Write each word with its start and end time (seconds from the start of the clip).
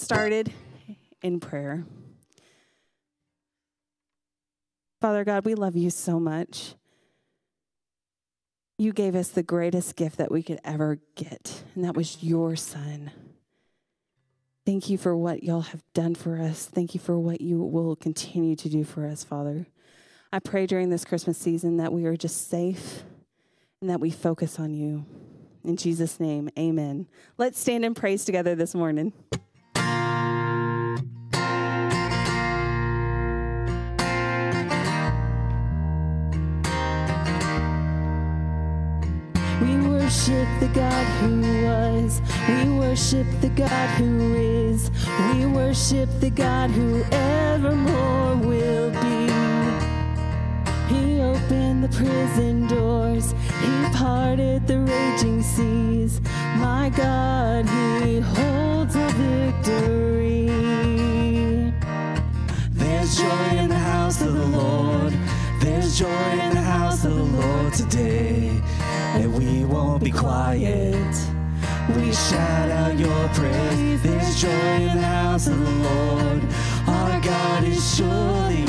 started 0.00 0.52
in 1.22 1.40
prayer. 1.40 1.84
Father 5.00 5.24
God, 5.24 5.44
we 5.44 5.54
love 5.54 5.76
you 5.76 5.90
so 5.90 6.18
much. 6.18 6.74
You 8.78 8.92
gave 8.92 9.14
us 9.14 9.28
the 9.28 9.42
greatest 9.42 9.96
gift 9.96 10.16
that 10.16 10.32
we 10.32 10.42
could 10.42 10.60
ever 10.64 11.00
get, 11.14 11.64
and 11.74 11.84
that 11.84 11.94
was 11.94 12.22
your 12.22 12.56
son. 12.56 13.10
Thank 14.64 14.88
you 14.88 14.98
for 14.98 15.16
what 15.16 15.42
y'all 15.42 15.62
have 15.62 15.82
done 15.94 16.14
for 16.14 16.38
us. 16.38 16.66
Thank 16.66 16.94
you 16.94 17.00
for 17.00 17.18
what 17.18 17.40
you 17.40 17.62
will 17.62 17.96
continue 17.96 18.56
to 18.56 18.68
do 18.68 18.84
for 18.84 19.06
us, 19.06 19.24
Father. 19.24 19.66
I 20.32 20.38
pray 20.38 20.66
during 20.66 20.90
this 20.90 21.04
Christmas 21.04 21.38
season 21.38 21.76
that 21.78 21.92
we 21.92 22.06
are 22.06 22.16
just 22.16 22.48
safe 22.48 23.02
and 23.80 23.90
that 23.90 24.00
we 24.00 24.10
focus 24.10 24.58
on 24.58 24.72
you. 24.74 25.04
In 25.64 25.76
Jesus' 25.76 26.20
name, 26.20 26.48
amen. 26.58 27.06
Let's 27.36 27.58
stand 27.58 27.84
and 27.84 27.96
praise 27.96 28.24
together 28.24 28.54
this 28.54 28.74
morning. 28.74 29.12
Worship 40.30 40.60
the 40.60 40.68
God 40.68 41.06
who 41.20 41.64
was. 41.64 42.22
We 42.48 42.78
worship 42.78 43.26
the 43.40 43.48
God 43.48 43.88
who 43.98 44.34
is. 44.34 44.90
We 45.32 45.46
worship 45.46 46.08
the 46.20 46.30
God 46.30 46.70
who 46.70 47.02
evermore 47.10 48.36
will 48.36 48.90
be. 48.90 49.26
He 50.94 51.20
opened 51.20 51.82
the 51.84 51.88
prison 51.88 52.68
doors. 52.68 53.32
He 53.60 53.84
parted 53.92 54.66
the 54.66 54.78
raging 54.78 55.42
seas. 55.42 56.20
My 56.58 56.92
God, 56.96 57.66
He 58.04 58.20
holds 58.20 58.94
a 58.94 59.08
victory. 59.08 60.46
There's 62.70 63.16
joy 63.16 63.56
in 63.56 63.68
the 63.68 63.84
house 63.92 64.20
of 64.22 64.32
the 64.32 64.46
Lord. 64.46 65.12
There's 65.60 65.98
joy 65.98 66.30
in 66.44 66.54
the 66.54 66.62
house 66.62 67.04
of 67.04 67.14
the 67.16 67.22
Lord 67.22 67.72
today. 67.74 68.60
And 69.14 69.34
we 69.34 69.64
won't 69.64 70.02
be 70.02 70.10
quiet. 70.10 71.14
We 71.96 72.12
shout 72.12 72.70
out 72.70 72.98
your 72.98 73.28
praise. 73.30 74.02
There's 74.02 74.40
joy 74.40 74.48
in 74.48 74.96
the 74.96 75.02
house 75.02 75.46
of 75.48 75.58
the 75.58 75.70
Lord. 75.88 76.42
Our 76.86 77.20
God 77.20 77.64
is 77.64 77.96
surely 77.96 78.62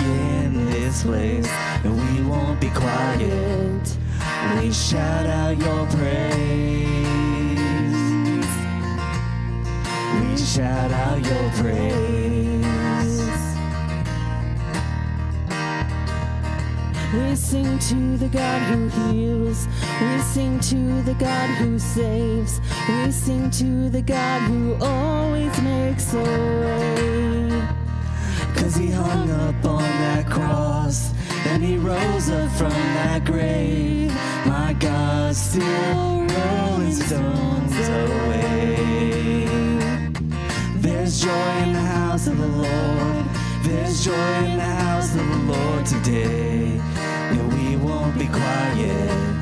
in 0.43 0.69
this 0.71 1.03
place. 1.03 1.47
And 1.83 1.93
we 1.95 2.23
won't 2.29 2.59
be 2.59 2.69
quiet. 2.69 3.97
We 4.57 4.71
shout 4.71 5.25
out 5.27 5.57
your 5.57 5.85
praise. 5.87 7.05
We 10.21 10.37
shout 10.37 10.91
out 10.91 11.23
your 11.23 11.49
praise. 11.61 12.40
We 17.13 17.35
sing 17.35 17.77
to 17.77 18.17
the 18.17 18.29
God 18.29 18.61
who 18.71 18.87
heals. 19.11 19.67
We 19.99 20.19
sing 20.21 20.61
to 20.61 21.01
the 21.01 21.13
God 21.15 21.49
who 21.57 21.77
saves. 21.77 22.61
We 22.87 23.11
sing 23.11 23.51
to 23.51 23.89
the 23.89 24.01
God 24.01 24.41
who 24.43 24.77
always 24.79 25.61
makes 25.61 26.13
a 26.13 26.23
way. 26.23 27.67
Cause 28.55 28.75
he 28.77 28.91
hung 28.91 29.29
up 29.29 29.65
on 29.65 29.81
that 29.81 30.25
cross 30.29 31.11
and 31.47 31.61
he 31.61 31.75
rose 31.75 32.29
up 32.29 32.49
from 32.51 32.69
that 32.69 33.25
grave. 33.25 34.13
My 34.45 34.73
God, 34.79 35.35
still 35.35 36.27
rolling 36.27 36.93
stones 36.93 37.89
away. 37.89 38.77
There's 40.77 41.21
joy 41.21 41.53
in 41.63 41.73
the 41.73 41.79
house 41.79 42.27
of 42.27 42.37
the 42.37 42.47
Lord. 42.47 43.25
There's 43.63 44.05
joy 44.05 44.45
in 44.45 44.55
the 44.55 44.63
house 44.63 45.13
of 45.13 45.27
the 45.27 45.53
Lord 45.53 45.85
today. 45.85 46.79
Won't 47.91 48.17
be 48.17 48.27
quiet. 48.27 49.41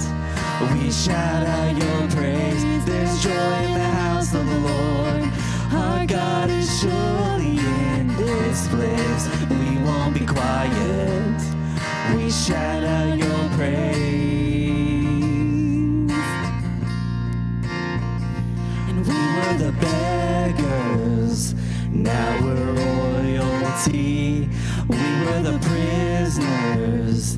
We 0.74 0.92
shout 0.92 1.44
out 1.58 1.74
your 1.84 2.02
praise. 2.16 2.64
There's 2.86 3.16
joy 3.24 3.58
in 3.68 3.74
the 3.84 3.92
house 4.02 4.34
of 4.34 4.46
the 4.54 4.60
Lord. 4.70 5.24
Our 5.72 6.06
God 6.06 6.50
is 6.50 6.68
surely 6.82 7.58
in 7.98 8.08
this 8.18 8.68
place. 8.74 9.24
We 9.50 9.78
won't 9.86 10.14
be 10.20 10.26
quiet. 10.26 11.38
We 12.16 12.32
shout 12.32 12.84
out 12.84 13.18
your 13.18 13.44
praise. 13.58 14.00
And 18.90 19.00
we 19.08 19.20
were 19.36 19.58
the 19.66 19.72
beggars, 19.80 21.54
now 21.92 22.40
we're 22.44 22.74
royalty. 22.74 24.50
We 24.88 24.98
were 24.98 25.42
the 25.50 25.58
prisoners, 25.70 27.38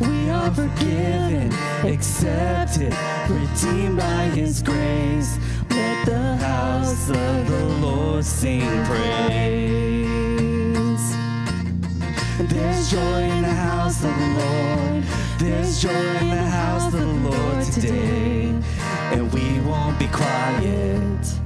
We 0.00 0.30
are 0.30 0.50
forgiven, 0.50 1.52
accepted, 1.84 2.94
redeemed 3.28 3.98
by 3.98 4.30
His 4.34 4.62
grace. 4.62 5.38
Let 5.68 6.06
the 6.06 6.36
house 6.36 7.10
of 7.10 7.48
the 7.48 7.64
Lord 7.80 8.24
sing 8.24 8.84
praise. 8.86 10.00
There's 12.48 12.90
joy 12.90 13.22
in 13.24 13.42
the 13.42 13.48
house 13.48 14.02
of 14.02 14.16
the 14.18 14.26
Lord. 14.40 15.04
There's 15.38 15.82
joy 15.82 15.90
in 15.90 16.30
the 16.30 16.48
house 16.48 16.94
of 16.94 17.00
the 17.00 17.06
Lord 17.30 17.64
today. 17.66 18.54
And 19.12 19.30
we 19.34 19.60
won't 19.60 19.98
be 19.98 20.06
quiet. 20.08 21.40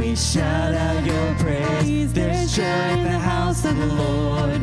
We 0.00 0.14
shout 0.14 0.72
out 0.72 1.04
your 1.04 1.34
praise. 1.34 2.12
There's 2.12 2.54
joy 2.54 2.62
in 2.62 3.02
the 3.02 3.18
house 3.18 3.64
of 3.64 3.76
the 3.76 3.86
Lord. 3.86 4.62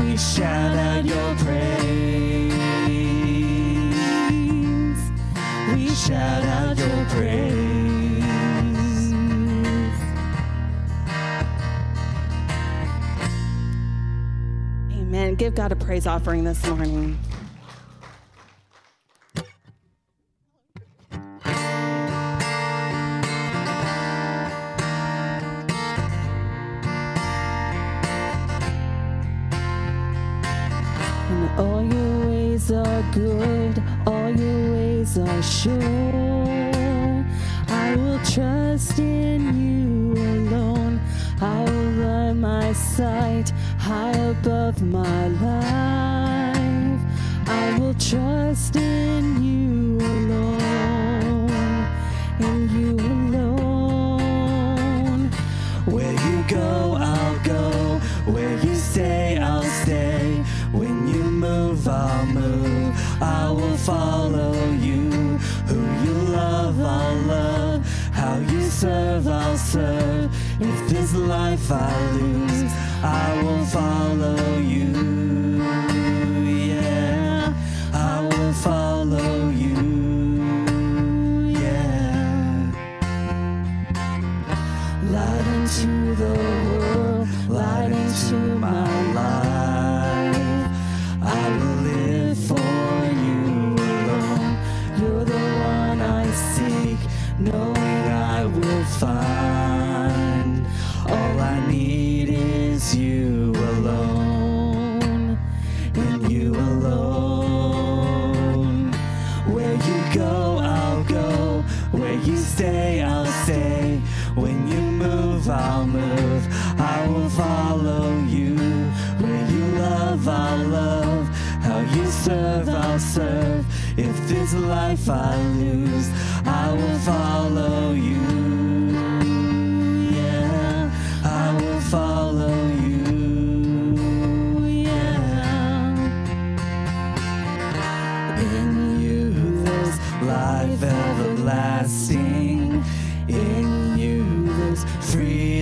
We 0.00 0.16
shout 0.16 0.76
out 0.76 1.04
your 1.04 1.34
praise. 1.36 2.54
We 5.72 5.88
shout 5.94 6.44
out 6.44 6.78
your 6.78 7.04
praise. 7.06 7.60
Amen. 14.92 15.34
Give 15.34 15.54
God 15.54 15.72
a 15.72 15.76
praise 15.76 16.06
offering 16.06 16.44
this 16.44 16.66
morning. 16.66 17.18
Good, 33.12 33.82
all 34.06 34.30
your 34.30 34.72
ways 34.72 35.18
are 35.18 35.42
sure. 35.42 37.24
I 37.68 37.94
will 37.96 38.20
trust 38.24 38.98
in 38.98 39.40
you 39.60 40.12
alone. 40.14 41.00
I 41.40 41.64
will 41.64 41.92
let 42.04 42.34
my 42.34 42.72
sight 42.72 43.50
high 43.78 44.12
above 44.12 44.82
my 44.82 45.28
life. 45.28 47.00
I 47.46 47.78
will 47.78 47.94
trust 47.94 48.76
in 48.76 49.09
I 71.72 72.12
lose, 72.14 72.72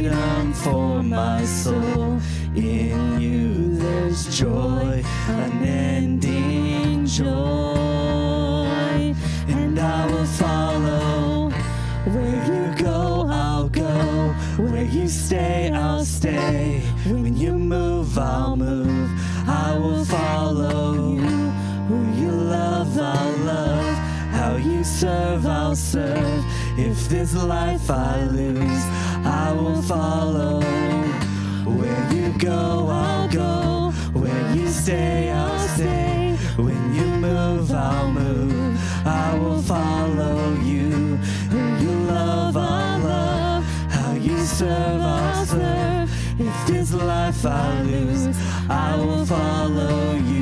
freedom 0.08 0.52
for 0.52 1.02
my 1.02 1.44
soul. 1.44 2.18
In 2.54 3.20
you 3.20 3.76
there's 3.76 4.38
joy, 4.38 5.02
unending 5.28 7.06
joy. 7.06 7.26
And 9.48 9.78
I 9.78 10.06
will 10.06 10.26
follow. 10.26 11.50
Where 12.04 12.44
you 12.46 12.82
go, 12.82 13.26
I'll 13.28 13.68
go. 13.68 14.34
Where 14.56 14.84
you 14.84 15.08
stay, 15.08 15.70
I'll 15.72 16.04
stay. 16.04 16.80
When 17.06 17.36
you 17.36 17.52
move, 17.52 18.18
I'll 18.18 18.56
move. 18.56 19.10
I 19.46 19.76
will 19.78 20.04
follow. 20.04 21.16
Who 21.88 22.20
you 22.20 22.30
love, 22.30 22.98
I'll 22.98 23.36
love. 23.38 23.96
How 24.30 24.56
you 24.56 24.84
serve, 24.84 25.46
I'll 25.46 25.76
serve. 25.76 26.44
If 26.78 27.08
this 27.08 27.34
life 27.34 27.90
I 27.90 28.22
lose, 28.22 28.97
I 29.48 29.52
will 29.52 29.80
follow. 29.80 30.60
Where 31.64 32.12
you 32.12 32.38
go, 32.38 32.86
I'll 32.90 33.28
go. 33.30 33.92
Where 34.12 34.54
you 34.54 34.68
stay, 34.68 35.30
I'll 35.30 35.68
stay. 35.68 36.36
When 36.58 36.94
you 36.94 37.06
move, 37.06 37.72
I'll 37.72 38.10
move. 38.10 38.78
I 39.06 39.38
will 39.38 39.62
follow 39.62 40.52
you. 40.56 41.16
Who 41.52 41.60
you 41.82 41.92
love, 42.12 42.58
I'll 42.58 42.98
love. 42.98 43.64
How 43.88 44.12
you 44.12 44.36
serve, 44.44 45.00
I'll 45.00 45.46
serve. 45.46 46.10
If 46.38 46.66
this 46.66 46.92
life 46.92 47.46
I 47.46 47.80
lose, 47.84 48.36
I 48.68 48.96
will 48.96 49.24
follow 49.24 50.12
you. 50.16 50.37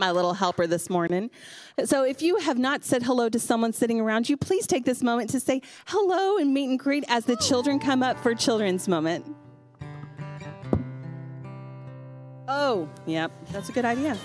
My 0.00 0.12
little 0.12 0.32
helper 0.32 0.66
this 0.66 0.88
morning. 0.88 1.28
So, 1.84 2.04
if 2.04 2.22
you 2.22 2.38
have 2.38 2.58
not 2.58 2.84
said 2.84 3.02
hello 3.02 3.28
to 3.28 3.38
someone 3.38 3.74
sitting 3.74 4.00
around 4.00 4.30
you, 4.30 4.38
please 4.38 4.66
take 4.66 4.86
this 4.86 5.02
moment 5.02 5.28
to 5.30 5.40
say 5.40 5.60
hello 5.88 6.38
and 6.38 6.54
meet 6.54 6.70
and 6.70 6.78
greet 6.78 7.04
as 7.08 7.26
the 7.26 7.36
children 7.36 7.78
come 7.78 8.02
up 8.02 8.18
for 8.18 8.34
children's 8.34 8.88
moment. 8.88 9.26
Oh, 12.48 12.88
yep, 13.04 13.30
that's 13.52 13.68
a 13.68 13.72
good 13.72 13.84
idea. 13.84 14.16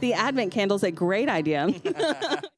The 0.00 0.12
Advent 0.12 0.52
candle's 0.52 0.82
a 0.82 0.90
great 0.90 1.30
idea. 1.30 1.72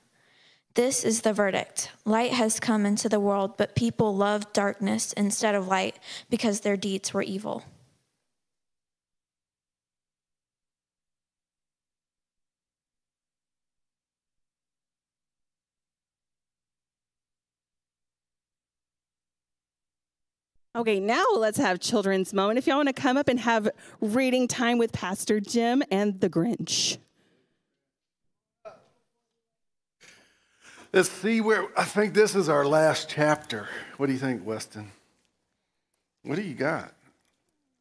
This 0.73 1.03
is 1.03 1.21
the 1.21 1.33
verdict. 1.33 1.91
Light 2.05 2.31
has 2.31 2.59
come 2.59 2.85
into 2.85 3.09
the 3.09 3.19
world, 3.19 3.57
but 3.57 3.75
people 3.75 4.15
loved 4.15 4.53
darkness 4.53 5.11
instead 5.13 5.53
of 5.53 5.67
light 5.67 5.99
because 6.29 6.61
their 6.61 6.77
deeds 6.77 7.13
were 7.13 7.21
evil. 7.21 7.65
Okay, 20.73 21.01
now 21.01 21.25
let's 21.35 21.57
have 21.57 21.81
children's 21.81 22.33
moment. 22.33 22.57
If 22.57 22.65
y'all 22.65 22.77
want 22.77 22.87
to 22.87 22.93
come 22.93 23.17
up 23.17 23.27
and 23.27 23.41
have 23.41 23.67
reading 23.99 24.47
time 24.47 24.77
with 24.77 24.93
Pastor 24.93 25.41
Jim 25.41 25.83
and 25.91 26.21
the 26.21 26.29
Grinch. 26.29 26.97
Let's 30.93 31.09
see 31.09 31.39
where 31.39 31.67
I 31.77 31.85
think 31.85 32.13
this 32.13 32.35
is 32.35 32.49
our 32.49 32.65
last 32.65 33.07
chapter. 33.09 33.69
What 33.95 34.07
do 34.07 34.13
you 34.13 34.19
think, 34.19 34.45
Weston? 34.45 34.91
What 36.23 36.35
do 36.35 36.41
you 36.41 36.53
got? 36.53 36.93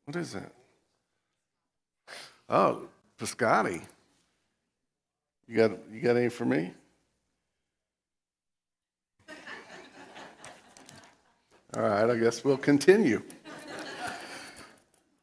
What 0.05 0.17
is 0.17 0.33
that? 0.33 0.53
Oh, 2.49 2.83
Piscotti. 3.19 3.83
You 5.49 5.57
got 5.57 5.71
you 5.93 6.01
got 6.01 6.17
any 6.17 6.29
for 6.29 6.45
me? 6.45 6.73
All 11.77 11.83
right, 11.83 12.11
I 12.11 12.17
guess 12.17 12.45
we'll 12.45 12.57
continue. 12.57 13.23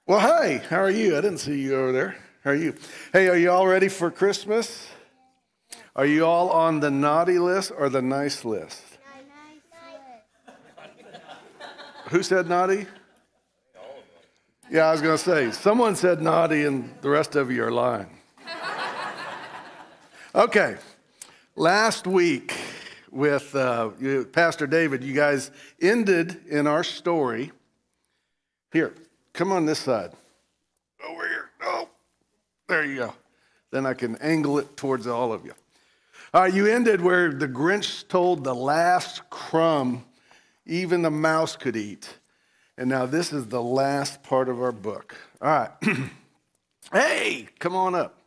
Well, 0.05 0.19
hi, 0.19 0.61
how 0.69 0.79
are 0.79 0.89
you? 0.89 1.17
I 1.17 1.21
didn't 1.21 1.39
see 1.39 1.61
you 1.61 1.75
over 1.75 1.91
there. 1.91 2.15
How 2.43 2.51
are 2.51 2.55
you? 2.55 2.75
Hey, 3.11 3.27
are 3.27 3.37
you 3.37 3.51
all 3.51 3.67
ready 3.67 3.89
for 3.89 4.09
Christmas? 4.09 4.87
Are 5.97 6.05
you 6.05 6.27
all 6.27 6.51
on 6.51 6.79
the 6.79 6.91
naughty 6.91 7.39
list 7.39 7.71
or 7.75 7.89
the 7.89 8.03
nice 8.03 8.45
list? 8.45 8.83
Who 12.09 12.21
said 12.21 12.47
naughty? 12.47 12.85
Yeah, 14.69 14.85
I 14.85 14.91
was 14.91 15.01
going 15.01 15.17
to 15.17 15.23
say, 15.23 15.49
someone 15.51 15.95
said 15.95 16.21
naughty, 16.21 16.65
and 16.65 16.93
the 17.01 17.09
rest 17.09 17.35
of 17.35 17.49
you 17.49 17.63
are 17.63 17.71
lying. 17.71 18.09
Okay, 20.35 20.77
last 21.55 22.05
week 22.05 22.53
with 23.09 23.55
uh, 23.55 23.89
Pastor 24.33 24.67
David, 24.67 25.03
you 25.03 25.15
guys 25.15 25.49
ended 25.81 26.45
in 26.47 26.67
our 26.67 26.83
story. 26.83 27.51
Here, 28.71 28.93
come 29.33 29.51
on 29.51 29.65
this 29.65 29.79
side. 29.79 30.11
Over 31.09 31.27
here. 31.27 31.49
Oh, 31.63 31.89
there 32.67 32.85
you 32.85 32.97
go. 32.97 33.13
Then 33.71 33.87
I 33.87 33.95
can 33.95 34.15
angle 34.17 34.59
it 34.59 34.77
towards 34.77 35.07
all 35.07 35.33
of 35.33 35.43
you. 35.43 35.53
All 36.37 36.43
right, 36.43 36.53
you 36.53 36.67
ended 36.67 37.01
where 37.01 37.33
the 37.33 37.47
Grinch 37.47 38.07
told 38.09 38.43
the 38.43 38.53
last 38.53 39.27
crumb 39.31 40.05
even 40.67 41.01
the 41.01 41.09
mouse 41.09 41.55
could 41.55 41.75
eat. 41.75 42.19
And 42.77 42.87
now 42.87 43.07
this 43.07 43.33
is 43.33 43.47
the 43.47 43.63
last 43.63 44.21
part 44.21 44.47
of 44.47 44.61
our 44.61 44.71
book. 44.71 45.15
All 45.41 45.49
right. 45.49 45.71
hey, 46.93 47.47
come 47.57 47.75
on 47.75 47.95
up. 47.95 48.21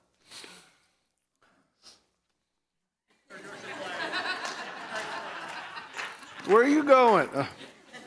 Where 6.47 6.65
are 6.65 6.69
you 6.69 6.83
going? 6.83 7.29
Uh, 7.29 7.47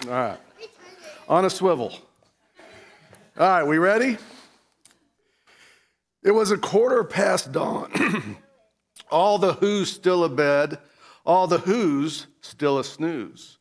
all 0.04 0.12
right. 0.12 0.40
On 1.30 1.46
a 1.46 1.50
swivel. 1.50 1.98
All 3.40 3.48
right, 3.48 3.64
we 3.64 3.78
ready? 3.78 4.18
It 6.24 6.32
was 6.32 6.52
a 6.52 6.58
quarter 6.58 7.06
past 7.06 7.54
dawn. 7.54 8.38
all 9.10 9.38
the 9.38 9.54
who's 9.54 9.92
still 9.92 10.24
abed, 10.24 10.78
all 11.26 11.48
the 11.48 11.60
who's 11.60 12.28
still 12.42 12.80
a 12.80 12.84
snooze. 12.84 13.58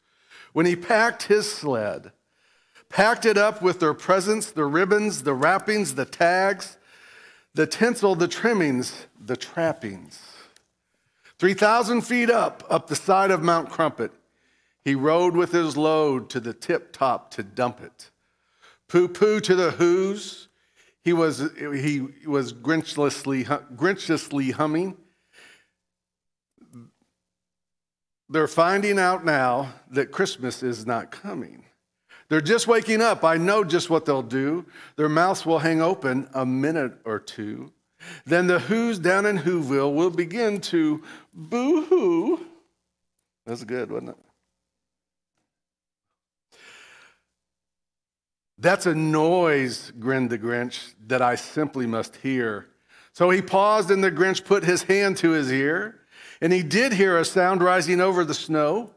When 0.52 0.66
he 0.66 0.76
packed 0.76 1.24
his 1.24 1.50
sled, 1.50 2.12
packed 2.88 3.24
it 3.24 3.38
up 3.38 3.62
with 3.62 3.80
their 3.80 3.94
presents, 3.94 4.50
the 4.50 4.64
ribbons, 4.64 5.22
the 5.22 5.34
wrappings, 5.34 5.94
the 5.94 6.04
tags, 6.04 6.76
the 7.54 7.66
tinsel, 7.66 8.14
the 8.14 8.28
trimmings, 8.28 9.06
the 9.18 9.36
trappings. 9.36 10.20
3,000 11.38 12.02
feet 12.02 12.30
up, 12.30 12.62
up 12.70 12.86
the 12.86 12.96
side 12.96 13.30
of 13.30 13.42
Mount 13.42 13.68
Crumpet, 13.68 14.12
he 14.84 14.94
rode 14.94 15.36
with 15.36 15.52
his 15.52 15.76
load 15.76 16.28
to 16.30 16.40
the 16.40 16.52
tip 16.52 16.92
top 16.92 17.30
to 17.32 17.42
dump 17.42 17.80
it. 17.80 18.10
Poo 18.88 19.08
poo 19.08 19.40
to 19.40 19.54
the 19.54 19.70
who's. 19.72 20.48
He 21.02 21.12
was, 21.12 21.50
he 21.58 22.00
was 22.26 22.52
grinchlessly, 22.52 23.44
grinchlessly 23.76 24.52
humming. 24.52 24.96
They're 28.32 28.48
finding 28.48 28.98
out 28.98 29.26
now 29.26 29.74
that 29.90 30.10
Christmas 30.10 30.62
is 30.62 30.86
not 30.86 31.10
coming. 31.10 31.64
They're 32.30 32.40
just 32.40 32.66
waking 32.66 33.02
up. 33.02 33.24
I 33.24 33.36
know 33.36 33.62
just 33.62 33.90
what 33.90 34.06
they'll 34.06 34.22
do. 34.22 34.64
Their 34.96 35.10
mouths 35.10 35.44
will 35.44 35.58
hang 35.58 35.82
open 35.82 36.30
a 36.32 36.46
minute 36.46 36.94
or 37.04 37.18
two. 37.18 37.72
Then 38.24 38.46
the 38.46 38.58
Who's 38.58 38.98
down 38.98 39.26
in 39.26 39.36
Whoville 39.36 39.94
will 39.94 40.08
begin 40.08 40.62
to 40.62 41.02
boo 41.34 41.82
hoo. 41.82 42.46
That's 43.44 43.64
good, 43.64 43.90
wasn't 43.90 44.10
it? 44.10 44.16
That's 48.56 48.86
a 48.86 48.94
noise, 48.94 49.92
grinned 49.98 50.30
the 50.30 50.38
Grinch, 50.38 50.94
that 51.08 51.20
I 51.20 51.34
simply 51.34 51.86
must 51.86 52.16
hear. 52.16 52.68
So 53.12 53.28
he 53.28 53.42
paused, 53.42 53.90
and 53.90 54.02
the 54.02 54.10
Grinch 54.10 54.42
put 54.42 54.64
his 54.64 54.84
hand 54.84 55.18
to 55.18 55.32
his 55.32 55.52
ear, 55.52 55.98
and 56.42 56.52
he 56.52 56.64
did 56.64 56.92
hear 56.94 57.16
a 57.16 57.24
sound 57.24 57.62
rising 57.62 58.00
over 58.00 58.24
the 58.24 58.34
snow. 58.34 58.90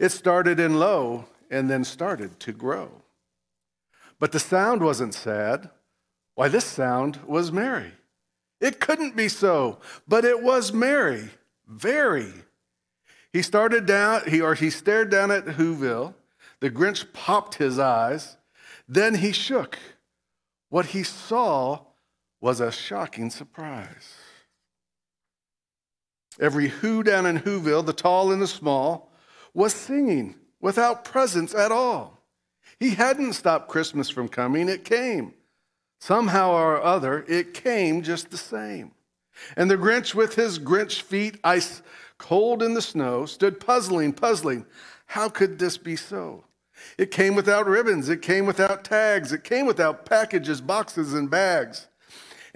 It 0.00 0.08
started 0.08 0.58
in 0.58 0.78
low 0.78 1.26
and 1.50 1.68
then 1.68 1.84
started 1.84 2.40
to 2.40 2.52
grow. 2.52 2.90
But 4.18 4.32
the 4.32 4.40
sound 4.40 4.82
wasn't 4.82 5.12
sad. 5.12 5.68
Why, 6.34 6.48
this 6.48 6.64
sound 6.64 7.20
was 7.26 7.52
merry. 7.52 7.92
It 8.62 8.80
couldn't 8.80 9.14
be 9.14 9.28
so, 9.28 9.78
but 10.08 10.24
it 10.24 10.42
was 10.42 10.72
merry, 10.72 11.28
very. 11.68 12.32
He 13.30 13.42
started 13.42 13.84
down, 13.84 14.22
he 14.26 14.40
or 14.40 14.54
he 14.54 14.70
stared 14.70 15.10
down 15.10 15.30
at 15.30 15.44
Whoville. 15.44 16.14
The 16.60 16.70
Grinch 16.70 17.12
popped 17.12 17.56
his 17.56 17.78
eyes. 17.78 18.38
Then 18.88 19.16
he 19.16 19.32
shook. 19.32 19.78
What 20.70 20.86
he 20.86 21.02
saw 21.02 21.80
was 22.40 22.60
a 22.60 22.72
shocking 22.72 23.28
surprise. 23.28 24.14
Every 26.40 26.68
who 26.68 27.02
down 27.02 27.26
in 27.26 27.40
Whoville, 27.40 27.84
the 27.84 27.92
tall 27.92 28.32
and 28.32 28.42
the 28.42 28.46
small, 28.46 29.10
was 29.54 29.72
singing 29.74 30.36
without 30.60 31.04
presents 31.04 31.54
at 31.54 31.72
all. 31.72 32.18
He 32.78 32.90
hadn't 32.90 33.32
stopped 33.32 33.68
Christmas 33.68 34.10
from 34.10 34.28
coming, 34.28 34.68
it 34.68 34.84
came. 34.84 35.34
Somehow 35.98 36.52
or 36.52 36.82
other, 36.82 37.24
it 37.26 37.54
came 37.54 38.02
just 38.02 38.30
the 38.30 38.36
same. 38.36 38.92
And 39.56 39.70
the 39.70 39.76
Grinch, 39.76 40.14
with 40.14 40.34
his 40.34 40.58
Grinch 40.58 41.00
feet 41.00 41.38
ice 41.42 41.82
cold 42.18 42.62
in 42.62 42.74
the 42.74 42.82
snow, 42.82 43.26
stood 43.26 43.60
puzzling, 43.60 44.12
puzzling. 44.12 44.66
How 45.06 45.28
could 45.28 45.58
this 45.58 45.78
be 45.78 45.96
so? 45.96 46.44
It 46.98 47.10
came 47.10 47.34
without 47.34 47.66
ribbons. 47.66 48.08
It 48.08 48.22
came 48.22 48.46
without 48.46 48.84
tags. 48.84 49.32
It 49.32 49.44
came 49.44 49.66
without 49.66 50.04
packages, 50.04 50.60
boxes, 50.60 51.14
and 51.14 51.30
bags. 51.30 51.88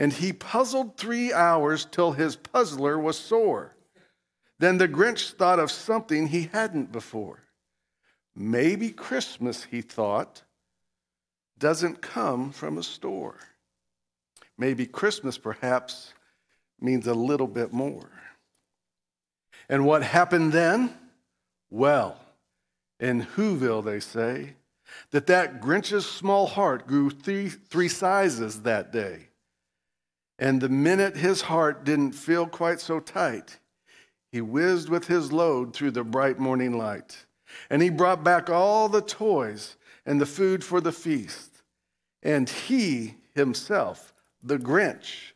And 0.00 0.14
he 0.14 0.32
puzzled 0.32 0.96
three 0.96 1.30
hours 1.30 1.84
till 1.84 2.12
his 2.12 2.34
puzzler 2.34 2.98
was 2.98 3.18
sore. 3.18 3.76
Then 4.58 4.78
the 4.78 4.88
Grinch 4.88 5.34
thought 5.34 5.58
of 5.58 5.70
something 5.70 6.26
he 6.26 6.48
hadn't 6.52 6.90
before. 6.90 7.40
Maybe 8.34 8.92
Christmas, 8.92 9.64
he 9.64 9.82
thought, 9.82 10.42
doesn't 11.58 12.00
come 12.00 12.50
from 12.50 12.78
a 12.78 12.82
store. 12.82 13.36
Maybe 14.56 14.86
Christmas, 14.86 15.36
perhaps, 15.36 16.14
means 16.80 17.06
a 17.06 17.12
little 17.12 17.46
bit 17.46 17.70
more. 17.70 18.10
And 19.68 19.84
what 19.84 20.02
happened 20.02 20.54
then? 20.54 20.94
Well, 21.68 22.18
in 22.98 23.26
Whoville, 23.36 23.84
they 23.84 24.00
say, 24.00 24.54
that 25.10 25.26
that 25.26 25.60
Grinch's 25.60 26.06
small 26.06 26.46
heart 26.46 26.86
grew 26.86 27.10
three, 27.10 27.50
three 27.50 27.88
sizes 27.88 28.62
that 28.62 28.92
day. 28.92 29.26
And 30.40 30.62
the 30.62 30.70
minute 30.70 31.18
his 31.18 31.42
heart 31.42 31.84
didn't 31.84 32.12
feel 32.12 32.46
quite 32.46 32.80
so 32.80 32.98
tight, 32.98 33.58
he 34.32 34.40
whizzed 34.40 34.88
with 34.88 35.06
his 35.06 35.32
load 35.32 35.74
through 35.74 35.90
the 35.90 36.02
bright 36.02 36.38
morning 36.38 36.78
light. 36.78 37.26
And 37.68 37.82
he 37.82 37.90
brought 37.90 38.24
back 38.24 38.48
all 38.48 38.88
the 38.88 39.02
toys 39.02 39.76
and 40.06 40.18
the 40.18 40.26
food 40.26 40.64
for 40.64 40.80
the 40.80 40.92
feast. 40.92 41.62
And 42.22 42.48
he 42.48 43.16
himself, 43.34 44.14
the 44.42 44.56
Grinch, 44.56 45.32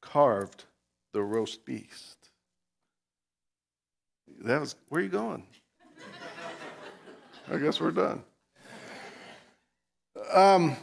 carved 0.00 0.64
the 1.12 1.22
roast 1.22 1.66
beast. 1.66 2.16
That 4.44 4.60
was, 4.60 4.76
where 4.88 5.02
are 5.02 5.04
you 5.04 5.10
going? 5.10 5.46
I 7.52 7.58
guess 7.58 7.80
we're 7.80 7.90
done. 7.90 8.22
Um, 10.32 10.76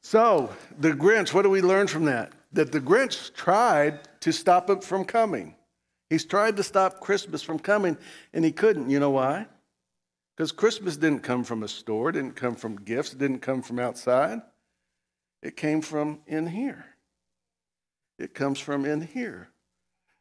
so, 0.00 0.54
the 0.78 0.92
Grinch, 0.92 1.34
what 1.34 1.42
do 1.42 1.50
we 1.50 1.60
learn 1.60 1.86
from 1.86 2.06
that? 2.06 2.32
That 2.52 2.72
the 2.72 2.80
Grinch 2.80 3.34
tried 3.34 4.20
to 4.20 4.32
stop 4.32 4.70
it 4.70 4.82
from 4.82 5.04
coming. 5.04 5.54
He's 6.08 6.24
tried 6.24 6.56
to 6.56 6.62
stop 6.62 7.00
Christmas 7.00 7.42
from 7.42 7.58
coming, 7.58 7.98
and 8.32 8.44
he 8.44 8.52
couldn't. 8.52 8.88
You 8.88 9.00
know 9.00 9.10
why? 9.10 9.46
Because 10.36 10.52
Christmas 10.52 10.96
didn't 10.96 11.20
come 11.20 11.44
from 11.44 11.62
a 11.62 11.68
store, 11.68 12.12
didn't 12.12 12.36
come 12.36 12.54
from 12.54 12.76
gifts, 12.76 13.10
didn't 13.10 13.40
come 13.40 13.60
from 13.60 13.78
outside. 13.78 14.40
It 15.42 15.56
came 15.56 15.82
from 15.82 16.20
in 16.26 16.46
here. 16.46 16.86
It 18.18 18.34
comes 18.34 18.58
from 18.58 18.84
in 18.84 19.02
here. 19.02 19.48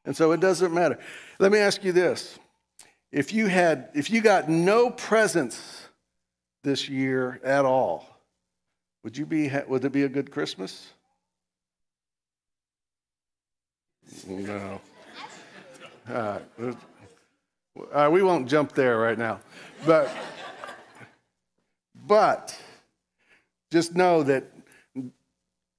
And 0.06 0.16
so 0.16 0.32
it 0.32 0.40
doesn't 0.40 0.74
matter. 0.74 1.00
Let 1.40 1.52
me 1.52 1.60
ask 1.60 1.84
you 1.84 1.92
this 1.92 2.38
if 3.12 3.34
you 3.34 3.48
had 3.48 3.90
if 3.94 4.10
you 4.10 4.22
got 4.22 4.50
no 4.50 4.90
presents 4.90 5.88
this 6.64 6.90
year 6.90 7.40
at 7.44 7.66
all 7.66 8.06
would 9.04 9.18
you 9.18 9.26
be 9.26 9.52
would 9.68 9.84
it 9.86 9.92
be 9.92 10.04
a 10.04 10.10
good 10.10 10.32
christmas 10.32 10.90
no. 14.28 14.82
Uh, 16.10 16.40
uh, 17.94 18.10
we 18.12 18.24
won't 18.24 18.48
jump 18.48 18.74
there 18.74 18.98
right 18.98 19.18
now. 19.18 19.40
But 19.86 20.10
but 22.06 22.58
just 23.72 23.96
know 23.96 24.24
that 24.24 24.46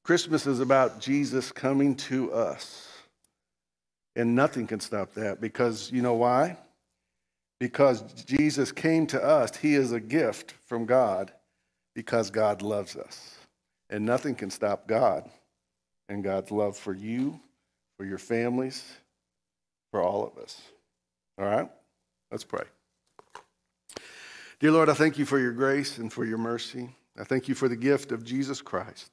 christmas 0.05 0.47
is 0.47 0.61
about 0.61 1.01
jesus 1.01 1.51
coming 1.53 1.95
to 1.95 2.33
us. 2.33 2.88
And 4.19 4.35
nothing 4.35 4.67
can 4.67 4.81
stop 4.81 5.14
that 5.14 5.41
because 5.41 5.93
you 5.93 6.03
know 6.03 6.14
why? 6.14 6.59
Because 7.61 8.03
Jesus 8.25 8.73
came 8.73 9.07
to 9.09 9.23
us, 9.23 9.57
he 9.57 9.75
is 9.75 9.93
a 9.93 10.01
gift 10.01 10.55
from 10.67 10.87
God 10.87 11.33
because 11.95 12.31
God 12.31 12.61
loves 12.61 12.97
us. 12.97 13.37
And 13.91 14.05
nothing 14.05 14.35
can 14.35 14.51
stop 14.51 14.88
God 14.88 15.29
and 16.09 16.25
God's 16.25 16.51
love 16.51 16.77
for 16.77 16.95
you, 16.95 17.38
for 17.99 18.07
your 18.07 18.19
families, 18.19 18.85
for 19.91 20.03
all 20.03 20.25
of 20.25 20.43
us. 20.43 20.63
All 21.39 21.45
right? 21.45 21.69
Let's 22.31 22.45
pray. 22.45 22.65
Dear 24.61 24.73
Lord, 24.73 24.89
I 24.89 24.95
thank 24.95 25.19
you 25.19 25.27
for 25.27 25.39
your 25.39 25.53
grace 25.53 25.99
and 25.99 26.13
for 26.13 26.25
your 26.25 26.39
mercy. 26.39 26.95
I 27.19 27.25
thank 27.25 27.49
you 27.49 27.55
for 27.55 27.69
the 27.69 27.77
gift 27.77 28.13
of 28.13 28.25
Jesus 28.25 28.63
Christ. 28.63 29.13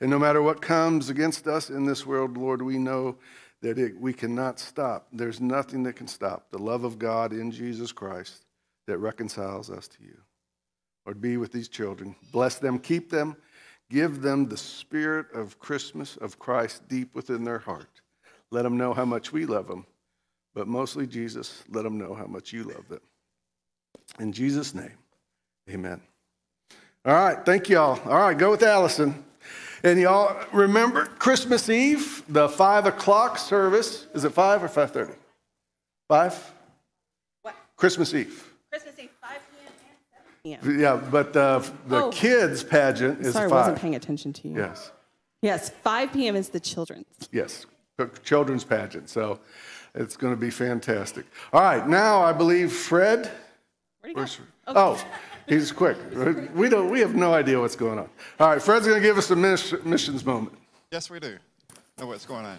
And 0.00 0.10
no 0.10 0.18
matter 0.18 0.42
what 0.42 0.60
comes 0.60 1.10
against 1.10 1.46
us 1.46 1.70
in 1.70 1.84
this 1.84 2.06
world, 2.06 2.36
Lord, 2.36 2.62
we 2.62 2.78
know 2.78 3.16
that 3.62 3.78
it, 3.78 4.00
we 4.00 4.12
cannot 4.12 4.58
stop. 4.58 5.08
There's 5.12 5.40
nothing 5.40 5.82
that 5.84 5.94
can 5.94 6.08
stop 6.08 6.50
the 6.50 6.58
love 6.58 6.84
of 6.84 6.98
God 6.98 7.32
in 7.32 7.50
Jesus 7.50 7.92
Christ 7.92 8.44
that 8.86 8.98
reconciles 8.98 9.70
us 9.70 9.88
to 9.88 10.02
you. 10.02 10.18
Lord, 11.06 11.20
be 11.20 11.36
with 11.36 11.52
these 11.52 11.68
children. 11.68 12.14
Bless 12.32 12.56
them, 12.56 12.78
keep 12.78 13.10
them, 13.10 13.36
give 13.90 14.20
them 14.20 14.48
the 14.48 14.56
spirit 14.56 15.26
of 15.32 15.58
Christmas, 15.58 16.16
of 16.16 16.38
Christ 16.38 16.88
deep 16.88 17.14
within 17.14 17.44
their 17.44 17.58
heart. 17.58 18.01
Let 18.52 18.62
them 18.62 18.76
know 18.76 18.92
how 18.92 19.06
much 19.06 19.32
we 19.32 19.46
love 19.46 19.66
them, 19.66 19.86
but 20.54 20.68
mostly, 20.68 21.06
Jesus, 21.06 21.64
let 21.70 21.84
them 21.84 21.96
know 21.96 22.12
how 22.14 22.26
much 22.26 22.52
you 22.52 22.64
love 22.64 22.86
them. 22.88 23.00
In 24.20 24.30
Jesus' 24.30 24.74
name, 24.74 24.92
amen. 25.70 26.02
All 27.06 27.14
right, 27.14 27.44
thank 27.46 27.70
you 27.70 27.78
all. 27.78 27.98
All 28.04 28.20
right, 28.20 28.36
go 28.36 28.50
with 28.50 28.62
Allison. 28.62 29.24
And 29.82 29.98
y'all 29.98 30.36
remember 30.52 31.06
Christmas 31.18 31.70
Eve, 31.70 32.22
the 32.28 32.46
five 32.48 32.84
o'clock 32.86 33.38
service. 33.38 34.06
Is 34.14 34.24
it 34.24 34.30
five 34.32 34.62
or 34.62 34.68
five 34.68 34.90
thirty? 34.92 35.14
Five. 36.08 36.52
What? 37.40 37.56
Christmas 37.76 38.12
Eve. 38.12 38.52
Christmas 38.70 38.94
Eve, 38.98 39.10
5 39.20 39.30
p.m. 39.50 39.72
and 40.44 40.60
7 40.60 40.70
p.m. 40.72 40.80
Yeah, 40.80 41.10
but 41.10 41.34
uh, 41.36 41.62
the 41.88 42.04
Oh. 42.04 42.10
kids 42.10 42.62
pageant 42.62 43.20
is 43.20 43.32
Sorry, 43.32 43.46
I 43.46 43.48
five. 43.48 43.58
wasn't 43.60 43.78
paying 43.78 43.94
attention 43.94 44.32
to 44.34 44.48
you. 44.48 44.56
Yes, 44.58 44.92
Yes, 45.40 45.70
5 45.70 46.12
p.m. 46.12 46.36
is 46.36 46.50
the 46.50 46.60
children's. 46.60 47.06
yes, 47.32 47.66
children's 48.24 48.64
pageant. 48.64 49.08
So 49.08 49.38
it's 49.94 50.16
going 50.16 50.32
to 50.34 50.40
be 50.40 50.50
fantastic. 50.50 51.26
All 51.52 51.60
right, 51.60 51.86
now 51.86 52.22
I 52.22 52.32
believe 52.32 52.72
Fred. 52.72 53.30
Where'd 54.00 54.08
he 54.08 54.14
go? 54.14 54.20
Where's- 54.20 54.38
Oh, 54.68 55.04
he's 55.48 55.72
quick. 55.72 55.96
We 56.54 56.68
don't. 56.68 56.88
We 56.90 57.00
have 57.00 57.14
no 57.16 57.34
idea 57.34 57.58
what's 57.58 57.74
going 57.76 57.98
on. 57.98 58.08
All 58.38 58.48
right, 58.48 58.62
Fred's 58.62 58.86
going 58.86 59.00
to 59.00 59.06
give 59.06 59.18
us 59.18 59.30
a 59.30 59.36
miss- 59.36 59.74
missions 59.84 60.24
moment. 60.24 60.56
Yes, 60.92 61.10
we 61.10 61.18
do. 61.18 61.36
Know 61.98 62.06
what's 62.06 62.24
going 62.24 62.44
on. 62.46 62.58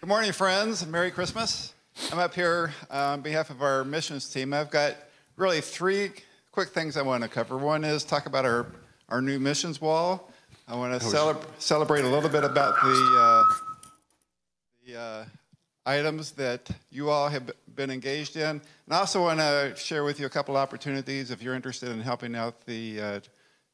Good 0.00 0.08
morning, 0.08 0.32
friends. 0.32 0.82
and 0.82 0.90
Merry 0.90 1.10
Christmas. 1.12 1.74
I'm 2.12 2.18
up 2.18 2.34
here 2.34 2.72
uh, 2.90 3.12
on 3.12 3.20
behalf 3.20 3.50
of 3.50 3.62
our 3.62 3.84
missions 3.84 4.28
team. 4.28 4.52
I've 4.52 4.68
got 4.70 4.96
really 5.36 5.60
three 5.60 6.10
quick 6.50 6.70
things 6.70 6.96
I 6.96 7.02
want 7.02 7.22
to 7.22 7.28
cover. 7.28 7.56
One 7.56 7.84
is 7.84 8.02
talk 8.04 8.26
about 8.26 8.44
our, 8.44 8.66
our 9.08 9.22
new 9.22 9.38
missions 9.38 9.80
wall. 9.80 10.30
I 10.68 10.74
want 10.74 11.00
to 11.00 11.06
celeb- 11.06 11.44
celebrate 11.58 12.04
a 12.04 12.08
little 12.08 12.28
bit 12.28 12.42
about 12.44 12.74
the, 12.82 12.88
uh, 12.90 13.65
the 14.86 15.00
uh, 15.00 15.24
items 15.84 16.32
that 16.32 16.68
you 16.90 17.10
all 17.10 17.28
have 17.28 17.50
been 17.74 17.90
engaged 17.90 18.36
in. 18.36 18.50
And 18.50 18.62
I 18.90 18.98
also 18.98 19.22
want 19.22 19.40
to 19.40 19.74
share 19.76 20.04
with 20.04 20.20
you 20.20 20.26
a 20.26 20.28
couple 20.28 20.56
opportunities 20.56 21.32
if 21.32 21.42
you're 21.42 21.56
interested 21.56 21.88
in 21.90 22.00
helping 22.00 22.36
out 22.36 22.64
the, 22.66 23.00
uh, 23.00 23.20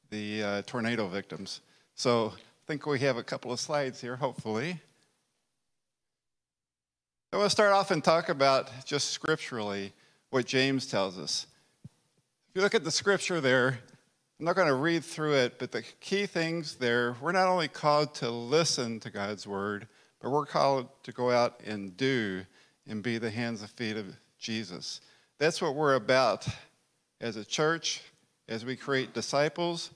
the 0.09 0.43
uh, 0.43 0.63
tornado 0.63 1.09
victims. 1.09 1.61
So 1.97 2.33
I 2.35 2.67
think 2.67 2.87
we 2.87 2.99
have 3.01 3.19
a 3.19 3.23
couple 3.23 3.53
of 3.53 3.61
slides 3.61 4.01
here, 4.01 4.17
hopefully. 4.17 4.81
I 7.31 7.37
want 7.37 7.47
to 7.47 7.51
start 7.51 7.73
off 7.73 7.91
and 7.91 8.03
talk 8.03 8.31
about 8.31 8.71
just 8.87 9.11
scripturally 9.11 9.93
what 10.31 10.47
James 10.47 10.87
tells 10.87 11.19
us. 11.19 11.47
If 12.49 12.57
you 12.57 12.63
look 12.63 12.75
at 12.75 12.85
the 12.85 12.91
scripture 12.91 13.41
there, 13.41 13.81
I'm 14.39 14.47
not 14.47 14.57
going 14.57 14.69
to 14.69 14.75
read 14.75 15.05
through 15.05 15.35
it, 15.35 15.59
but 15.59 15.73
the 15.73 15.83
key 16.01 16.25
things 16.25 16.77
there, 16.77 17.17
we're 17.21 17.33
not 17.33 17.49
only 17.49 17.69
called 17.69 18.15
to 18.17 18.31
listen 18.31 18.99
to 19.01 19.11
God's 19.11 19.47
word, 19.47 19.89
but 20.23 20.31
we're 20.31 20.47
called 20.47 20.89
to 21.03 21.13
go 21.13 21.31
out 21.31 21.61
and 21.67 21.97
do 21.97 22.45
and 22.87 23.03
be 23.03 23.19
the 23.19 23.31
hands 23.31 23.61
and 23.61 23.71
feet 23.71 23.97
of 23.97 24.07
Jesus. 24.39 25.01
That's 25.39 25.61
what 25.61 25.75
we're 25.75 25.97
about 25.97 26.47
as 27.21 27.37
a 27.37 27.45
church, 27.45 28.03
as 28.49 28.65
we 28.65 28.77
create 28.77 29.13
disciples. 29.13 29.91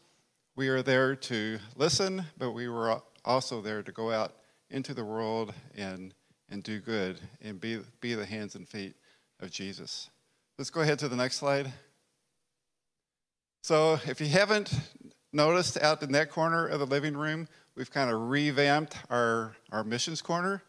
We 0.57 0.69
are 0.69 0.83
there 0.83 1.15
to 1.15 1.59
listen, 1.77 2.25
but 2.37 2.51
we 2.51 2.69
were 2.69 3.01
also 3.25 3.63
there 3.63 3.83
to 3.83 3.93
go 3.93 4.11
out 4.11 4.35
into 4.69 4.95
the 4.95 5.05
world 5.05 5.55
and, 5.77 6.13
and 6.51 6.63
do 6.63 6.81
good 6.81 7.21
and 7.41 7.61
be, 7.61 7.81
be 8.01 8.15
the 8.15 8.27
hands 8.27 8.57
and 8.57 8.69
feet 8.69 8.95
of 9.39 9.51
Jesus. 9.51 10.11
Let's 10.59 10.71
go 10.71 10.81
ahead 10.81 10.99
to 11.01 11.09
the 11.09 11.17
next 11.17 11.37
slide. 11.37 11.73
So, 13.63 13.99
if 14.07 14.21
you 14.21 14.29
haven't 14.29 14.73
noticed 15.33 15.77
out 15.83 16.03
in 16.03 16.13
that 16.13 16.31
corner 16.31 16.67
of 16.67 16.79
the 16.79 16.87
living 16.87 17.17
room, 17.17 17.49
we've 17.77 17.91
kind 17.91 18.11
of 18.11 18.31
revamped 18.31 18.97
our, 19.11 19.55
our 19.71 19.85
missions 19.85 20.23
corner 20.23 20.63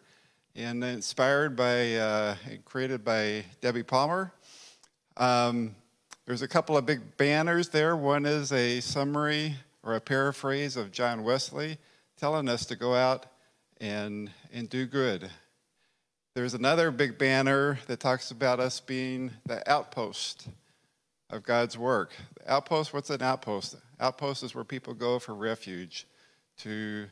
and 0.56 0.84
inspired 0.84 1.56
by, 1.56 1.96
uh, 1.96 2.36
and 2.50 2.63
created 2.65 3.06
by 3.06 3.46
Debbie 3.62 3.84
Palmer. 3.84 4.34
Um, 5.15 5.74
there's 6.26 6.41
a 6.41 6.48
couple 6.48 6.76
of 6.76 6.86
big 6.86 7.15
banners 7.15 7.70
there. 7.70 7.96
One 7.96 8.26
is 8.26 8.52
a 8.52 8.82
summary 8.82 9.56
or 9.84 9.96
a 9.96 10.02
paraphrase 10.02 10.76
of 10.76 10.91
John 10.91 11.24
Wesley 11.24 11.78
telling 12.17 12.50
us 12.50 12.65
to 12.65 12.76
go 12.76 12.93
out 12.93 13.28
and, 13.80 14.30
and 14.52 14.70
do 14.70 14.86
good. 14.86 15.30
There's 16.36 16.54
another 16.54 16.91
big 16.91 17.17
banner 17.17 17.80
that 17.88 18.02
talks 18.02 18.32
about 18.32 18.60
us 18.60 18.82
being 18.82 19.32
the 19.46 19.67
outpost 19.72 20.50
of 21.30 21.43
God's 21.43 21.78
work. 21.78 22.12
Outpost, 22.46 22.93
what's 22.93 23.10
an 23.10 23.22
outpost? 23.22 23.78
Outpost 24.00 24.43
is 24.43 24.54
where 24.54 24.63
people 24.63 24.93
go 24.93 25.20
for 25.20 25.34
refuge, 25.34 26.06
to 26.58 27.08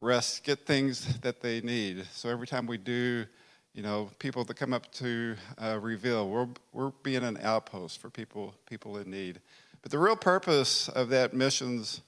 rest, 0.00 0.44
get 0.44 0.66
things 0.66 1.18
that 1.20 1.40
they 1.40 1.60
need. 1.60 2.04
So 2.12 2.28
every 2.28 2.46
time 2.46 2.66
we 2.66 2.76
do, 2.76 3.24
you 3.72 3.82
know, 3.82 4.10
people 4.18 4.44
that 4.44 4.54
come 4.54 4.74
up 4.74 4.90
to 4.92 5.36
uh, 5.58 5.78
reveal, 5.80 6.28
we're, 6.28 6.48
we're 6.72 6.90
being 7.02 7.22
an 7.22 7.38
outpost 7.42 8.00
for 8.00 8.10
people, 8.10 8.54
people 8.66 8.98
in 8.98 9.10
need. 9.10 9.40
But 9.80 9.90
the 9.90 9.98
real 9.98 10.16
purpose 10.16 10.88
of 10.88 11.08
that 11.10 11.34
missions 11.34 12.02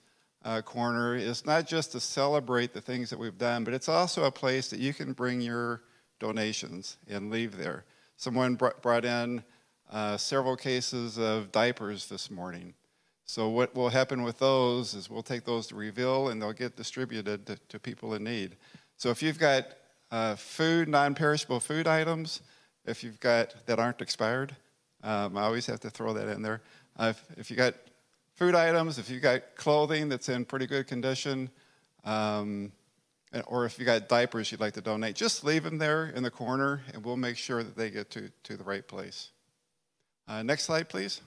uh, 0.45 0.61
corner 0.61 1.17
is 1.17 1.47
not 1.47 1.67
just 1.67 1.93
to 1.93 2.01
celebrate 2.01 2.75
the 2.75 2.81
things 2.81 3.09
that 3.11 3.19
we've 3.19 3.39
done, 3.39 3.65
but 3.65 3.73
it's 3.73 3.89
also 3.89 4.25
a 4.25 4.31
place 4.31 4.69
that 4.69 4.79
you 4.79 4.93
can 4.93 5.13
bring 5.13 5.41
your 5.41 5.83
donations 6.19 6.99
and 7.09 7.31
leave 7.31 7.57
there. 7.57 7.85
Someone 8.17 8.55
br- 8.55 8.69
brought 8.83 9.05
in 9.05 9.43
uh, 9.91 10.17
several 10.17 10.57
cases 10.57 11.19
of 11.19 11.51
diapers 11.51 12.09
this 12.09 12.31
morning. 12.31 12.75
So 13.27 13.49
what 13.49 13.75
will 13.75 13.89
happen 13.89 14.23
with 14.23 14.39
those 14.39 14.95
is 14.95 15.09
we'll 15.09 15.23
take 15.23 15.45
those 15.45 15.67
to 15.69 15.75
Reveal 15.75 16.29
and 16.29 16.41
they'll 16.41 16.53
get 16.53 16.77
distributed 16.77 17.47
to, 17.47 17.57
to 17.69 17.79
people 17.79 18.15
in 18.15 18.25
need. 18.25 18.57
So 18.97 19.11
if 19.11 19.23
you've 19.23 19.39
got 19.39 19.67
uh, 20.11 20.37
food, 20.37 20.89
non-perishable 20.89 21.61
food 21.61 21.87
items, 21.87 22.43
if 22.85 23.03
you've 23.03 23.21
got 23.21 23.55
that 23.67 23.79
aren't 23.79 24.03
expired, 24.03 24.55
um, 25.03 25.37
I 25.37 25.43
always 25.43 25.67
have 25.67 25.81
to 25.81 25.91
throw 25.91 26.13
that 26.15 26.29
in 26.29 26.43
there. 26.43 26.61
Uh, 26.99 27.13
if, 27.15 27.39
if 27.39 27.51
you 27.51 27.57
got 27.57 27.75
food 28.35 28.55
items, 28.55 28.99
if 28.99 29.09
you 29.09 29.21
got 29.21 29.57
clothing 29.57 30.09
that's 30.09 30.29
in 30.29 30.45
pretty 30.45 30.67
good 30.67 30.87
condition, 30.87 31.51
um, 32.05 32.73
or 33.47 33.65
if 33.65 33.79
you 33.79 33.85
got 33.85 34.09
diapers 34.09 34.53
you'd 34.53 34.61
like 34.61 34.75
to 34.75 34.81
donate, 34.81 35.17
just 35.17 35.45
leave 35.45 35.65
them 35.65 35.79
there 35.79 36.07
in 36.15 36.23
the 36.23 36.31
corner 36.31 36.83
and 36.93 37.05
we'll 37.05 37.17
make 37.17 37.37
sure 37.37 37.63
that 37.63 37.77
they 37.77 37.91
get 37.91 38.11
to, 38.11 38.31
to 38.45 38.57
the 38.57 38.65
right 38.65 38.87
place. 38.87 39.31
Uh, 40.29 40.43
next 40.43 40.65
slide, 40.65 40.89
please. 40.89 41.21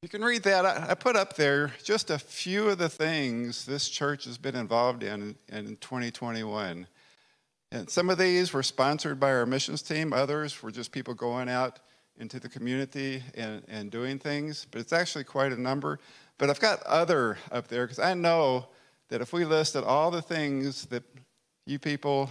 You 0.00 0.08
can 0.08 0.22
read 0.22 0.44
that. 0.44 0.64
I 0.64 0.94
put 0.94 1.16
up 1.16 1.34
there 1.34 1.72
just 1.82 2.08
a 2.10 2.20
few 2.20 2.68
of 2.68 2.78
the 2.78 2.88
things 2.88 3.66
this 3.66 3.88
church 3.88 4.26
has 4.26 4.38
been 4.38 4.54
involved 4.54 5.02
in 5.02 5.34
in 5.48 5.76
2021. 5.80 6.86
And 7.72 7.90
some 7.90 8.08
of 8.08 8.16
these 8.16 8.52
were 8.52 8.62
sponsored 8.62 9.18
by 9.18 9.32
our 9.32 9.44
missions 9.44 9.82
team, 9.82 10.12
others 10.12 10.62
were 10.62 10.70
just 10.70 10.92
people 10.92 11.14
going 11.14 11.48
out 11.48 11.80
into 12.16 12.38
the 12.38 12.48
community 12.48 13.24
and, 13.34 13.64
and 13.66 13.90
doing 13.90 14.20
things, 14.20 14.68
but 14.70 14.80
it's 14.80 14.92
actually 14.92 15.24
quite 15.24 15.50
a 15.50 15.60
number. 15.60 15.98
But 16.38 16.48
I've 16.48 16.60
got 16.60 16.80
other 16.84 17.36
up 17.50 17.66
there 17.66 17.84
because 17.84 17.98
I 17.98 18.14
know 18.14 18.68
that 19.08 19.20
if 19.20 19.32
we 19.32 19.44
listed 19.44 19.82
all 19.82 20.12
the 20.12 20.22
things 20.22 20.86
that 20.86 21.02
you 21.66 21.80
people, 21.80 22.30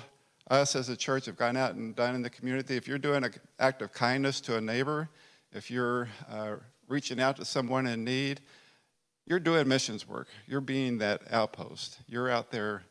us 0.49 0.73
as 0.73 0.88
a 0.88 0.95
church, 0.95 1.25
have 1.25 1.36
gone 1.36 1.58
out 1.58 1.75
and 1.75 1.93
done 1.97 2.15
in 2.15 2.21
the 2.21 2.30
community, 2.30 2.77
if 2.77 2.88
you're 2.88 2.97
doing 2.97 3.25
an 3.25 3.34
act 3.60 3.82
of 3.82 3.91
kindness 3.91 4.39
to 4.41 4.56
a 4.56 4.62
neighbor, 4.62 5.10
if 5.51 5.69
you're 5.69 6.08
uh, 6.30 6.56
reaching 6.88 7.19
out 7.19 7.38
to 7.38 7.45
someone 7.45 7.88
in 7.88 8.04
need, 8.04 8.41
you're 9.26 9.39
doing 9.39 9.67
missions 9.67 10.08
work. 10.08 10.28
You're 10.47 10.62
being 10.62 11.00
that 11.00 11.21
outpost. 11.32 12.00
You're 12.08 12.30
out 12.30 12.52
there, 12.52 12.84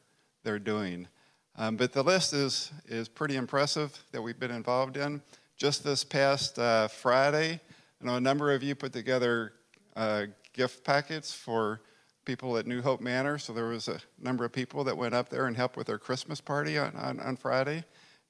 there 0.45 0.59
doing. 0.59 1.09
Um, 1.57 1.77
but 1.77 1.93
the 1.93 2.03
list 2.03 2.35
is, 2.35 2.71
is 2.87 3.09
pretty 3.09 3.37
impressive 3.37 3.99
that 4.13 4.21
we've 4.21 4.39
been 4.39 4.51
involved 4.51 4.99
in. 4.99 5.23
Just 5.57 5.83
this 5.83 6.05
past 6.05 6.59
uh, 6.59 6.89
Friday, 6.89 7.61
I 8.01 8.05
know 8.05 8.17
a 8.17 8.21
number 8.21 8.53
of 8.53 8.63
you 8.63 8.75
put 8.75 8.93
together 8.93 9.55
uh, 9.97 10.27
gift 10.53 10.85
packets 10.85 11.33
for 11.33 11.81
people 12.27 12.59
at 12.59 12.67
New 12.67 12.83
Hope 12.83 13.01
Manor. 13.01 13.39
So 13.39 13.55
there 13.55 13.69
was 13.69 13.89
a 13.89 13.99
number 14.21 14.45
of 14.45 14.53
people 14.53 14.85
that 14.85 14.97
went 14.97 15.15
up 15.15 15.31
there 15.31 15.47
and 15.47 15.57
helped 15.57 15.79
with 15.79 15.87
their 15.87 15.99
Christmas 15.99 16.41
party 16.43 16.77
on, 16.77 16.95
on, 16.97 17.19
on 17.21 17.37
Friday. 17.37 17.85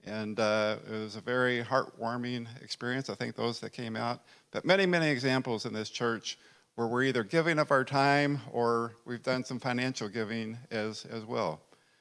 And 0.04 0.38
uh, 0.38 0.76
it 0.86 0.92
was 0.92 1.16
a 1.16 1.20
very 1.20 1.64
heartwarming 1.64 2.46
experience. 2.62 3.10
I 3.10 3.16
think 3.16 3.34
those 3.34 3.58
that 3.60 3.70
came 3.70 3.96
out. 3.96 4.22
Many, 4.64 4.86
many 4.86 5.08
examples 5.08 5.66
in 5.66 5.72
this 5.72 5.90
church 5.90 6.38
where 6.76 6.86
we're 6.86 7.04
either 7.04 7.24
giving 7.24 7.58
of 7.58 7.70
our 7.70 7.84
time 7.84 8.40
or 8.52 8.92
we've 9.04 9.22
done 9.22 9.44
some 9.44 9.58
financial 9.58 10.08
giving 10.08 10.58
as, 10.70 11.06
as 11.06 11.24
well. 11.24 11.60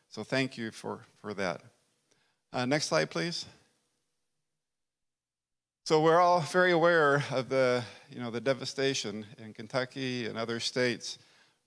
So 0.10 0.24
thank 0.24 0.58
you 0.58 0.72
for, 0.72 1.00
for 1.22 1.34
that. 1.34 1.62
Uh, 2.54 2.65
next 2.65 2.88
slide, 2.88 3.10
please. 3.10 3.46
So 5.86 6.02
we're 6.02 6.20
all 6.20 6.41
very 6.41 6.72
aware 6.72 7.24
of 7.32 7.50
the, 7.50 7.84
you 8.10 8.20
know, 8.20 8.32
the 8.32 8.41
devastation 8.41 9.26
in 9.38 9.54
Kentucky 9.54 10.26
and 10.26 10.38
other 10.38 10.60
states 10.60 11.20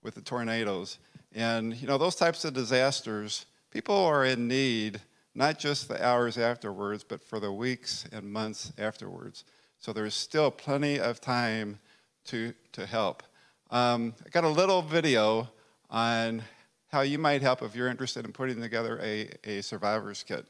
with 0.03 0.15
the 0.15 0.21
tornadoes. 0.21 0.97
And, 1.33 1.75
you 1.75 1.87
know, 1.87 1.97
those 1.97 2.15
types 2.15 2.43
of 2.43 2.53
disasters, 2.53 3.45
people 3.71 3.95
are 3.95 4.25
in 4.25 4.47
need, 4.47 4.99
not 5.35 5.57
just 5.57 5.87
the 5.87 6.05
hours 6.05 6.37
afterwards, 6.37 7.03
but 7.03 7.23
for 7.23 7.39
the 7.39 7.51
weeks 7.51 8.05
and 8.11 8.31
months 8.31 8.73
afterwards. 8.77 9.45
So 9.81 9.93
there's 9.93 10.13
still 10.13 10.51
plenty 10.51 10.99
of 10.99 11.21
time 11.21 11.79
to, 12.25 12.53
to 12.73 12.85
help. 12.85 13.23
Um, 13.71 14.13
I 14.25 14.29
got 14.29 14.43
a 14.43 14.49
little 14.49 14.81
video 14.81 15.49
on 15.89 16.43
how 16.91 17.01
you 17.01 17.17
might 17.17 17.41
help 17.41 17.61
if 17.61 17.75
you're 17.75 17.87
interested 17.87 18.25
in 18.25 18.33
putting 18.33 18.59
together 18.59 18.99
a, 19.01 19.29
a 19.45 19.61
survivor's 19.61 20.21
kit. 20.21 20.45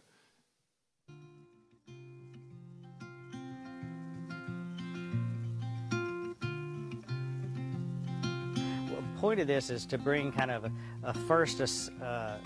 The 8.87 9.21
point 9.21 9.39
of 9.39 9.45
this 9.45 9.69
is 9.69 9.85
to 9.85 9.99
bring 9.99 10.31
kind 10.31 10.49
of 10.49 10.65
a, 10.65 10.71
a 11.03 11.13
first 11.13 11.61
uh, 12.01 12.37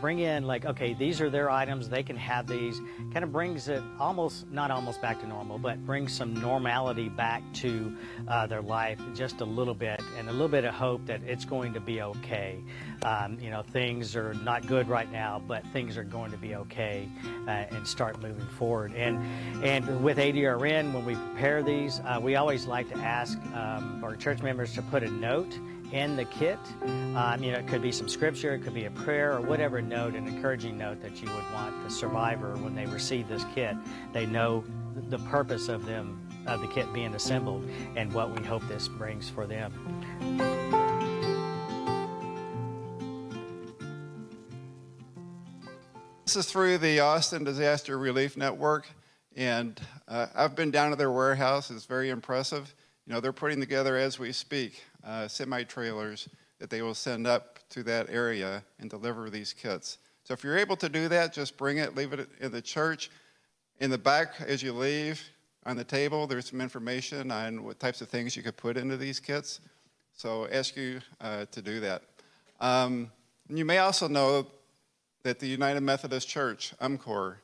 bring 0.00 0.20
in 0.20 0.44
like 0.44 0.64
okay 0.64 0.94
these 0.94 1.20
are 1.20 1.30
their 1.30 1.50
items 1.50 1.88
they 1.88 2.02
can 2.02 2.16
have 2.16 2.46
these 2.46 2.80
kind 3.12 3.24
of 3.24 3.32
brings 3.32 3.68
it 3.68 3.82
almost 3.98 4.50
not 4.50 4.70
almost 4.70 5.00
back 5.02 5.20
to 5.20 5.26
normal 5.26 5.58
but 5.58 5.84
brings 5.86 6.12
some 6.12 6.34
normality 6.34 7.08
back 7.08 7.42
to 7.52 7.94
uh, 8.28 8.46
their 8.46 8.62
life 8.62 9.00
just 9.14 9.40
a 9.40 9.44
little 9.44 9.74
bit 9.74 10.00
and 10.16 10.28
a 10.28 10.32
little 10.32 10.48
bit 10.48 10.64
of 10.64 10.74
hope 10.74 11.04
that 11.06 11.22
it's 11.22 11.44
going 11.44 11.72
to 11.72 11.80
be 11.80 12.02
okay. 12.02 12.62
Um, 13.02 13.38
you 13.40 13.50
know 13.50 13.62
things 13.62 14.16
are 14.16 14.34
not 14.34 14.66
good 14.66 14.88
right 14.88 15.10
now 15.10 15.42
but 15.46 15.64
things 15.68 15.96
are 15.96 16.04
going 16.04 16.30
to 16.30 16.36
be 16.36 16.54
okay 16.54 17.08
uh, 17.46 17.50
and 17.50 17.86
start 17.86 18.20
moving 18.20 18.46
forward. 18.46 18.92
And 18.94 19.18
and 19.64 20.02
with 20.02 20.18
ADRN 20.18 20.92
when 20.92 21.04
we 21.04 21.14
prepare 21.14 21.62
these 21.62 22.00
uh, 22.00 22.20
we 22.22 22.36
always 22.36 22.66
like 22.66 22.88
to 22.90 22.98
ask 22.98 23.38
um, 23.54 24.02
our 24.04 24.16
church 24.16 24.42
members 24.42 24.72
to 24.74 24.82
put 24.82 25.02
a 25.02 25.10
note 25.10 25.58
in 25.92 26.16
the 26.16 26.24
kit. 26.26 26.58
Um, 26.82 27.42
you 27.42 27.52
know, 27.52 27.58
it 27.58 27.66
could 27.66 27.82
be 27.82 27.92
some 27.92 28.08
scripture, 28.08 28.54
it 28.54 28.60
could 28.60 28.74
be 28.74 28.84
a 28.84 28.90
prayer, 28.90 29.34
or 29.36 29.40
whatever 29.40 29.80
note, 29.80 30.14
an 30.14 30.26
encouraging 30.26 30.76
note 30.76 31.00
that 31.02 31.22
you 31.22 31.28
would 31.32 31.52
want 31.52 31.82
the 31.84 31.90
survivor 31.90 32.56
when 32.56 32.74
they 32.74 32.86
receive 32.86 33.28
this 33.28 33.44
kit. 33.54 33.76
They 34.12 34.26
know 34.26 34.64
the 35.08 35.18
purpose 35.18 35.68
of 35.68 35.86
them 35.86 36.28
of 36.46 36.60
the 36.60 36.66
kit 36.68 36.92
being 36.92 37.14
assembled 37.14 37.68
and 37.96 38.12
what 38.12 38.38
we 38.38 38.44
hope 38.46 38.66
this 38.68 38.88
brings 38.88 39.28
for 39.28 39.46
them. 39.46 39.72
This 46.24 46.36
is 46.36 46.46
through 46.46 46.78
the 46.78 47.00
Austin 47.00 47.42
Disaster 47.44 47.98
Relief 47.98 48.36
Network, 48.36 48.86
and 49.34 49.80
uh, 50.06 50.26
I've 50.34 50.54
been 50.54 50.70
down 50.70 50.90
to 50.90 50.96
their 50.96 51.10
warehouse. 51.10 51.70
It's 51.70 51.86
very 51.86 52.10
impressive. 52.10 52.74
You 53.06 53.14
know, 53.14 53.20
they're 53.20 53.32
putting 53.32 53.60
together 53.60 53.96
as 53.96 54.18
we 54.18 54.32
speak 54.32 54.82
uh, 55.08 55.26
semi 55.26 55.62
trailers 55.64 56.28
that 56.58 56.70
they 56.70 56.82
will 56.82 56.94
send 56.94 57.26
up 57.26 57.58
to 57.70 57.82
that 57.84 58.08
area 58.10 58.62
and 58.78 58.90
deliver 58.90 59.30
these 59.30 59.52
kits. 59.52 59.98
So 60.24 60.34
if 60.34 60.44
you're 60.44 60.58
able 60.58 60.76
to 60.76 60.88
do 60.88 61.08
that, 61.08 61.32
just 61.32 61.56
bring 61.56 61.78
it, 61.78 61.96
leave 61.96 62.12
it 62.12 62.28
in 62.40 62.52
the 62.52 62.60
church. 62.60 63.10
In 63.80 63.90
the 63.90 63.98
back, 63.98 64.34
as 64.40 64.62
you 64.62 64.72
leave, 64.72 65.22
on 65.64 65.76
the 65.76 65.84
table, 65.84 66.26
there's 66.26 66.50
some 66.50 66.60
information 66.60 67.30
on 67.30 67.64
what 67.64 67.78
types 67.78 68.00
of 68.00 68.08
things 68.08 68.36
you 68.36 68.42
could 68.42 68.56
put 68.56 68.76
into 68.76 68.96
these 68.96 69.20
kits. 69.20 69.60
So 70.14 70.48
ask 70.50 70.76
you 70.76 71.00
uh, 71.20 71.46
to 71.52 71.62
do 71.62 71.80
that. 71.80 72.02
Um, 72.60 73.10
you 73.48 73.64
may 73.64 73.78
also 73.78 74.08
know 74.08 74.46
that 75.22 75.38
the 75.38 75.46
United 75.46 75.80
Methodist 75.80 76.28
Church, 76.28 76.74
UMCOR, 76.80 77.36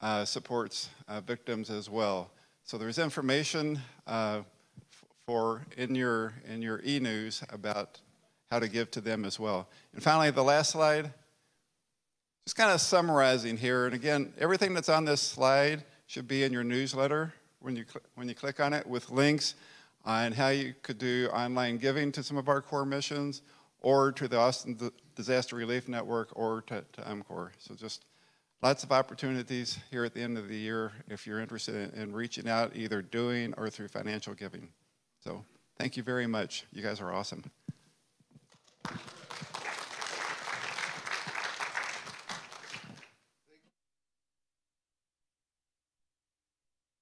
uh, 0.00 0.24
supports 0.24 0.88
uh, 1.08 1.20
victims 1.20 1.70
as 1.70 1.90
well. 1.90 2.30
So 2.64 2.78
there's 2.78 2.98
information 2.98 3.80
for 5.32 5.64
in 5.78 5.94
your 5.94 6.34
in 6.46 6.60
your 6.60 6.82
e-news 6.84 7.42
about 7.48 7.98
how 8.50 8.58
to 8.58 8.68
give 8.68 8.90
to 8.90 9.00
them 9.00 9.24
as 9.24 9.40
well. 9.40 9.66
And 9.94 10.02
finally, 10.02 10.30
the 10.30 10.44
last 10.44 10.72
slide, 10.72 11.10
just 12.44 12.54
kind 12.54 12.70
of 12.70 12.82
summarizing 12.82 13.56
here. 13.56 13.86
And 13.86 13.94
again, 13.94 14.34
everything 14.38 14.74
that's 14.74 14.90
on 14.90 15.06
this 15.06 15.22
slide 15.22 15.84
should 16.06 16.28
be 16.28 16.42
in 16.42 16.52
your 16.52 16.64
newsletter 16.64 17.32
when 17.60 17.76
you 17.76 17.86
when 18.14 18.28
you 18.28 18.34
click 18.34 18.60
on 18.60 18.74
it 18.74 18.86
with 18.86 19.10
links 19.10 19.54
on 20.04 20.32
how 20.32 20.48
you 20.48 20.74
could 20.82 20.98
do 20.98 21.30
online 21.32 21.78
giving 21.78 22.12
to 22.12 22.22
some 22.22 22.36
of 22.36 22.50
our 22.50 22.60
core 22.60 22.84
missions 22.84 23.40
or 23.80 24.12
to 24.12 24.28
the 24.28 24.36
Austin 24.36 24.78
Disaster 25.16 25.56
Relief 25.56 25.88
Network 25.88 26.28
or 26.34 26.60
to, 26.66 26.84
to. 26.92 27.24
So 27.58 27.74
just 27.74 28.04
lots 28.62 28.84
of 28.84 28.92
opportunities 28.92 29.78
here 29.90 30.04
at 30.04 30.12
the 30.12 30.20
end 30.20 30.36
of 30.36 30.48
the 30.48 30.56
year 30.56 30.92
if 31.08 31.26
you're 31.26 31.40
interested 31.40 31.94
in, 31.94 32.02
in 32.02 32.12
reaching 32.12 32.50
out, 32.50 32.76
either 32.76 33.00
doing 33.00 33.54
or 33.56 33.70
through 33.70 33.88
financial 33.88 34.34
giving. 34.34 34.68
So 35.24 35.44
thank 35.78 35.96
you 35.96 36.02
very 36.02 36.26
much. 36.26 36.64
You 36.72 36.82
guys 36.82 37.00
are 37.00 37.12
awesome. 37.12 37.44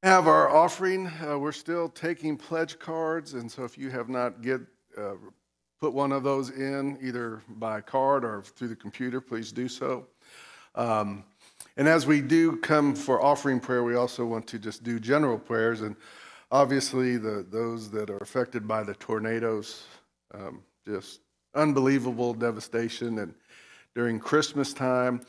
have 0.02 0.26
our 0.26 0.48
offering. 0.48 1.06
Uh, 1.06 1.38
we're 1.38 1.52
still 1.52 1.88
taking 1.88 2.36
pledge 2.36 2.78
cards, 2.78 3.34
and 3.34 3.50
so 3.50 3.64
if 3.64 3.76
you 3.76 3.90
have 3.90 4.08
not 4.08 4.42
get 4.42 4.60
uh, 4.98 5.14
put 5.78 5.92
one 5.92 6.10
of 6.10 6.22
those 6.22 6.50
in 6.50 6.98
either 7.02 7.42
by 7.48 7.80
card 7.80 8.24
or 8.24 8.42
through 8.42 8.68
the 8.68 8.76
computer, 8.76 9.20
please 9.20 9.52
do 9.52 9.68
so. 9.68 10.06
Um, 10.74 11.24
and 11.76 11.86
as 11.86 12.06
we 12.06 12.20
do 12.20 12.56
come 12.56 12.94
for 12.94 13.22
offering 13.22 13.60
prayer, 13.60 13.82
we 13.82 13.94
also 13.94 14.24
want 14.26 14.46
to 14.48 14.58
just 14.58 14.82
do 14.82 14.98
general 14.98 15.38
prayers. 15.38 15.80
And 15.82 15.96
obviously, 16.50 17.16
the, 17.16 17.46
those 17.48 17.90
that 17.90 18.10
are 18.10 18.18
affected 18.18 18.66
by 18.66 18.82
the 18.82 18.94
tornadoes, 18.94 19.84
um, 20.34 20.62
just 20.86 21.20
unbelievable 21.54 22.34
devastation. 22.34 23.18
And 23.18 23.34
during 23.94 24.18
Christmas 24.18 24.72
time, 24.72 25.20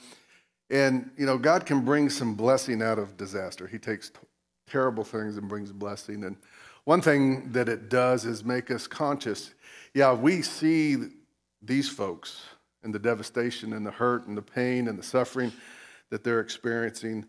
and 0.70 1.12
you 1.18 1.26
know, 1.26 1.38
God 1.38 1.66
can 1.66 1.84
bring 1.84 2.10
some 2.10 2.36
blessing 2.36 2.82
out 2.82 2.98
of 2.98 3.18
disaster. 3.18 3.68
He 3.68 3.78
takes 3.78 4.10
t- 4.10 4.20
terrible 4.68 5.04
things 5.04 5.38
and 5.38 5.48
brings 5.48 5.72
blessing. 5.72 6.24
And 6.24 6.38
one 6.86 7.02
thing 7.02 7.52
that 7.52 7.70
it 7.70 7.90
does 7.90 8.26
is 8.26 8.44
make 8.44 8.72
us 8.72 8.88
conscious. 8.88 9.54
Yeah, 9.94 10.14
we 10.14 10.42
see 10.42 10.98
these 11.62 11.90
folks 11.90 12.42
and 12.84 12.94
the 12.94 13.00
devastation 13.00 13.74
and 13.74 13.86
the 13.86 13.92
hurt 13.92 14.28
and 14.28 14.38
the 14.38 14.42
pain 14.42 14.88
and 14.88 14.98
the 14.98 15.04
suffering 15.04 15.52
that 16.10 16.24
they're 16.24 16.40
experiencing, 16.40 17.26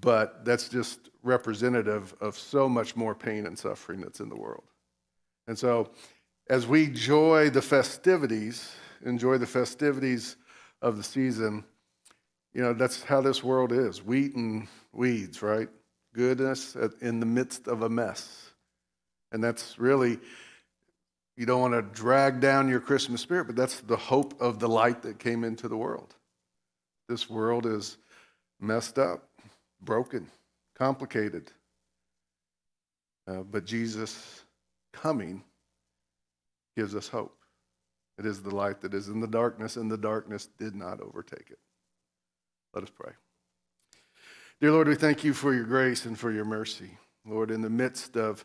but 0.00 0.44
that's 0.44 0.68
just 0.68 1.10
representative 1.28 2.14
of 2.20 2.36
so 2.36 2.68
much 2.68 2.96
more 2.96 3.14
pain 3.14 3.46
and 3.46 3.56
suffering 3.56 4.00
that's 4.00 4.20
in 4.20 4.28
the 4.28 4.36
world. 4.36 4.64
And 5.46 5.56
so, 5.56 5.90
as 6.50 6.66
we 6.66 6.84
enjoy 6.84 7.50
the 7.50 7.62
festivities, 7.62 8.74
enjoy 9.04 9.38
the 9.38 9.46
festivities 9.46 10.36
of 10.82 10.96
the 10.96 11.02
season, 11.02 11.64
you 12.52 12.62
know, 12.62 12.72
that's 12.72 13.02
how 13.02 13.20
this 13.20 13.44
world 13.44 13.72
is 13.72 14.02
wheat 14.02 14.34
and 14.34 14.66
weeds, 14.92 15.42
right? 15.42 15.68
Goodness 16.14 16.76
in 17.00 17.20
the 17.20 17.26
midst 17.26 17.68
of 17.68 17.82
a 17.82 17.88
mess. 17.88 18.50
And 19.30 19.44
that's 19.44 19.78
really, 19.78 20.18
you 21.36 21.44
don't 21.44 21.60
want 21.60 21.74
to 21.74 21.82
drag 21.82 22.40
down 22.40 22.68
your 22.68 22.80
Christmas 22.80 23.20
spirit, 23.20 23.46
but 23.46 23.56
that's 23.56 23.80
the 23.80 23.96
hope 23.96 24.40
of 24.40 24.58
the 24.58 24.68
light 24.68 25.02
that 25.02 25.18
came 25.18 25.44
into 25.44 25.68
the 25.68 25.76
world. 25.76 26.14
This 27.08 27.28
world 27.28 27.66
is 27.66 27.98
messed 28.58 28.98
up, 28.98 29.28
broken, 29.82 30.26
complicated. 30.78 31.50
Uh, 33.26 33.42
but 33.42 33.66
Jesus 33.66 34.44
coming 34.92 35.42
gives 36.76 36.94
us 36.94 37.08
hope. 37.08 37.34
It 38.18 38.26
is 38.26 38.42
the 38.42 38.54
light 38.54 38.80
that 38.80 38.94
is 38.94 39.08
in 39.08 39.20
the 39.20 39.26
darkness, 39.26 39.76
and 39.76 39.90
the 39.90 39.98
darkness 39.98 40.48
did 40.58 40.74
not 40.74 41.00
overtake 41.00 41.50
it. 41.50 41.58
Let 42.74 42.84
us 42.84 42.90
pray. 42.90 43.12
Dear 44.60 44.72
Lord, 44.72 44.88
we 44.88 44.94
thank 44.94 45.22
you 45.22 45.34
for 45.34 45.54
your 45.54 45.64
grace 45.64 46.04
and 46.04 46.18
for 46.18 46.32
your 46.32 46.44
mercy. 46.44 46.90
Lord, 47.24 47.50
in 47.50 47.60
the 47.60 47.70
midst 47.70 48.16
of 48.16 48.44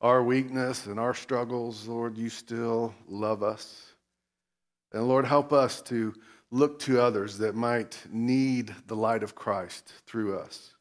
our 0.00 0.22
weakness 0.22 0.86
and 0.86 0.98
our 1.00 1.14
struggles, 1.14 1.86
Lord, 1.86 2.18
you 2.18 2.28
still 2.28 2.94
love 3.08 3.42
us. 3.42 3.94
And 4.92 5.08
Lord, 5.08 5.24
help 5.24 5.52
us 5.52 5.80
to 5.82 6.14
look 6.50 6.78
to 6.80 7.00
others 7.00 7.38
that 7.38 7.54
might 7.54 7.98
need 8.10 8.74
the 8.86 8.96
light 8.96 9.22
of 9.22 9.34
Christ 9.34 9.92
through 10.06 10.38
us 10.38 10.73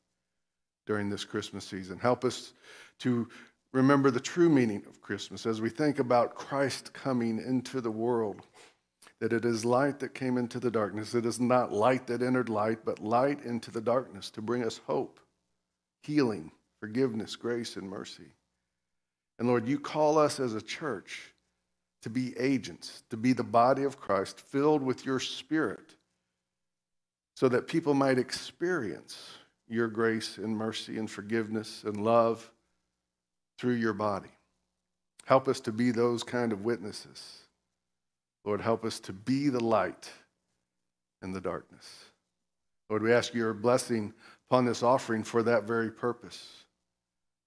during 0.85 1.09
this 1.09 1.23
Christmas 1.23 1.65
season. 1.65 1.97
Help 1.97 2.25
us 2.25 2.53
to 2.99 3.27
remember 3.71 4.11
the 4.11 4.19
true 4.19 4.49
meaning 4.49 4.83
of 4.87 5.01
Christmas 5.01 5.45
as 5.45 5.61
we 5.61 5.69
think 5.69 5.99
about 5.99 6.35
Christ 6.35 6.93
coming 6.93 7.39
into 7.39 7.81
the 7.81 7.91
world. 7.91 8.41
That 9.19 9.33
it 9.33 9.45
is 9.45 9.63
light 9.63 9.99
that 9.99 10.13
came 10.13 10.37
into 10.37 10.59
the 10.59 10.71
darkness. 10.71 11.15
It 11.15 11.25
is 11.25 11.39
not 11.39 11.71
light 11.71 12.07
that 12.07 12.21
entered 12.21 12.49
light, 12.49 12.79
but 12.83 12.99
light 12.99 13.43
into 13.43 13.71
the 13.71 13.81
darkness 13.81 14.29
to 14.31 14.41
bring 14.41 14.63
us 14.63 14.81
hope, 14.85 15.19
healing, 16.01 16.51
forgiveness, 16.79 17.35
grace, 17.35 17.77
and 17.77 17.89
mercy. 17.89 18.33
And 19.39 19.47
Lord, 19.47 19.67
you 19.67 19.79
call 19.79 20.17
us 20.17 20.39
as 20.39 20.53
a 20.53 20.61
church 20.61 21.33
to 22.01 22.09
be 22.09 22.37
agents, 22.37 23.03
to 23.09 23.17
be 23.17 23.31
the 23.31 23.43
body 23.43 23.83
of 23.83 23.97
Christ 23.97 24.41
filled 24.41 24.83
with 24.83 25.05
your 25.05 25.21
spirit, 25.21 25.95
so 27.35 27.47
that 27.47 27.67
people 27.67 27.93
might 27.93 28.19
experience 28.19 29.37
your 29.73 29.87
grace 29.87 30.37
and 30.37 30.55
mercy 30.55 30.97
and 30.97 31.09
forgiveness 31.09 31.83
and 31.83 32.03
love 32.03 32.49
through 33.57 33.73
your 33.73 33.93
body. 33.93 34.29
Help 35.25 35.47
us 35.47 35.59
to 35.61 35.71
be 35.71 35.91
those 35.91 36.23
kind 36.23 36.51
of 36.51 36.63
witnesses. 36.63 37.39
Lord, 38.45 38.61
help 38.61 38.85
us 38.85 38.99
to 39.01 39.13
be 39.13 39.49
the 39.49 39.63
light 39.63 40.09
in 41.21 41.31
the 41.31 41.41
darkness. 41.41 42.05
Lord, 42.89 43.01
we 43.01 43.13
ask 43.13 43.33
your 43.33 43.53
blessing 43.53 44.13
upon 44.49 44.65
this 44.65 44.83
offering 44.83 45.23
for 45.23 45.41
that 45.43 45.63
very 45.63 45.89
purpose, 45.89 46.65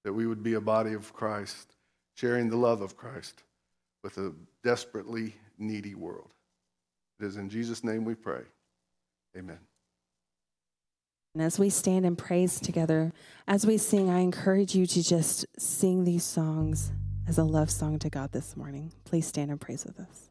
that 0.05 0.13
we 0.13 0.27
would 0.27 0.43
be 0.43 0.55
a 0.55 0.61
body 0.61 0.95
of 0.95 1.13
Christ, 1.13 1.75
sharing 2.15 2.49
the 2.49 2.57
love 2.57 2.81
of 2.81 2.97
Christ 2.97 3.43
with 4.03 4.17
a 4.19 4.33
desperately 4.65 5.35
needy 5.59 5.95
world. 5.95 6.31
It 7.21 7.27
is 7.27 7.37
in 7.37 7.49
Jesus' 7.49 7.85
name 7.85 8.05
we 8.05 8.15
pray. 8.15 8.43
Amen. 9.37 9.59
And 11.37 11.43
as 11.43 11.59
we 11.59 11.69
stand 11.69 12.07
and 12.07 12.17
praise 12.17 12.59
together, 12.59 13.13
as 13.47 13.67
we 13.67 13.77
sing, 13.77 14.09
I 14.09 14.21
encourage 14.21 14.75
you 14.75 14.87
to 14.87 15.03
just 15.03 15.45
sing 15.61 16.05
these 16.05 16.25
songs 16.25 16.93
as 17.29 17.37
a 17.37 17.45
love 17.45 17.71
song 17.71 17.99
to 17.99 18.09
God 18.09 18.33
this 18.33 18.57
morning. 18.57 18.95
Please 19.05 19.27
stand 19.27 19.51
and 19.51 19.61
praise 19.61 19.85
with 19.85 20.01
us. 20.01 20.31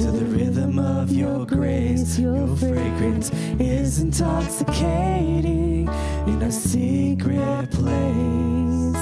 To 0.00 0.10
the 0.10 0.24
rhythm 0.24 0.78
of 0.78 1.12
your 1.12 1.44
grace, 1.44 2.18
your 2.18 2.56
fragrance 2.56 3.30
is 3.60 4.00
intoxicating 4.00 5.88
in 6.26 6.40
a 6.40 6.50
secret 6.50 7.70
place. 7.70 8.96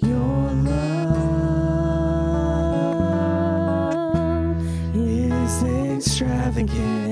Your 0.00 0.52
love 0.52 0.86
is 4.94 5.64
extravagant. 5.64 7.09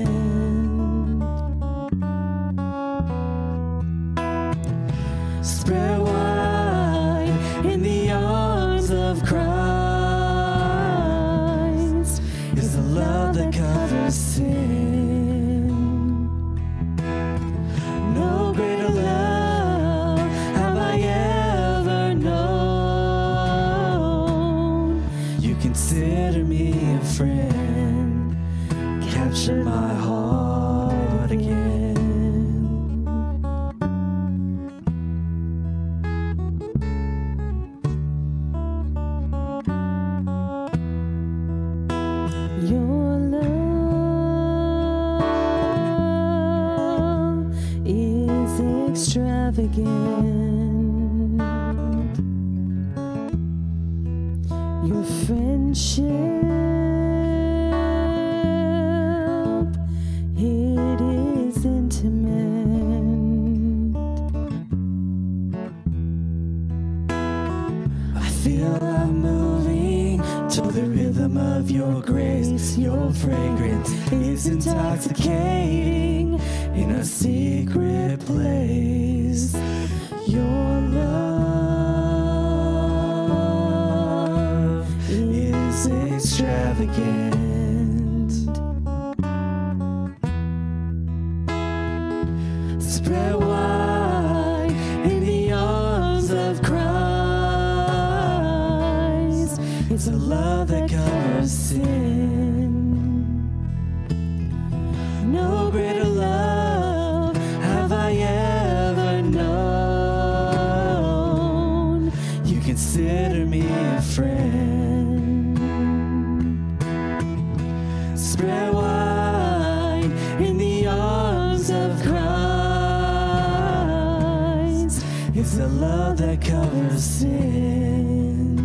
It's 125.39 125.55
the 125.55 125.69
love 125.69 126.17
that 126.17 126.41
covers 126.41 127.01
sin. 127.01 128.57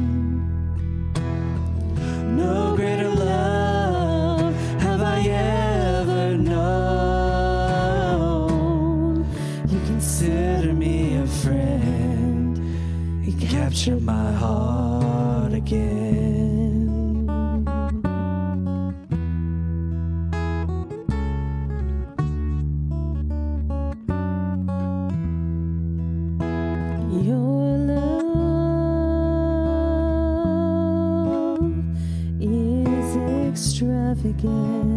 No 2.37 2.75
greater 2.75 3.11
love 3.11 4.53
have 4.81 5.01
I 5.01 5.21
ever 5.21 6.37
known. 6.37 6.65
You 9.69 9.79
consider 9.87 10.73
me 10.73 11.19
a 11.19 11.27
friend. 11.29 12.59
You 13.25 13.35
capture 13.47 14.01
my 14.01 14.33
heart 14.33 15.53
again. 15.53 16.14
Extravagant. 34.45 34.94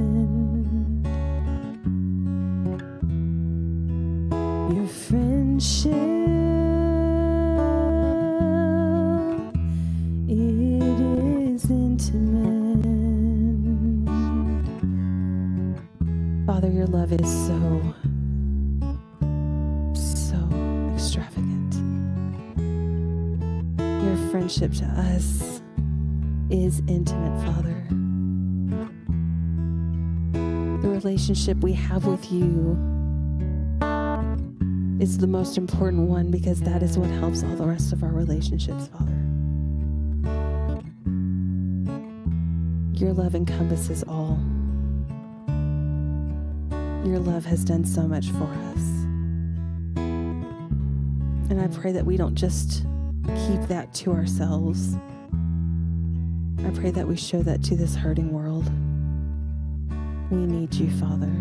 Relationship 31.28 31.62
we 31.62 31.74
have 31.74 32.06
with 32.06 32.32
you 32.32 32.72
is 35.02 35.18
the 35.18 35.28
most 35.28 35.58
important 35.58 36.08
one 36.08 36.32
because 36.32 36.62
that 36.62 36.82
is 36.82 36.98
what 36.98 37.10
helps 37.10 37.44
all 37.44 37.54
the 37.58 37.66
rest 37.66 37.92
of 37.92 38.02
our 38.02 38.14
relationships, 38.14 38.88
Father. 38.88 39.12
Your 42.94 43.12
love 43.12 43.36
encompasses 43.36 44.06
all. 44.08 44.40
Your 47.06 47.20
love 47.20 47.44
has 47.44 47.66
done 47.66 47.84
so 47.84 48.04
much 48.08 48.30
for 48.30 48.50
us. 48.74 48.88
And 51.50 51.60
I 51.60 51.68
pray 51.68 51.92
that 51.92 52.06
we 52.06 52.16
don't 52.16 52.36
just 52.36 52.86
keep 53.48 53.62
that 53.68 53.94
to 53.96 54.14
ourselves. 54.14 54.96
I 56.66 56.70
pray 56.70 56.92
that 56.92 57.06
we 57.06 57.18
show 57.18 57.44
that 57.44 57.66
to 57.66 57.76
this 57.76 57.96
hurting 57.96 58.32
world. 58.32 58.72
We 60.30 60.46
need 60.46 60.74
you, 60.74 60.90
Father. 60.92 61.32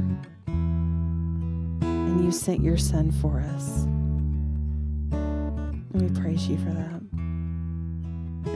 And 0.47 2.25
you 2.25 2.31
sent 2.31 2.63
your 2.63 2.77
Son 2.77 3.11
for 3.11 3.41
us. 3.41 3.85
And 5.13 5.93
we 5.93 6.09
praise 6.21 6.47
you 6.49 6.57
for 6.59 6.71
that. 6.71 7.01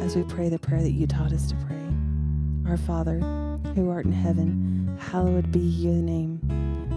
As 0.03 0.15
we 0.15 0.23
pray 0.23 0.49
the 0.49 0.59
prayer 0.59 0.83
that 0.83 0.93
you 0.93 1.07
taught 1.07 1.33
us 1.33 1.49
to 1.49 1.57
pray 1.67 2.71
Our 2.71 2.77
Father, 2.77 3.19
who 3.75 3.91
art 3.91 4.05
in 4.05 4.13
heaven, 4.13 4.97
hallowed 5.01 5.51
be 5.51 5.59
your 5.59 5.95
name. 5.95 6.39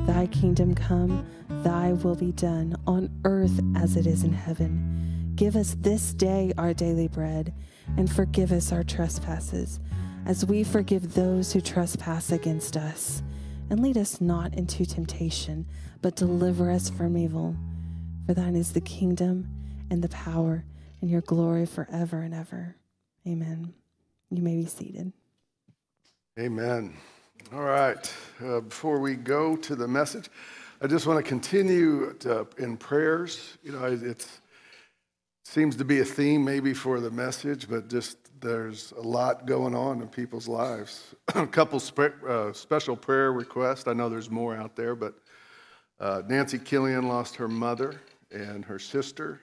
Thy 0.06 0.28
kingdom 0.28 0.76
come, 0.76 1.26
thy 1.64 1.94
will 1.94 2.16
be 2.16 2.32
done 2.34 2.76
on 2.86 3.10
earth 3.26 3.60
as 3.76 3.96
it 3.96 4.06
is 4.06 4.24
in 4.24 4.34
heaven. 4.34 5.32
Give 5.36 5.56
us 5.56 5.76
this 5.80 6.14
day 6.14 6.54
our 6.58 6.74
daily 6.74 7.08
bread, 7.08 7.54
and 7.98 8.12
forgive 8.12 8.52
us 8.52 8.72
our 8.72 8.84
trespasses, 8.84 9.80
as 10.26 10.46
we 10.46 10.64
forgive 10.64 11.14
those 11.14 11.52
who 11.52 11.62
trespass 11.62 12.32
against 12.32 12.78
us. 12.78 13.22
And 13.70 13.82
lead 13.82 13.98
us 13.98 14.22
not 14.22 14.54
into 14.54 14.86
temptation, 14.86 15.66
but 16.02 16.16
deliver 16.16 16.70
us 16.70 16.90
from 16.90 17.18
evil. 17.18 17.56
For 18.26 18.34
thine 18.34 18.56
is 18.56 18.74
the 18.74 18.82
kingdom, 18.82 19.48
and 19.90 20.02
the 20.02 20.10
power, 20.10 20.64
and 21.02 21.10
your 21.10 21.22
glory 21.22 21.66
forever 21.66 22.22
and 22.22 22.34
ever. 22.34 22.76
Amen. 23.28 23.74
You 24.30 24.42
may 24.42 24.56
be 24.56 24.66
seated. 24.66 25.12
Amen. 26.40 26.94
All 27.54 27.62
right. 27.62 28.14
Uh, 28.44 28.62
before 28.62 29.00
we 29.00 29.16
go 29.16 29.56
to 29.58 29.76
the 29.76 29.88
message, 29.88 30.30
I 30.82 30.88
just 30.88 31.06
want 31.06 31.24
to 31.24 31.28
continue 31.28 32.14
to, 32.20 32.48
in 32.58 32.78
prayers. 32.78 33.58
You 33.64 33.74
know, 33.74 33.86
it 33.86 34.28
seems 35.46 35.76
to 35.78 35.86
be 35.86 36.00
a 36.00 36.06
theme 36.06 36.44
maybe 36.44 36.74
for 36.74 37.00
the 37.00 37.12
message, 37.12 37.70
but 37.70 37.90
just 37.90 38.18
there's 38.44 38.92
a 38.92 39.02
lot 39.02 39.48
going 39.48 39.74
on 39.74 40.02
in 40.02 40.08
people's 40.08 40.48
lives. 40.48 41.16
a 41.36 41.48
couple 41.48 41.80
spe- 41.80 42.24
uh, 42.28 42.54
special 42.54 42.96
prayer 42.96 43.34
requests. 43.34 43.88
I 43.88 43.94
know 43.94 44.10
there's 44.10 44.30
more 44.30 44.56
out 44.56 44.76
there, 44.76 44.96
but 44.96 45.16
uh, 46.00 46.22
Nancy 46.28 46.60
Killian 46.60 47.08
lost 47.08 47.36
her 47.38 47.48
mother 47.48 48.00
and 48.32 48.64
her 48.66 48.78
sister, 48.78 49.42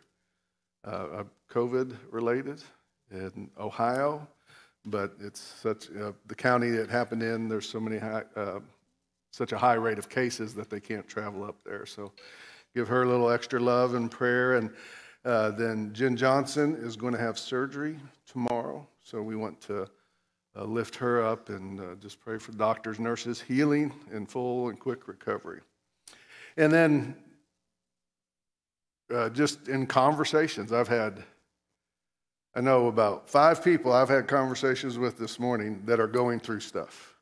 uh, 0.84 1.24
COVID 1.51 1.96
related, 2.12 2.62
in 3.11 3.51
Ohio 3.59 4.28
but 4.84 5.14
it's 5.20 5.40
such 5.40 5.90
uh, 5.90 6.12
the 6.26 6.34
county 6.34 6.68
it 6.68 6.90
happened 6.90 7.22
in. 7.22 7.48
There's 7.48 7.68
so 7.68 7.80
many 7.80 7.98
high, 7.98 8.24
uh, 8.36 8.61
such 9.30 9.53
a 9.53 9.59
high 9.59 9.74
rate 9.74 9.98
of 9.98 10.09
cases 10.09 10.55
that 10.55 10.70
they 10.70 10.80
can't 10.80 11.07
travel 11.07 11.44
up 11.44 11.57
there. 11.64 11.86
So 11.86 12.12
give 12.74 12.88
her 12.88 13.03
a 13.03 13.09
little 13.09 13.30
extra 13.30 13.61
love 13.61 13.94
and 13.94 14.11
prayer. 14.11 14.57
And 14.57 14.70
uh, 15.24 15.51
then 15.51 15.92
Jen 15.92 16.16
Johnson 16.16 16.76
is 16.80 16.96
going 16.96 17.12
to 17.12 17.20
have 17.20 17.38
surgery 17.38 17.98
tomorrow, 18.26 18.86
so 19.11 19.20
we 19.20 19.34
want 19.34 19.61
to 19.62 19.88
uh, 20.56 20.64
lift 20.64 20.94
her 20.94 21.20
up 21.24 21.48
and 21.48 21.80
uh, 21.80 21.94
just 21.96 22.20
pray 22.20 22.38
for 22.38 22.52
doctors, 22.52 23.00
nurses, 23.00 23.40
healing 23.40 23.92
and 24.12 24.28
full 24.28 24.68
and 24.68 24.78
quick 24.78 25.08
recovery. 25.08 25.61
And 26.56 26.72
then 26.72 27.16
uh, 29.12 29.30
just 29.30 29.66
in 29.66 29.86
conversations 29.86 30.72
I've 30.72 30.86
had 30.86 31.24
I 32.54 32.61
know 32.61 32.86
about 32.86 33.28
five 33.28 33.62
people 33.64 33.92
I've 33.92 34.08
had 34.08 34.28
conversations 34.28 34.96
with 34.96 35.18
this 35.18 35.40
morning 35.40 35.82
that 35.86 35.98
are 35.98 36.08
going 36.08 36.38
through 36.38 36.61
stuff 36.61 37.16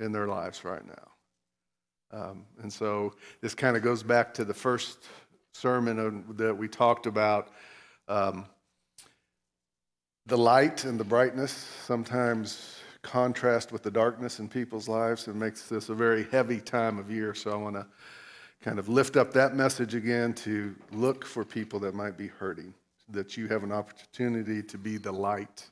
in 0.00 0.10
their 0.10 0.26
lives 0.26 0.64
right 0.64 0.82
now. 0.84 2.18
Um, 2.18 2.46
and 2.62 2.72
so 2.72 3.14
this 3.40 3.54
kind 3.54 3.76
of 3.76 3.82
goes 3.82 4.02
back 4.02 4.34
to 4.34 4.44
the 4.44 4.54
first 4.54 4.98
sermon 5.52 6.24
that 6.36 6.56
we 6.56 6.68
talked 6.68 7.06
about. 7.06 7.50
Um, 8.08 8.46
the 10.26 10.38
light 10.38 10.84
and 10.84 10.98
the 10.98 11.04
brightness 11.04 11.52
sometimes 11.84 12.78
contrast 13.02 13.72
with 13.72 13.82
the 13.82 13.90
darkness 13.90 14.38
in 14.38 14.48
people's 14.48 14.88
lives. 14.88 15.28
and 15.28 15.38
makes 15.38 15.68
this 15.68 15.90
a 15.90 15.94
very 15.94 16.24
heavy 16.30 16.60
time 16.60 16.98
of 16.98 17.10
year. 17.10 17.34
So 17.34 17.52
I 17.52 17.56
want 17.56 17.76
to 17.76 17.86
kind 18.62 18.78
of 18.78 18.88
lift 18.88 19.16
up 19.16 19.32
that 19.34 19.54
message 19.54 19.94
again 19.94 20.32
to 20.32 20.74
look 20.90 21.26
for 21.26 21.44
people 21.44 21.78
that 21.80 21.94
might 21.94 22.16
be 22.16 22.28
hurting 22.28 22.72
that 23.10 23.36
you 23.36 23.46
have 23.48 23.62
an 23.62 23.72
opportunity 23.72 24.62
to 24.62 24.78
be 24.78 24.96
the 24.96 25.12
light 25.12 25.68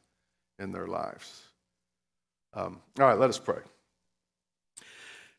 in 0.59 0.71
their 0.71 0.87
lives. 0.87 1.45
Um, 2.53 2.81
all 3.01 3.07
right, 3.07 3.19
let 3.19 3.31
us 3.31 3.39
pray. 3.39 3.61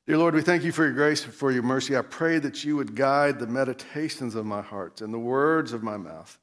Dear 0.08 0.18
Lord, 0.18 0.34
we 0.34 0.42
thank 0.42 0.64
you 0.64 0.72
for 0.72 0.84
your 0.84 0.94
grace 0.94 1.24
and 1.24 1.34
for 1.34 1.52
your 1.52 1.62
mercy. 1.62 1.96
I 1.96 2.02
pray 2.02 2.40
that 2.40 2.66
you 2.66 2.76
would 2.76 2.96
guide 2.96 3.40
the 3.40 3.48
meditations 3.48 4.34
of 4.34 4.46
my 4.46 4.62
heart 4.62 5.02
and 5.02 5.14
the 5.14 5.20
words 5.20 5.72
of 5.72 5.84
my 5.84 5.98
mouth. 5.98 6.38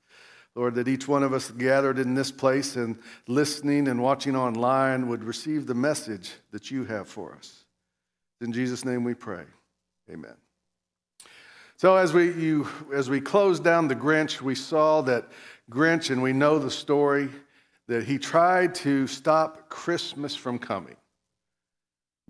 Lord, 0.57 0.75
that 0.75 0.89
each 0.89 1.07
one 1.07 1.23
of 1.23 1.33
us 1.33 1.51
gathered 1.53 1.99
in 1.99 2.15
this 2.15 2.33
place 2.33 2.77
and 2.77 2.99
listening 3.29 3.89
and 3.89 4.03
watching 4.03 4.35
online 4.35 5.09
would 5.09 5.23
receive 5.23 5.67
the 5.67 5.75
message 5.75 6.33
that 6.51 6.71
you 6.71 6.85
have 6.85 7.09
for 7.09 7.35
us. 7.35 7.65
In 8.41 8.53
Jesus' 8.53 8.85
name 8.85 9.05
we 9.05 9.15
pray. 9.15 9.45
Amen. 10.11 10.35
So 11.77 11.97
as 11.97 12.13
we, 12.13 12.33
you, 12.33 12.69
as 12.93 13.09
we 13.09 13.21
closed 13.21 13.65
down 13.65 13.89
the 13.89 13.95
Grinch, 13.95 14.43
we 14.43 14.55
saw 14.55 15.01
that 15.03 15.29
Grinch, 15.71 16.11
and 16.11 16.21
we 16.23 16.33
know 16.33 16.59
the 16.59 16.71
story, 16.71 17.31
that 17.87 18.05
he 18.05 18.19
tried 18.19 18.75
to 18.77 19.07
stop 19.07 19.69
Christmas 19.69 20.37
from 20.37 20.59
coming. 20.59 20.97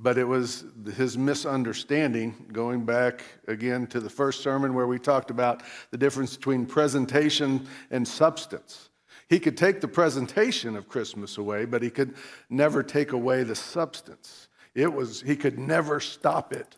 But 0.03 0.17
it 0.17 0.25
was 0.25 0.65
his 0.97 1.19
misunderstanding, 1.19 2.47
going 2.53 2.87
back 2.87 3.23
again 3.47 3.87
to 3.89 4.01
the 4.01 4.09
first 4.09 4.43
sermon 4.43 4.73
where 4.73 4.87
we 4.87 4.99
talked 4.99 5.31
about 5.31 5.63
the 5.91 5.99
difference 5.99 6.37
between 6.37 6.65
presentation 6.65 7.67
and 7.91 8.09
substance. 8.09 8.89
He 9.29 9.39
could 9.39 9.59
take 9.59 9.83
the 9.83 9.89
presentation 9.89 10.75
of 10.75 10.89
Christmas 10.89 11.37
away, 11.37 11.67
but 11.67 11.83
he 11.83 11.91
could 11.91 12.15
never 12.49 12.83
take 12.83 13.13
away 13.13 13.43
the 13.43 13.55
substance. 13.55 14.49
It 14.75 14.91
was, 14.91 15.21
he 15.21 15.37
could 15.37 15.59
never 15.59 16.01
stop 16.01 16.55
it 16.55 16.77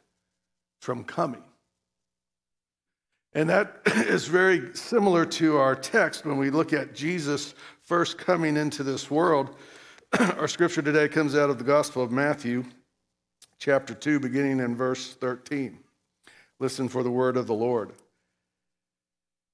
from 0.80 1.04
coming. 1.04 1.44
And 3.34 3.48
that 3.48 3.82
is 3.86 4.26
very 4.26 4.74
similar 4.74 5.24
to 5.26 5.58
our 5.58 5.76
text 5.76 6.26
when 6.26 6.38
we 6.38 6.50
look 6.50 6.72
at 6.72 6.92
Jesus 6.92 7.54
first 7.84 8.18
coming 8.18 8.56
into 8.56 8.82
this 8.82 9.12
world. 9.12 9.56
our 10.36 10.48
scripture 10.48 10.82
today 10.82 11.08
comes 11.08 11.36
out 11.36 11.50
of 11.50 11.58
the 11.58 11.64
Gospel 11.64 12.02
of 12.02 12.10
Matthew, 12.10 12.64
chapter 13.62 13.94
2, 13.94 14.18
beginning 14.18 14.58
in 14.58 14.74
verse 14.74 15.14
13. 15.14 15.78
Listen 16.58 16.88
for 16.88 17.04
the 17.04 17.10
word 17.12 17.36
of 17.36 17.46
the 17.46 17.54
Lord. 17.54 17.92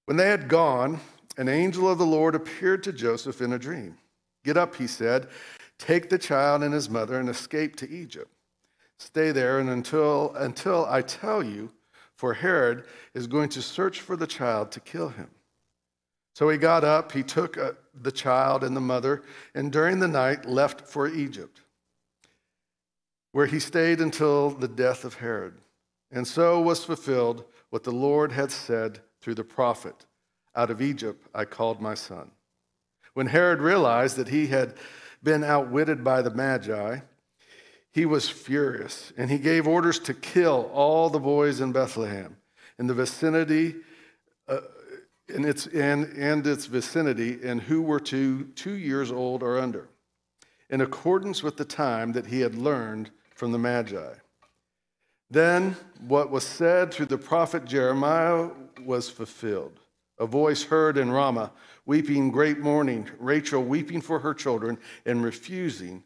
When 0.06 0.16
they 0.16 0.30
had 0.30 0.48
gone, 0.48 0.98
an 1.36 1.46
angel 1.46 1.90
of 1.90 1.98
the 1.98 2.06
Lord 2.06 2.34
appeared 2.34 2.82
to 2.84 2.92
Joseph 2.94 3.42
in 3.42 3.52
a 3.52 3.58
dream. 3.58 3.98
Get 4.46 4.56
up, 4.56 4.76
he 4.76 4.86
said, 4.86 5.28
take 5.78 6.08
the 6.08 6.16
child 6.16 6.62
and 6.62 6.72
his 6.72 6.88
mother 6.88 7.20
and 7.20 7.28
escape 7.28 7.76
to 7.76 7.90
Egypt. 7.90 8.32
Stay 8.98 9.30
there 9.30 9.58
and 9.58 9.68
until, 9.68 10.32
until 10.36 10.86
I 10.86 11.02
tell 11.02 11.42
you 11.42 11.70
for 12.16 12.32
Herod 12.32 12.86
is 13.12 13.26
going 13.26 13.50
to 13.50 13.60
search 13.60 14.00
for 14.00 14.16
the 14.16 14.26
child 14.26 14.72
to 14.72 14.80
kill 14.80 15.10
him. 15.10 15.28
So 16.34 16.48
he 16.48 16.56
got 16.56 16.82
up, 16.82 17.12
he 17.12 17.22
took 17.22 17.58
uh, 17.58 17.72
the 18.00 18.12
child 18.12 18.64
and 18.64 18.74
the 18.74 18.80
mother, 18.80 19.22
and 19.54 19.70
during 19.70 20.00
the 20.00 20.08
night 20.08 20.46
left 20.46 20.88
for 20.88 21.08
Egypt, 21.08 21.60
where 23.32 23.46
he 23.46 23.60
stayed 23.60 24.00
until 24.00 24.50
the 24.50 24.68
death 24.68 25.04
of 25.04 25.14
Herod. 25.14 25.54
And 26.10 26.26
so 26.26 26.60
was 26.60 26.84
fulfilled 26.84 27.44
what 27.70 27.84
the 27.84 27.92
Lord 27.92 28.32
had 28.32 28.50
said 28.50 29.00
through 29.20 29.34
the 29.34 29.44
prophet 29.44 30.06
Out 30.56 30.70
of 30.70 30.80
Egypt 30.80 31.28
I 31.34 31.44
called 31.44 31.80
my 31.80 31.94
son. 31.94 32.30
When 33.14 33.26
Herod 33.26 33.60
realized 33.60 34.16
that 34.16 34.28
he 34.28 34.46
had 34.46 34.74
been 35.22 35.44
outwitted 35.44 36.04
by 36.04 36.22
the 36.22 36.30
Magi, 36.30 37.00
he 37.90 38.06
was 38.06 38.28
furious, 38.28 39.12
and 39.16 39.30
he 39.30 39.38
gave 39.38 39.66
orders 39.66 39.98
to 40.00 40.14
kill 40.14 40.70
all 40.72 41.10
the 41.10 41.18
boys 41.18 41.60
in 41.60 41.72
Bethlehem, 41.72 42.36
in 42.78 42.86
the 42.86 42.94
vicinity, 42.94 43.76
uh, 44.46 44.60
in 45.28 45.44
its, 45.44 45.66
and, 45.66 46.04
and 46.16 46.46
its 46.46 46.66
vicinity, 46.66 47.38
and 47.42 47.62
who 47.62 47.82
were 47.82 48.00
two, 48.00 48.44
two 48.54 48.74
years 48.74 49.10
old 49.10 49.42
or 49.42 49.58
under, 49.58 49.88
in 50.70 50.80
accordance 50.80 51.42
with 51.42 51.56
the 51.56 51.64
time 51.64 52.12
that 52.12 52.26
he 52.26 52.40
had 52.40 52.54
learned 52.54 53.10
from 53.38 53.52
the 53.52 53.58
Magi. 53.58 54.14
Then 55.30 55.76
what 56.08 56.30
was 56.30 56.44
said 56.44 56.92
through 56.92 57.06
the 57.06 57.16
prophet 57.16 57.64
Jeremiah 57.64 58.50
was 58.84 59.08
fulfilled. 59.08 59.78
A 60.18 60.26
voice 60.26 60.64
heard 60.64 60.98
in 60.98 61.08
Ramah, 61.08 61.52
weeping 61.86 62.32
great 62.32 62.58
mourning, 62.58 63.08
Rachel 63.20 63.62
weeping 63.62 64.00
for 64.00 64.18
her 64.18 64.34
children 64.34 64.76
and 65.06 65.22
refusing 65.22 66.02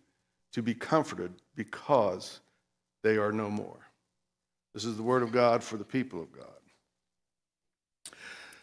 to 0.52 0.60
be 0.60 0.74
comforted 0.74 1.32
because 1.56 2.40
they 3.02 3.16
are 3.16 3.32
no 3.32 3.48
more. 3.48 3.80
This 4.74 4.84
is 4.84 4.98
the 4.98 5.02
word 5.02 5.22
of 5.22 5.32
God 5.32 5.64
for 5.64 5.78
the 5.78 5.84
people 5.84 6.20
of 6.20 6.30
God. 6.32 6.46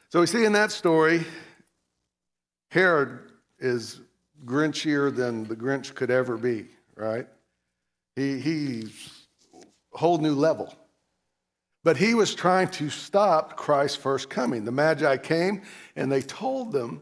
So 0.09 0.19
we 0.19 0.27
see 0.27 0.45
in 0.45 0.53
that 0.53 0.71
story, 0.71 1.25
Herod 2.69 3.31
is 3.57 4.01
grinchier 4.45 5.15
than 5.15 5.45
the 5.45 5.55
Grinch 5.55 5.95
could 5.95 6.11
ever 6.11 6.37
be, 6.37 6.67
right? 6.95 7.27
He, 8.19 8.39
he's 8.39 9.25
a 9.93 9.97
whole 9.97 10.17
new 10.17 10.35
level. 10.35 10.73
But 11.83 11.95
he 11.95 12.13
was 12.13 12.35
trying 12.35 12.67
to 12.71 12.89
stop 12.89 13.55
Christ's 13.55 13.95
first 13.95 14.29
coming. 14.29 14.65
The 14.65 14.71
Magi 14.71 15.17
came 15.17 15.61
and 15.95 16.11
they 16.11 16.21
told 16.21 16.73
them 16.73 17.01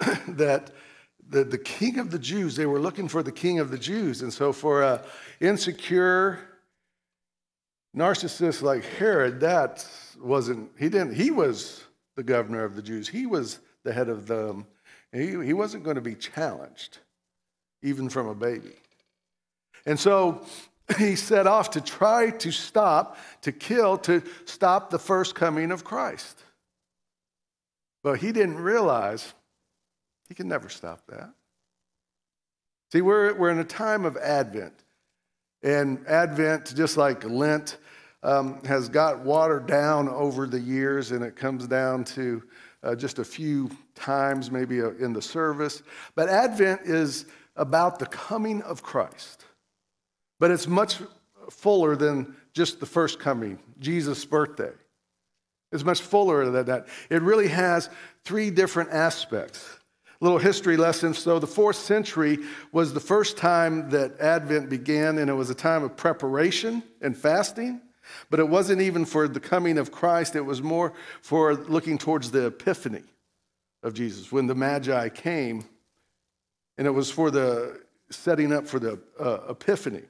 that 0.28 0.70
the, 1.26 1.44
the 1.44 1.58
king 1.58 1.98
of 1.98 2.10
the 2.10 2.18
Jews, 2.18 2.54
they 2.54 2.66
were 2.66 2.80
looking 2.80 3.08
for 3.08 3.22
the 3.22 3.32
king 3.32 3.58
of 3.58 3.70
the 3.70 3.78
Jews. 3.78 4.20
And 4.20 4.32
so 4.32 4.52
for 4.52 4.82
a 4.82 5.02
insecure 5.40 6.38
narcissist 7.96 8.60
like 8.60 8.84
Herod, 8.84 9.40
that 9.40 9.86
wasn't, 10.20 10.70
he 10.78 10.90
didn't, 10.90 11.14
he 11.14 11.30
was 11.30 11.84
the 12.16 12.22
governor 12.22 12.64
of 12.64 12.76
the 12.76 12.82
Jews. 12.82 13.08
He 13.08 13.24
was 13.24 13.60
the 13.84 13.92
head 13.92 14.10
of 14.10 14.26
them. 14.26 14.66
He, 15.12 15.28
he 15.42 15.54
wasn't 15.54 15.84
going 15.84 15.96
to 15.96 16.02
be 16.02 16.14
challenged, 16.14 16.98
even 17.82 18.10
from 18.10 18.26
a 18.26 18.34
baby. 18.34 18.76
And 19.88 19.98
so 19.98 20.42
he 20.98 21.16
set 21.16 21.46
off 21.46 21.70
to 21.70 21.80
try 21.80 22.30
to 22.30 22.52
stop, 22.52 23.16
to 23.42 23.50
kill, 23.50 23.96
to 23.98 24.22
stop 24.44 24.90
the 24.90 24.98
first 24.98 25.34
coming 25.34 25.72
of 25.72 25.82
Christ. 25.82 26.44
But 28.04 28.20
he 28.20 28.30
didn't 28.30 28.58
realize 28.58 29.32
he 30.28 30.34
can 30.34 30.46
never 30.46 30.68
stop 30.68 31.00
that. 31.08 31.30
See, 32.92 33.00
we're, 33.00 33.34
we're 33.34 33.50
in 33.50 33.58
a 33.58 33.64
time 33.64 34.04
of 34.04 34.16
Advent. 34.18 34.74
And 35.62 36.06
Advent, 36.06 36.74
just 36.76 36.96
like 36.96 37.24
Lent, 37.24 37.78
um, 38.22 38.62
has 38.64 38.88
got 38.88 39.20
watered 39.20 39.66
down 39.66 40.08
over 40.08 40.46
the 40.46 40.60
years, 40.60 41.12
and 41.12 41.24
it 41.24 41.34
comes 41.34 41.66
down 41.66 42.04
to 42.04 42.42
uh, 42.82 42.94
just 42.94 43.18
a 43.18 43.24
few 43.24 43.70
times, 43.94 44.50
maybe 44.50 44.80
uh, 44.82 44.90
in 45.00 45.12
the 45.12 45.22
service. 45.22 45.82
But 46.14 46.28
Advent 46.28 46.82
is 46.84 47.26
about 47.56 47.98
the 47.98 48.06
coming 48.06 48.62
of 48.62 48.82
Christ. 48.82 49.44
But 50.38 50.50
it's 50.50 50.66
much 50.66 50.98
fuller 51.50 51.96
than 51.96 52.36
just 52.52 52.80
the 52.80 52.86
first 52.86 53.18
coming, 53.18 53.58
Jesus' 53.78 54.24
birthday. 54.24 54.72
It's 55.72 55.84
much 55.84 56.00
fuller 56.00 56.50
than 56.50 56.66
that. 56.66 56.88
It 57.10 57.22
really 57.22 57.48
has 57.48 57.90
three 58.24 58.50
different 58.50 58.90
aspects. 58.90 59.78
Little 60.20 60.38
history 60.38 60.76
lesson. 60.76 61.14
So, 61.14 61.38
the 61.38 61.46
fourth 61.46 61.76
century 61.76 62.38
was 62.72 62.92
the 62.92 63.00
first 63.00 63.36
time 63.36 63.90
that 63.90 64.18
Advent 64.18 64.68
began, 64.68 65.18
and 65.18 65.30
it 65.30 65.34
was 65.34 65.50
a 65.50 65.54
time 65.54 65.84
of 65.84 65.96
preparation 65.96 66.82
and 67.00 67.16
fasting. 67.16 67.80
But 68.30 68.40
it 68.40 68.48
wasn't 68.48 68.80
even 68.80 69.04
for 69.04 69.28
the 69.28 69.40
coming 69.40 69.78
of 69.78 69.92
Christ, 69.92 70.34
it 70.34 70.40
was 70.40 70.62
more 70.62 70.94
for 71.20 71.54
looking 71.54 71.98
towards 71.98 72.30
the 72.30 72.46
epiphany 72.46 73.04
of 73.82 73.94
Jesus 73.94 74.32
when 74.32 74.46
the 74.46 74.54
Magi 74.54 75.08
came, 75.10 75.64
and 76.76 76.86
it 76.86 76.90
was 76.90 77.10
for 77.10 77.30
the 77.30 77.80
setting 78.10 78.52
up 78.52 78.66
for 78.66 78.78
the 78.78 78.98
uh, 79.20 79.40
epiphany. 79.50 80.02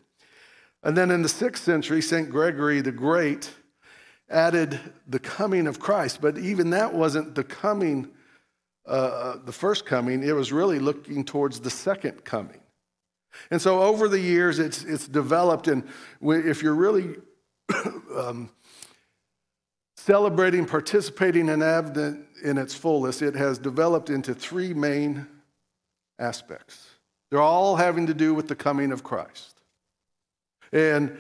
And 0.83 0.97
then 0.97 1.11
in 1.11 1.23
the 1.23 1.29
sixth 1.29 1.65
century, 1.65 2.01
St. 2.01 2.31
Gregory 2.31 2.81
the 2.81 2.93
Great 2.93 3.51
added 4.31 4.79
the 5.07 5.19
coming 5.19 5.67
of 5.67 5.81
Christ, 5.81 6.21
but 6.21 6.39
even 6.39 6.71
that 6.71 6.95
wasn't 6.95 7.35
the 7.35 7.45
coming, 7.45 8.09
uh, 8.87 8.91
uh 8.91 9.37
the 9.45 9.53
first 9.53 9.87
coming, 9.87 10.23
it 10.23 10.33
was 10.33 10.53
really 10.53 10.79
looking 10.79 11.25
towards 11.25 11.61
the 11.61 11.71
second 11.71 12.25
coming. 12.25 12.61
And 13.51 13.61
so 13.61 13.83
over 13.83 14.09
the 14.09 14.21
years, 14.21 14.59
it's, 14.59 14.85
it's 14.85 15.09
developed, 15.09 15.69
and 15.69 15.85
if 16.21 16.63
you're 16.63 16.75
really 16.75 17.17
um, 18.17 18.51
celebrating, 19.97 20.65
participating 20.67 21.49
in 21.49 21.63
Advent 21.63 22.27
in 22.43 22.59
its 22.59 22.75
fullest, 22.75 23.23
it 23.23 23.35
has 23.35 23.59
developed 23.59 24.11
into 24.11 24.35
three 24.35 24.73
main 24.73 25.27
aspects. 26.19 26.91
They're 27.31 27.41
all 27.41 27.77
having 27.77 28.07
to 28.07 28.15
do 28.15 28.35
with 28.35 28.49
the 28.49 28.57
coming 28.57 28.93
of 28.93 29.05
Christ. 29.05 29.58
And 30.73 31.17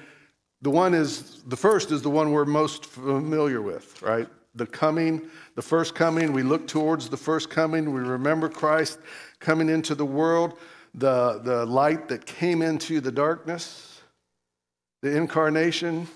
the 0.60 0.70
one 0.70 0.94
is, 0.94 1.42
the 1.46 1.56
first 1.56 1.92
is 1.92 2.02
the 2.02 2.10
one 2.10 2.32
we're 2.32 2.44
most 2.44 2.84
familiar 2.84 3.62
with, 3.62 4.00
right? 4.02 4.28
The 4.54 4.66
coming, 4.66 5.28
the 5.54 5.62
first 5.62 5.94
coming. 5.94 6.32
We 6.32 6.42
look 6.42 6.66
towards 6.66 7.08
the 7.08 7.16
first 7.16 7.48
coming. 7.48 7.92
We 7.92 8.00
remember 8.00 8.48
Christ 8.48 8.98
coming 9.38 9.68
into 9.68 9.94
the 9.94 10.06
world, 10.06 10.58
the, 10.94 11.40
the 11.44 11.64
light 11.66 12.08
that 12.08 12.26
came 12.26 12.62
into 12.62 13.00
the 13.00 13.12
darkness, 13.12 14.00
the 15.02 15.16
incarnation, 15.16 16.08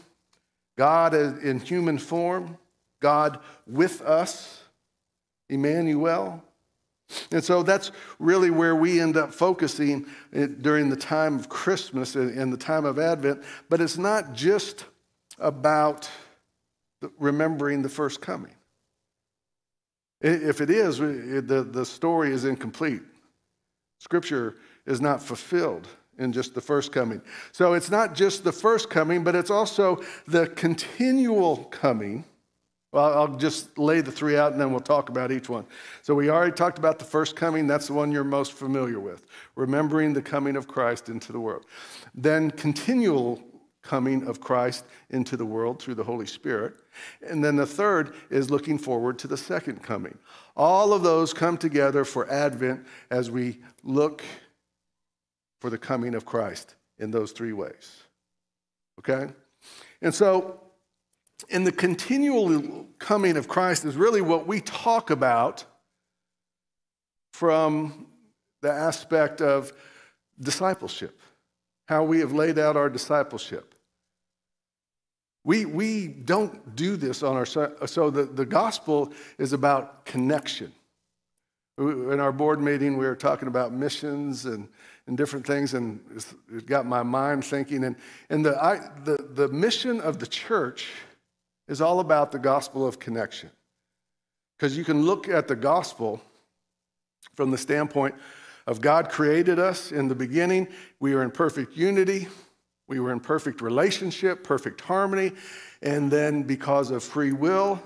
God 0.76 1.14
in 1.14 1.61
human 1.61 1.99
form, 1.99 2.59
God 3.01 3.39
with 3.66 4.01
us, 4.01 4.62
Emmanuel. 5.49 6.43
And 7.31 7.43
so 7.43 7.63
that's 7.63 7.93
really 8.19 8.51
where 8.51 8.77
we 8.77 9.01
end 9.01 9.17
up 9.17 9.33
focusing 9.33 10.07
eh, 10.33 10.49
during 10.61 10.89
the 10.89 10.97
time 10.97 11.39
of 11.39 11.49
Christmas 11.49 12.15
and 12.15 12.53
the 12.53 12.57
time 12.57 12.85
of 12.85 12.99
Advent. 12.99 13.43
But 13.69 13.81
it's 13.81 13.99
not 13.99 14.33
just 14.33 14.85
about 15.39 16.09
remembering 17.19 17.83
the 17.83 17.89
first 17.89 18.21
coming. 18.21 18.55
If 20.21 20.61
it 20.61 20.71
is, 20.71 21.01
eh, 21.01 21.41
the, 21.45 21.67
the 21.71 21.85
story 21.85 22.33
is 22.33 22.45
incomplete. 22.45 23.03
Scripture 23.99 24.57
is 24.87 25.01
not 25.01 25.23
fulfilled 25.23 25.89
in 26.19 26.33
just 26.33 26.55
the 26.55 26.61
first 26.61 26.93
coming. 26.93 27.23
So 27.53 27.75
it's 27.75 27.91
not 27.91 28.15
just 28.15 28.45
the 28.45 28.53
first 28.53 28.91
coming, 28.91 29.25
but 29.25 29.35
it's 29.35 29.51
also 29.51 30.03
the 30.27 30.47
continual 30.49 31.65
coming. 31.67 32.25
Well, 32.93 33.18
I'll 33.18 33.36
just 33.36 33.78
lay 33.78 34.03
the 34.03 34.12
three 34.12 34.36
out 34.36 34.53
and 34.53 34.61
then 34.61 34.70
we'll 34.70 34.80
talk 34.80 35.09
about 35.09 35.32
each 35.32 35.49
one. 35.49 35.64
So 36.03 36.14
we 36.14 36.28
already 36.28 36.53
talked 36.53 36.78
about 36.78 36.99
the 36.99 37.07
first 37.07 37.34
coming. 37.34 37.66
That's 37.66 37.86
the 37.86 37.95
one 37.95 38.12
you're 38.12 38.22
most 38.22 38.53
familiar 38.53 39.01
with, 39.01 39.26
remembering 39.57 40.12
the 40.12 40.22
coming 40.22 40.57
of 40.57 40.68
Christ 40.68 41.09
into 41.09 41.32
the 41.32 41.40
world. 41.40 41.64
Then 42.14 42.51
continual 42.51 43.43
coming 43.82 44.26
of 44.28 44.40
Christ 44.40 44.84
into 45.11 45.36
the 45.36 45.45
world 45.45 45.82
through 45.82 45.95
the 45.95 46.05
Holy 46.05 46.26
Spirit. 46.26 46.74
And 47.28 47.43
then 47.43 47.57
the 47.57 47.66
third 47.66 48.14
is 48.30 48.51
looking 48.51 48.78
forward 48.78 49.18
to 49.20 49.26
the 49.26 49.36
second 49.36 49.82
coming. 49.82 50.16
All 50.57 50.93
of 50.93 51.03
those 51.03 51.32
come 51.32 51.57
together 51.57 52.05
for 52.05 52.30
Advent 52.30 52.86
as 53.11 53.30
we 53.30 53.59
look 53.82 54.22
for 55.61 55.70
the 55.70 55.78
coming 55.78 56.14
of 56.14 56.24
Christ 56.24 56.74
in 56.99 57.11
those 57.11 57.32
three 57.32 57.53
ways. 57.53 58.03
Okay? 58.99 59.32
And 60.01 60.14
so, 60.14 60.61
in 61.49 61.64
the 61.64 61.72
continual 61.72 62.86
coming 62.99 63.36
of 63.36 63.49
Christ 63.49 63.84
is 63.84 63.97
really 63.97 64.20
what 64.20 64.47
we 64.47 64.61
talk 64.61 65.11
about 65.11 65.64
from 67.32 68.07
the 68.61 68.70
aspect 68.70 69.40
of 69.40 69.72
discipleship, 70.40 71.18
how 71.88 72.05
we 72.05 72.20
have 72.20 72.32
laid 72.32 72.59
out 72.59 72.76
our 72.76 72.88
discipleship. 72.88 73.74
We, 75.45 75.64
we 75.64 76.07
don't 76.07 76.76
do 76.76 76.97
this 76.97 77.22
on 77.22 77.36
our 77.36 77.47
so 77.47 78.11
the, 78.11 78.24
the 78.24 78.47
gospel 78.47 79.12
is 79.38 79.53
about 79.53 80.05
connection. 80.05 80.72
In 81.78 82.20
our 82.20 82.32
board 82.32 82.61
meeting, 82.61 82.97
we 82.97 83.07
were 83.07 83.16
talking 83.16 83.49
about 83.49 83.72
missions 83.72 84.47
and 84.47 84.68
and 85.07 85.16
different 85.16 85.47
things, 85.47 85.74
and 85.74 86.01
it 86.55 86.66
got 86.66 86.86
my 86.86 87.03
mind 87.03 87.45
thinking. 87.45 87.84
And, 87.84 87.97
and 88.30 88.45
the, 88.45 88.62
I, 88.62 88.88
the, 89.05 89.28
the 89.34 89.49
mission 89.49 90.01
of 90.01 90.18
the 90.18 90.26
church 90.26 90.88
is 91.69 91.81
all 91.81 92.01
about 92.01 92.33
the 92.33 92.39
gospel 92.39 92.87
of 92.87 92.99
connection. 92.99 93.51
Because 94.57 94.77
you 94.77 94.85
can 94.85 95.03
look 95.03 95.29
at 95.29 95.49
the 95.49 95.57
gospel 95.57 96.21
from 97.35 97.51
the 97.51 97.59
standpoint 97.59 98.15
of 98.67 98.81
God 98.81 99.09
created 99.09 99.59
us 99.59 99.91
in 99.91 100.09
the 100.09 100.15
beginning, 100.15 100.69
we 101.01 101.15
were 101.15 101.23
in 101.23 101.31
perfect 101.31 101.77
unity, 101.77 102.29
we 102.87 103.01
were 103.01 103.13
in 103.13 103.21
perfect 103.21 103.61
relationship, 103.61 104.45
perfect 104.45 104.81
harmony, 104.81 105.33
and 105.83 106.11
then 106.11 106.43
because 106.43 106.91
of 106.91 107.03
free 107.03 107.33
will, 107.33 107.83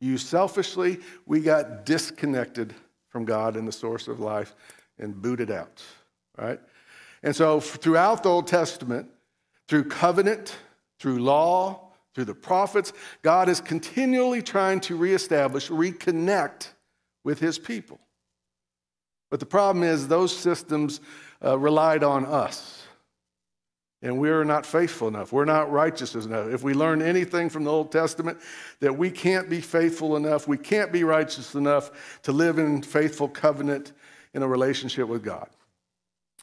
you 0.00 0.16
selfishly, 0.16 1.00
we 1.26 1.40
got 1.40 1.84
disconnected 1.84 2.74
from 3.08 3.24
God 3.24 3.56
and 3.56 3.66
the 3.66 3.72
source 3.72 4.08
of 4.08 4.20
life 4.20 4.54
and 4.98 5.20
booted 5.20 5.50
out 5.50 5.82
right? 6.38 6.60
And 7.22 7.34
so 7.34 7.60
throughout 7.60 8.22
the 8.22 8.30
Old 8.30 8.46
Testament, 8.46 9.08
through 9.66 9.84
covenant, 9.84 10.56
through 10.98 11.18
law, 11.18 11.87
through 12.14 12.24
the 12.24 12.34
prophets, 12.34 12.92
God 13.22 13.48
is 13.48 13.60
continually 13.60 14.42
trying 14.42 14.80
to 14.80 14.96
reestablish, 14.96 15.68
reconnect 15.68 16.68
with 17.24 17.38
his 17.38 17.58
people. 17.58 18.00
But 19.30 19.40
the 19.40 19.46
problem 19.46 19.84
is, 19.84 20.08
those 20.08 20.36
systems 20.36 21.00
uh, 21.44 21.58
relied 21.58 22.02
on 22.02 22.24
us. 22.24 22.82
And 24.00 24.18
we're 24.18 24.44
not 24.44 24.64
faithful 24.64 25.08
enough. 25.08 25.32
We're 25.32 25.44
not 25.44 25.72
righteous 25.72 26.14
enough. 26.14 26.48
If 26.48 26.62
we 26.62 26.72
learn 26.72 27.02
anything 27.02 27.50
from 27.50 27.64
the 27.64 27.72
Old 27.72 27.90
Testament, 27.90 28.38
that 28.78 28.96
we 28.96 29.10
can't 29.10 29.50
be 29.50 29.60
faithful 29.60 30.16
enough, 30.16 30.46
we 30.46 30.56
can't 30.56 30.92
be 30.92 31.02
righteous 31.02 31.56
enough 31.56 32.20
to 32.22 32.32
live 32.32 32.58
in 32.58 32.82
faithful 32.82 33.28
covenant 33.28 33.92
in 34.34 34.42
a 34.42 34.48
relationship 34.48 35.08
with 35.08 35.24
God. 35.24 35.48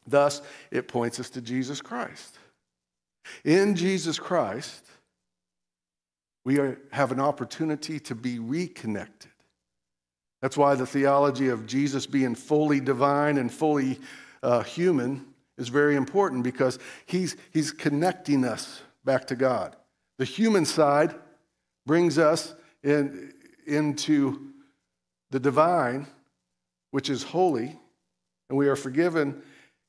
Thus, 0.06 0.42
it 0.70 0.88
points 0.88 1.20
us 1.20 1.30
to 1.32 1.42
Jesus 1.42 1.82
Christ. 1.82 2.38
In 3.46 3.76
Jesus 3.76 4.20
Christ, 4.20 4.85
we 6.46 6.60
are, 6.60 6.80
have 6.92 7.12
an 7.12 7.20
opportunity 7.20 8.00
to 8.02 8.16
be 8.16 8.40
reconnected. 8.40 9.32
That's 10.42 10.56
why 10.56 10.76
the 10.76 10.86
theology 10.86 11.50
of 11.50 11.66
Jesus 11.66 12.06
being 12.06 12.36
fully 12.36 12.80
divine 12.80 13.38
and 13.38 13.52
fully 13.52 14.00
uh, 14.44 14.62
human 14.62 15.26
is 15.58 15.70
very 15.70 15.96
important 15.96 16.44
because 16.44 16.78
he's, 17.08 17.36
he's 17.52 17.72
connecting 17.72 18.46
us 18.46 18.82
back 19.04 19.26
to 19.28 19.36
God. 19.36 19.76
The 20.20 20.26
human 20.26 20.66
side 20.66 21.16
brings 21.86 22.20
us 22.20 22.54
in, 22.84 23.34
into 23.66 24.52
the 25.32 25.40
divine, 25.40 26.08
which 26.92 27.10
is 27.10 27.24
holy, 27.24 27.78
and 28.50 28.58
we 28.58 28.68
are 28.68 28.76
forgiven 28.76 29.42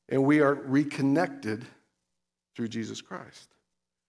and 0.09 0.23
we 0.23 0.39
are 0.39 0.55
reconnected 0.55 1.65
through 2.55 2.69
Jesus 2.69 3.01
Christ. 3.01 3.49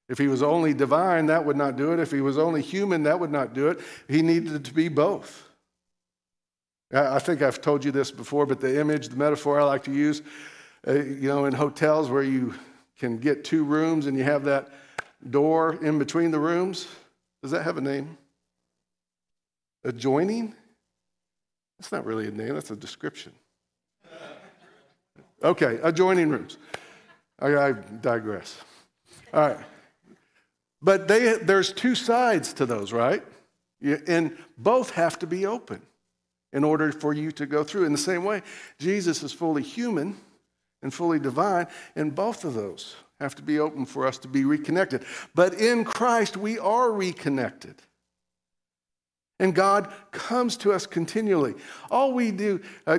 If 0.09 0.19
he 0.19 0.27
was 0.27 0.43
only 0.43 0.73
divine, 0.73 1.27
that 1.27 1.45
would 1.45 1.57
not 1.57 1.77
do 1.77 1.93
it. 1.93 2.01
If 2.01 2.11
he 2.11 2.21
was 2.21 2.39
only 2.39 2.63
human, 2.63 3.03
that 3.03 3.21
would 3.21 3.31
not 3.31 3.53
do 3.53 3.69
it. 3.69 3.81
He 4.09 4.23
needed 4.23 4.65
to 4.65 4.75
be 4.75 4.89
both. 4.89 5.49
I 6.91 7.19
think 7.19 7.43
I've 7.43 7.61
told 7.61 7.85
you 7.85 7.93
this 7.93 8.11
before, 8.11 8.47
but 8.47 8.61
the 8.61 8.81
image, 8.81 9.09
the 9.09 9.17
metaphor 9.17 9.61
I 9.61 9.65
like 9.65 9.85
to 9.85 9.93
use, 9.93 10.23
uh, 10.87 10.93
you 10.93 11.29
know, 11.29 11.45
in 11.45 11.53
hotels 11.53 12.09
where 12.09 12.23
you 12.23 12.55
can 12.99 13.19
get 13.19 13.45
two 13.45 13.63
rooms 13.63 14.07
and 14.07 14.17
you 14.17 14.25
have 14.25 14.45
that 14.45 14.71
door 15.29 15.79
in 15.85 15.99
between 15.99 16.31
the 16.31 16.39
rooms. 16.39 16.89
Does 17.43 17.51
that 17.51 17.63
have 17.63 17.77
a 17.77 17.83
name? 17.83 18.17
Adjoining? 19.85 20.55
That's 21.79 21.93
not 21.93 22.07
really 22.07 22.27
a 22.27 22.31
name, 22.31 22.55
that's 22.55 22.71
a 22.71 22.77
description. 22.77 23.33
Okay, 25.45 25.79
adjoining 25.83 26.31
rooms. 26.31 26.57
I, 27.39 27.55
I 27.55 27.73
digress. 27.73 28.63
All 29.33 29.47
right. 29.47 29.59
But 30.81 31.09
they, 31.09 31.35
there's 31.39 31.73
two 31.73 31.95
sides 31.95 32.53
to 32.55 32.67
those, 32.67 32.93
right? 32.93 33.23
And 34.07 34.37
both 34.57 34.91
have 34.93 35.19
to 35.21 35.27
be 35.27 35.47
open. 35.47 35.83
in 36.53 36.65
order 36.65 36.93
for 36.93 37.13
you 37.13 37.31
to 37.33 37.47
go 37.47 37.65
through. 37.65 37.85
In 37.85 37.93
the 37.93 37.99
same 37.99 38.25
way, 38.25 38.43
Jesus 38.79 39.23
is 39.23 39.33
fully 39.33 39.63
human 39.63 40.17
and 40.83 40.93
fully 40.93 41.19
divine, 41.19 41.67
and 41.97 42.15
both 42.15 42.45
of 42.45 42.55
those 42.55 42.97
have 43.21 43.35
to 43.35 43.43
be 43.43 43.59
open 43.59 43.85
for 43.85 44.07
us 44.07 44.17
to 44.19 44.29
be 44.29 44.45
reconnected. 44.45 45.05
But 45.35 45.55
in 45.55 45.85
Christ, 45.85 46.37
we 46.37 46.59
are 46.59 46.93
reconnected. 46.93 47.75
And 49.41 49.55
God 49.55 49.93
comes 50.11 50.57
to 50.59 50.73
us 50.73 50.87
continually. 50.87 51.55
All 51.91 52.13
we 52.13 52.31
do, 52.31 52.61
uh, 52.87 52.99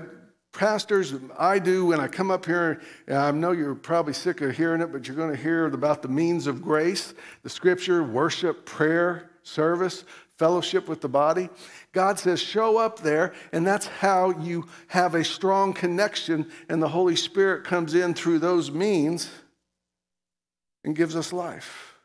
pastors, 0.60 1.16
I 1.38 1.58
do 1.58 1.86
when 1.86 2.02
I 2.02 2.10
come 2.10 2.30
up 2.30 2.46
here, 2.46 2.82
uh, 3.10 3.16
I 3.16 3.32
know 3.32 3.52
you're 3.52 3.76
probably 3.76 4.12
sick 4.12 4.42
of 4.42 4.58
hearing 4.58 4.82
it, 4.82 4.92
but 4.92 5.08
you're 5.08 5.16
going 5.16 5.32
to 5.32 5.42
hear 5.42 5.66
about 5.68 6.02
the 6.02 6.10
means 6.10 6.48
of 6.48 6.62
grace, 6.62 7.14
the 7.44 7.50
scripture, 7.50 8.04
worship, 8.04 8.66
prayer, 8.66 9.30
service, 9.42 10.04
fellowship 10.38 10.90
with 10.90 11.00
the 11.00 11.08
body. 11.08 11.48
God 11.94 12.20
says, 12.20 12.42
show 12.42 12.78
up 12.78 13.00
there, 13.00 13.34
and 13.54 13.66
that's 13.66 13.88
how 13.88 14.32
you 14.32 14.68
have 14.88 15.16
a 15.16 15.24
strong 15.24 15.72
connection, 15.72 16.52
and 16.68 16.84
the 16.84 16.90
Holy 16.90 17.16
Spirit 17.16 17.64
comes 17.64 17.94
in 17.94 18.14
through 18.14 18.40
those 18.40 18.70
means 18.70 19.32
and 20.84 20.94
gives 20.94 21.16
us 21.16 21.32
life 21.32 21.99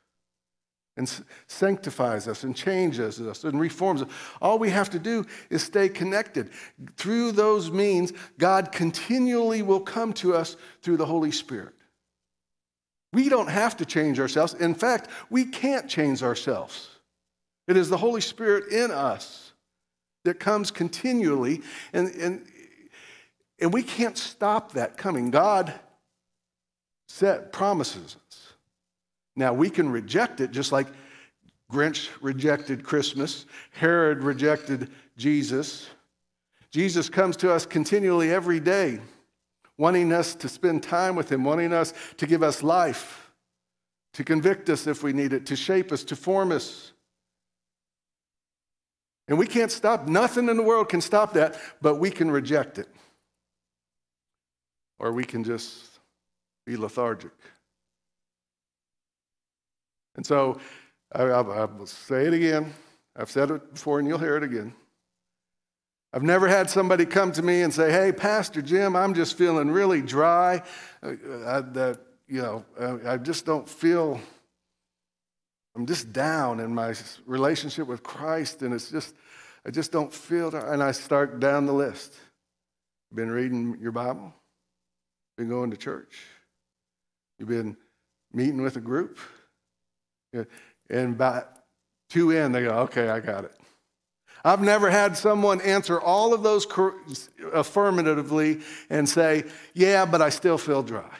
and 0.97 1.11
sanctifies 1.49 2.29
us 2.29 2.45
and 2.45 2.55
changes 2.55 3.21
us 3.21 3.45
and 3.45 3.61
reforms 3.61 4.03
us. 4.03 4.09
All 4.41 4.59
we 4.59 4.71
have 4.71 4.91
to 4.91 4.99
do 4.99 5.27
is 5.51 5.63
stay 5.63 5.89
connected. 5.89 6.51
Through 6.97 7.33
those 7.33 7.71
means, 7.71 8.13
God 8.39 8.71
continually 8.71 9.63
will 9.63 9.81
come 9.81 10.13
to 10.15 10.35
us 10.35 10.57
through 10.83 10.99
the 10.99 11.07
Holy 11.07 11.33
Spirit. 11.33 11.75
We 13.13 13.29
don't 13.29 13.49
have 13.49 13.77
to 13.79 13.85
change 13.85 14.21
ourselves. 14.21 14.55
In 14.55 14.75
fact, 14.75 15.09
we 15.31 15.45
can't 15.45 15.89
change 15.89 16.23
ourselves. 16.23 16.91
It 17.67 17.77
is 17.77 17.89
the 17.89 17.97
Holy 17.97 18.21
Spirit 18.21 18.73
in 18.73 18.91
us 18.91 19.53
that 20.25 20.41
comes 20.41 20.71
continually, 20.71 21.63
and, 21.93 22.09
and, 22.15 22.47
and 23.61 23.73
we 23.73 23.83
can't 23.83 24.17
stop 24.17 24.73
that 24.73 24.97
coming. 24.97 25.31
God 25.31 25.73
set 27.09 27.53
promises 27.53 28.17
now, 29.37 29.53
we 29.53 29.69
can 29.69 29.91
reject 29.91 30.41
it 30.41 30.51
just 30.53 30.71
like 30.71 30.87
Grinch 31.73 32.09
rejected 32.21 32.85
Christmas, 32.85 33.47
Herod 33.73 34.23
rejected 34.23 34.91
Jesus. 35.17 35.89
Jesus 36.71 37.09
comes 37.09 37.37
to 37.39 37.53
us 37.53 37.67
continually 37.67 38.31
every 38.31 38.61
day, 38.61 39.01
wanting 39.77 40.13
us 40.13 40.35
to 40.37 40.49
spend 40.49 40.83
time 40.83 41.17
with 41.17 41.33
Him, 41.33 41.43
wanting 41.43 41.73
us 41.73 41.95
to 42.19 42.27
give 42.27 42.43
us 42.43 42.63
life, 42.63 43.33
to 44.13 44.23
convict 44.23 44.69
us 44.69 44.87
if 44.87 45.03
we 45.03 45.13
need 45.13 45.33
it, 45.33 45.47
to 45.47 45.57
shape 45.57 45.91
us, 45.91 46.05
to 46.05 46.17
form 46.17 46.53
us. 46.53 46.93
And 49.27 49.39
we 49.39 49.47
can't 49.47 49.73
stop, 49.73 50.07
nothing 50.07 50.49
in 50.49 50.57
the 50.57 50.63
world 50.63 50.89
can 50.89 51.01
stop 51.01 51.33
that, 51.33 51.59
but 51.81 51.97
we 51.97 52.11
can 52.11 52.31
reject 52.31 52.79
it. 52.79 52.89
Or 54.99 55.13
we 55.13 55.25
can 55.25 55.43
just 55.43 55.99
be 56.67 56.77
lethargic. 56.77 57.33
And 60.17 60.25
so 60.25 60.59
I, 61.13 61.23
I, 61.23 61.41
I 61.41 61.65
will 61.65 61.87
say 61.87 62.27
it 62.27 62.35
again. 62.35 62.73
I've 63.17 63.31
said 63.31 63.51
it 63.51 63.75
before 63.75 63.99
and 63.99 64.09
you'll 64.09 64.19
hear 64.19 64.37
it 64.37 64.43
again. 64.43 64.75
I've 66.15 66.23
never 66.23 66.47
had 66.47 66.71
somebody 66.71 67.07
come 67.07 67.33
to 67.33 67.43
me 67.43 67.63
and 67.63 67.75
say, 67.75 67.91
"Hey, 67.91 68.13
Pastor 68.13 68.63
Jim, 68.63 68.95
I'm 68.95 69.15
just 69.15 69.37
feeling 69.37 69.69
really 69.73 70.01
dry. 70.01 70.63
Uh, 71.03 71.15
I, 71.45 71.61
that 71.61 71.99
you 72.29 72.41
know, 72.41 72.65
I, 72.81 73.15
I 73.15 73.17
just 73.17 73.45
don't 73.45 73.69
feel. 73.69 74.21
I'm 75.75 75.87
just 75.87 76.13
down 76.13 76.61
in 76.61 76.73
my 76.73 76.95
relationship 77.27 77.89
with 77.89 78.05
Christ, 78.05 78.63
and 78.63 78.73
it's 78.73 78.93
just, 78.93 79.13
I 79.67 79.71
just 79.71 79.91
don't 79.91 80.13
feel." 80.13 80.55
And 80.55 80.85
I 80.85 80.93
start 80.93 81.41
down 81.41 81.67
the 81.67 81.73
list. 81.73 82.15
Been 83.13 83.31
reading 83.31 83.77
your 83.81 83.91
Bible. 83.91 84.33
Been 85.37 85.49
going 85.49 85.73
to 85.73 85.77
church. 85.77 86.17
You've 87.41 87.49
been 87.49 87.77
meeting 88.33 88.63
with 88.63 88.77
a 88.77 88.81
group. 88.81 89.19
And 90.91 91.17
by 91.17 91.45
two 92.11 92.31
in, 92.31 92.53
they 92.53 92.63
go, 92.63 92.71
okay, 92.81 93.09
I 93.09 93.21
got 93.21 93.45
it. 93.45 93.53
I've 94.45 94.61
never 94.61 94.91
had 94.91 95.17
someone 95.17 95.63
answer 95.63 95.99
all 95.99 96.35
of 96.35 96.43
those 96.43 96.67
affirmatively 97.53 98.61
and 98.91 99.09
say, 99.09 99.45
yeah, 99.73 100.05
but 100.05 100.21
I 100.21 100.29
still 100.29 100.59
feel 100.59 100.83
dry. 100.83 101.11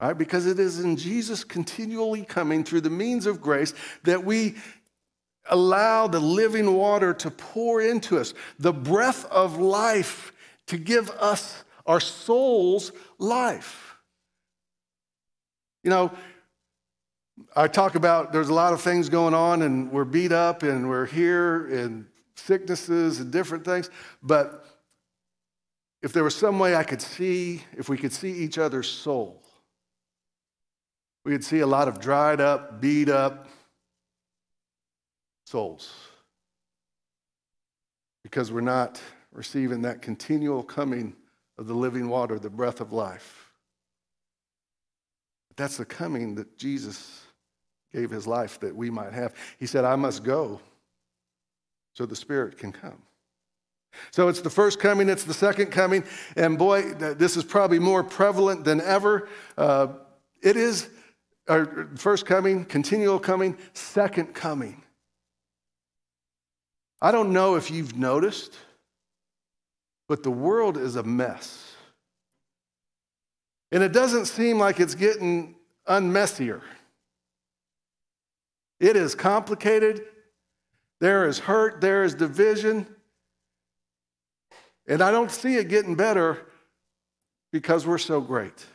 Right? 0.00 0.18
Because 0.18 0.46
it 0.46 0.58
is 0.58 0.80
in 0.80 0.96
Jesus 0.96 1.44
continually 1.44 2.24
coming 2.24 2.64
through 2.64 2.80
the 2.82 2.90
means 2.90 3.26
of 3.26 3.40
grace 3.40 3.74
that 4.04 4.24
we 4.24 4.56
allow 5.50 6.08
the 6.08 6.20
living 6.20 6.74
water 6.74 7.14
to 7.14 7.30
pour 7.30 7.80
into 7.80 8.18
us, 8.18 8.34
the 8.58 8.72
breath 8.72 9.24
of 9.26 9.58
life 9.58 10.32
to 10.66 10.78
give 10.78 11.10
us 11.10 11.64
our 11.86 12.00
soul's 12.00 12.92
life. 13.18 13.96
You 15.82 15.90
know, 15.90 16.12
I 17.56 17.68
talk 17.68 17.94
about 17.94 18.32
there's 18.32 18.48
a 18.48 18.54
lot 18.54 18.72
of 18.72 18.80
things 18.80 19.08
going 19.08 19.34
on 19.34 19.62
and 19.62 19.90
we're 19.90 20.04
beat 20.04 20.32
up 20.32 20.62
and 20.62 20.88
we're 20.88 21.06
here 21.06 21.66
and 21.68 22.06
sicknesses 22.36 23.20
and 23.20 23.32
different 23.32 23.64
things. 23.64 23.90
But 24.22 24.64
if 26.02 26.12
there 26.12 26.24
was 26.24 26.36
some 26.36 26.58
way 26.58 26.76
I 26.76 26.84
could 26.84 27.02
see, 27.02 27.62
if 27.76 27.88
we 27.88 27.96
could 27.96 28.12
see 28.12 28.30
each 28.30 28.58
other's 28.58 28.88
soul, 28.88 29.42
we 31.24 31.32
could 31.32 31.44
see 31.44 31.60
a 31.60 31.66
lot 31.66 31.88
of 31.88 32.00
dried 32.00 32.40
up, 32.40 32.80
beat 32.80 33.08
up 33.08 33.48
souls. 35.44 35.92
Because 38.22 38.52
we're 38.52 38.60
not 38.60 39.00
receiving 39.32 39.82
that 39.82 40.02
continual 40.02 40.62
coming 40.62 41.14
of 41.56 41.66
the 41.66 41.74
living 41.74 42.08
water, 42.08 42.38
the 42.38 42.50
breath 42.50 42.80
of 42.80 42.92
life. 42.92 43.52
But 45.48 45.56
that's 45.56 45.76
the 45.76 45.84
coming 45.84 46.34
that 46.36 46.56
Jesus 46.56 47.22
gave 47.92 48.10
his 48.10 48.26
life 48.26 48.60
that 48.60 48.74
we 48.74 48.90
might 48.90 49.12
have. 49.12 49.34
He 49.58 49.66
said, 49.66 49.84
I 49.84 49.96
must 49.96 50.22
go 50.22 50.60
so 51.94 52.06
the 52.06 52.16
Spirit 52.16 52.58
can 52.58 52.72
come. 52.72 53.02
So 54.10 54.28
it's 54.28 54.40
the 54.40 54.50
first 54.50 54.78
coming, 54.78 55.08
it's 55.08 55.24
the 55.24 55.34
second 55.34 55.66
coming, 55.66 56.04
and 56.36 56.58
boy, 56.58 56.92
this 56.94 57.36
is 57.36 57.44
probably 57.44 57.78
more 57.78 58.04
prevalent 58.04 58.64
than 58.64 58.80
ever. 58.80 59.28
Uh, 59.56 59.88
it 60.42 60.56
is 60.56 60.90
our 61.48 61.88
first 61.96 62.26
coming, 62.26 62.64
continual 62.64 63.18
coming, 63.18 63.56
second 63.72 64.34
coming. 64.34 64.82
I 67.00 67.10
don't 67.10 67.32
know 67.32 67.54
if 67.54 67.70
you've 67.70 67.96
noticed, 67.96 68.56
but 70.08 70.22
the 70.22 70.30
world 70.30 70.76
is 70.76 70.96
a 70.96 71.02
mess. 71.02 71.74
And 73.72 73.82
it 73.82 73.92
doesn't 73.92 74.26
seem 74.26 74.58
like 74.58 74.80
it's 74.80 74.94
getting 74.94 75.54
unmessier. 75.86 76.62
It 78.80 78.96
is 78.96 79.14
complicated. 79.14 80.02
There 81.00 81.26
is 81.26 81.38
hurt. 81.38 81.80
There 81.80 82.04
is 82.04 82.14
division. 82.14 82.86
And 84.86 85.02
I 85.02 85.10
don't 85.10 85.30
see 85.30 85.56
it 85.56 85.68
getting 85.68 85.94
better 85.94 86.38
because 87.52 87.86
we're 87.86 87.98
so 87.98 88.20
great. 88.20 88.66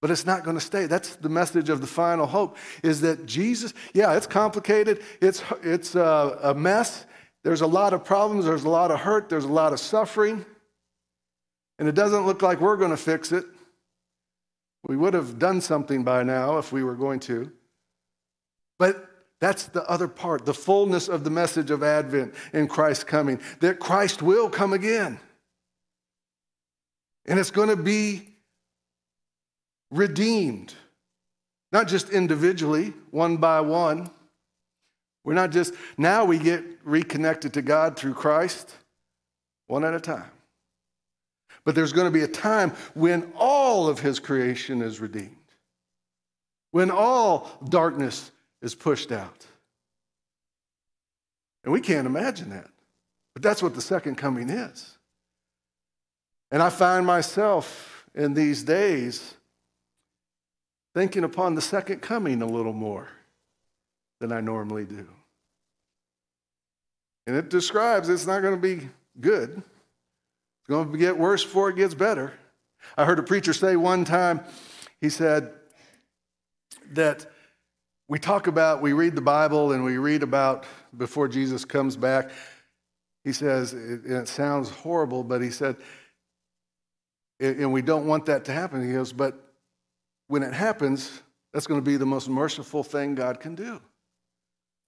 But 0.00 0.10
it's 0.10 0.26
not 0.26 0.44
going 0.44 0.56
to 0.56 0.60
stay. 0.60 0.84
That's 0.84 1.16
the 1.16 1.30
message 1.30 1.70
of 1.70 1.80
the 1.80 1.86
final 1.86 2.26
hope 2.26 2.58
is 2.82 3.00
that 3.00 3.24
Jesus, 3.24 3.72
yeah, 3.94 4.14
it's 4.16 4.26
complicated. 4.26 5.02
It's, 5.22 5.42
it's 5.62 5.94
a, 5.94 6.38
a 6.42 6.54
mess. 6.54 7.06
There's 7.42 7.62
a 7.62 7.66
lot 7.66 7.94
of 7.94 8.04
problems. 8.04 8.44
There's 8.44 8.64
a 8.64 8.68
lot 8.68 8.90
of 8.90 9.00
hurt. 9.00 9.30
There's 9.30 9.46
a 9.46 9.52
lot 9.52 9.72
of 9.72 9.80
suffering. 9.80 10.44
And 11.78 11.88
it 11.88 11.94
doesn't 11.94 12.26
look 12.26 12.42
like 12.42 12.60
we're 12.60 12.76
going 12.76 12.90
to 12.90 12.98
fix 12.98 13.32
it. 13.32 13.46
We 14.84 14.96
would 14.96 15.14
have 15.14 15.38
done 15.38 15.60
something 15.60 16.04
by 16.04 16.22
now 16.22 16.58
if 16.58 16.72
we 16.72 16.84
were 16.84 16.94
going 16.94 17.20
to. 17.20 17.50
But 18.78 19.08
that's 19.40 19.64
the 19.64 19.88
other 19.88 20.08
part, 20.08 20.44
the 20.44 20.54
fullness 20.54 21.08
of 21.08 21.24
the 21.24 21.30
message 21.30 21.70
of 21.70 21.82
Advent 21.82 22.34
in 22.52 22.68
Christ 22.68 23.06
coming, 23.06 23.40
that 23.60 23.78
Christ 23.78 24.22
will 24.22 24.48
come 24.48 24.72
again. 24.72 25.18
And 27.26 27.38
it's 27.38 27.50
going 27.50 27.68
to 27.68 27.76
be 27.76 28.28
redeemed, 29.90 30.74
not 31.72 31.88
just 31.88 32.10
individually, 32.10 32.92
one 33.10 33.38
by 33.38 33.60
one. 33.60 34.10
We're 35.24 35.34
not 35.34 35.50
just, 35.50 35.72
now 35.96 36.24
we 36.26 36.38
get 36.38 36.62
reconnected 36.84 37.54
to 37.54 37.62
God 37.62 37.96
through 37.96 38.14
Christ, 38.14 38.74
one 39.66 39.84
at 39.84 39.94
a 39.94 40.00
time. 40.00 40.30
But 41.64 41.74
there's 41.74 41.92
going 41.92 42.06
to 42.06 42.10
be 42.10 42.22
a 42.22 42.28
time 42.28 42.70
when 42.94 43.32
all 43.36 43.88
of 43.88 44.00
his 44.00 44.18
creation 44.18 44.82
is 44.82 45.00
redeemed, 45.00 45.36
when 46.70 46.90
all 46.90 47.50
darkness 47.68 48.30
is 48.60 48.74
pushed 48.74 49.12
out. 49.12 49.46
And 51.64 51.72
we 51.72 51.80
can't 51.80 52.06
imagine 52.06 52.50
that. 52.50 52.68
But 53.32 53.42
that's 53.42 53.62
what 53.62 53.74
the 53.74 53.80
second 53.80 54.16
coming 54.16 54.50
is. 54.50 54.96
And 56.50 56.62
I 56.62 56.70
find 56.70 57.04
myself 57.04 58.06
in 58.14 58.34
these 58.34 58.62
days 58.62 59.34
thinking 60.94 61.24
upon 61.24 61.54
the 61.54 61.60
second 61.60 62.00
coming 62.00 62.42
a 62.42 62.46
little 62.46 62.72
more 62.72 63.08
than 64.20 64.30
I 64.30 64.40
normally 64.40 64.84
do. 64.84 65.06
And 67.26 67.34
it 67.34 67.48
describes 67.48 68.08
it's 68.08 68.26
not 68.26 68.42
going 68.42 68.54
to 68.54 68.60
be 68.60 68.88
good. 69.20 69.62
It's 70.64 70.70
going 70.70 70.90
to 70.90 70.96
get 70.96 71.18
worse 71.18 71.44
before 71.44 71.68
it 71.68 71.76
gets 71.76 71.92
better. 71.92 72.32
I 72.96 73.04
heard 73.04 73.18
a 73.18 73.22
preacher 73.22 73.52
say 73.52 73.76
one 73.76 74.06
time, 74.06 74.40
he 74.98 75.10
said 75.10 75.52
that 76.92 77.26
we 78.08 78.18
talk 78.18 78.46
about, 78.46 78.80
we 78.80 78.94
read 78.94 79.14
the 79.14 79.20
Bible 79.20 79.72
and 79.72 79.84
we 79.84 79.98
read 79.98 80.22
about 80.22 80.64
before 80.96 81.28
Jesus 81.28 81.66
comes 81.66 81.98
back. 81.98 82.30
He 83.24 83.32
says, 83.34 83.74
it, 83.74 84.06
it 84.06 84.26
sounds 84.26 84.70
horrible, 84.70 85.22
but 85.22 85.42
he 85.42 85.50
said, 85.50 85.76
and 87.38 87.70
we 87.70 87.82
don't 87.82 88.06
want 88.06 88.24
that 88.24 88.46
to 88.46 88.52
happen. 88.52 88.86
He 88.86 88.94
goes, 88.94 89.12
but 89.12 89.38
when 90.28 90.42
it 90.42 90.54
happens, 90.54 91.22
that's 91.52 91.66
going 91.66 91.80
to 91.80 91.84
be 91.84 91.98
the 91.98 92.06
most 92.06 92.30
merciful 92.30 92.82
thing 92.82 93.14
God 93.14 93.38
can 93.38 93.54
do 93.54 93.82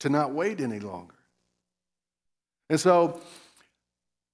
to 0.00 0.08
not 0.08 0.32
wait 0.32 0.62
any 0.62 0.78
longer. 0.78 1.16
And 2.70 2.80
so 2.80 3.20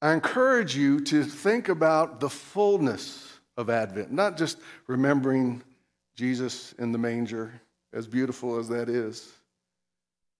I 0.02 0.12
encourage 0.12 0.76
you 0.76 0.98
to 1.04 1.22
think 1.22 1.68
about 1.68 2.18
the 2.18 2.28
fullness 2.28 3.38
of 3.56 3.70
Advent, 3.70 4.10
not 4.10 4.36
just 4.36 4.58
remembering 4.88 5.62
Jesus 6.16 6.74
in 6.80 6.90
the 6.90 6.98
manger, 6.98 7.52
as 7.92 8.08
beautiful 8.08 8.58
as 8.58 8.68
that 8.68 8.88
is, 8.88 9.30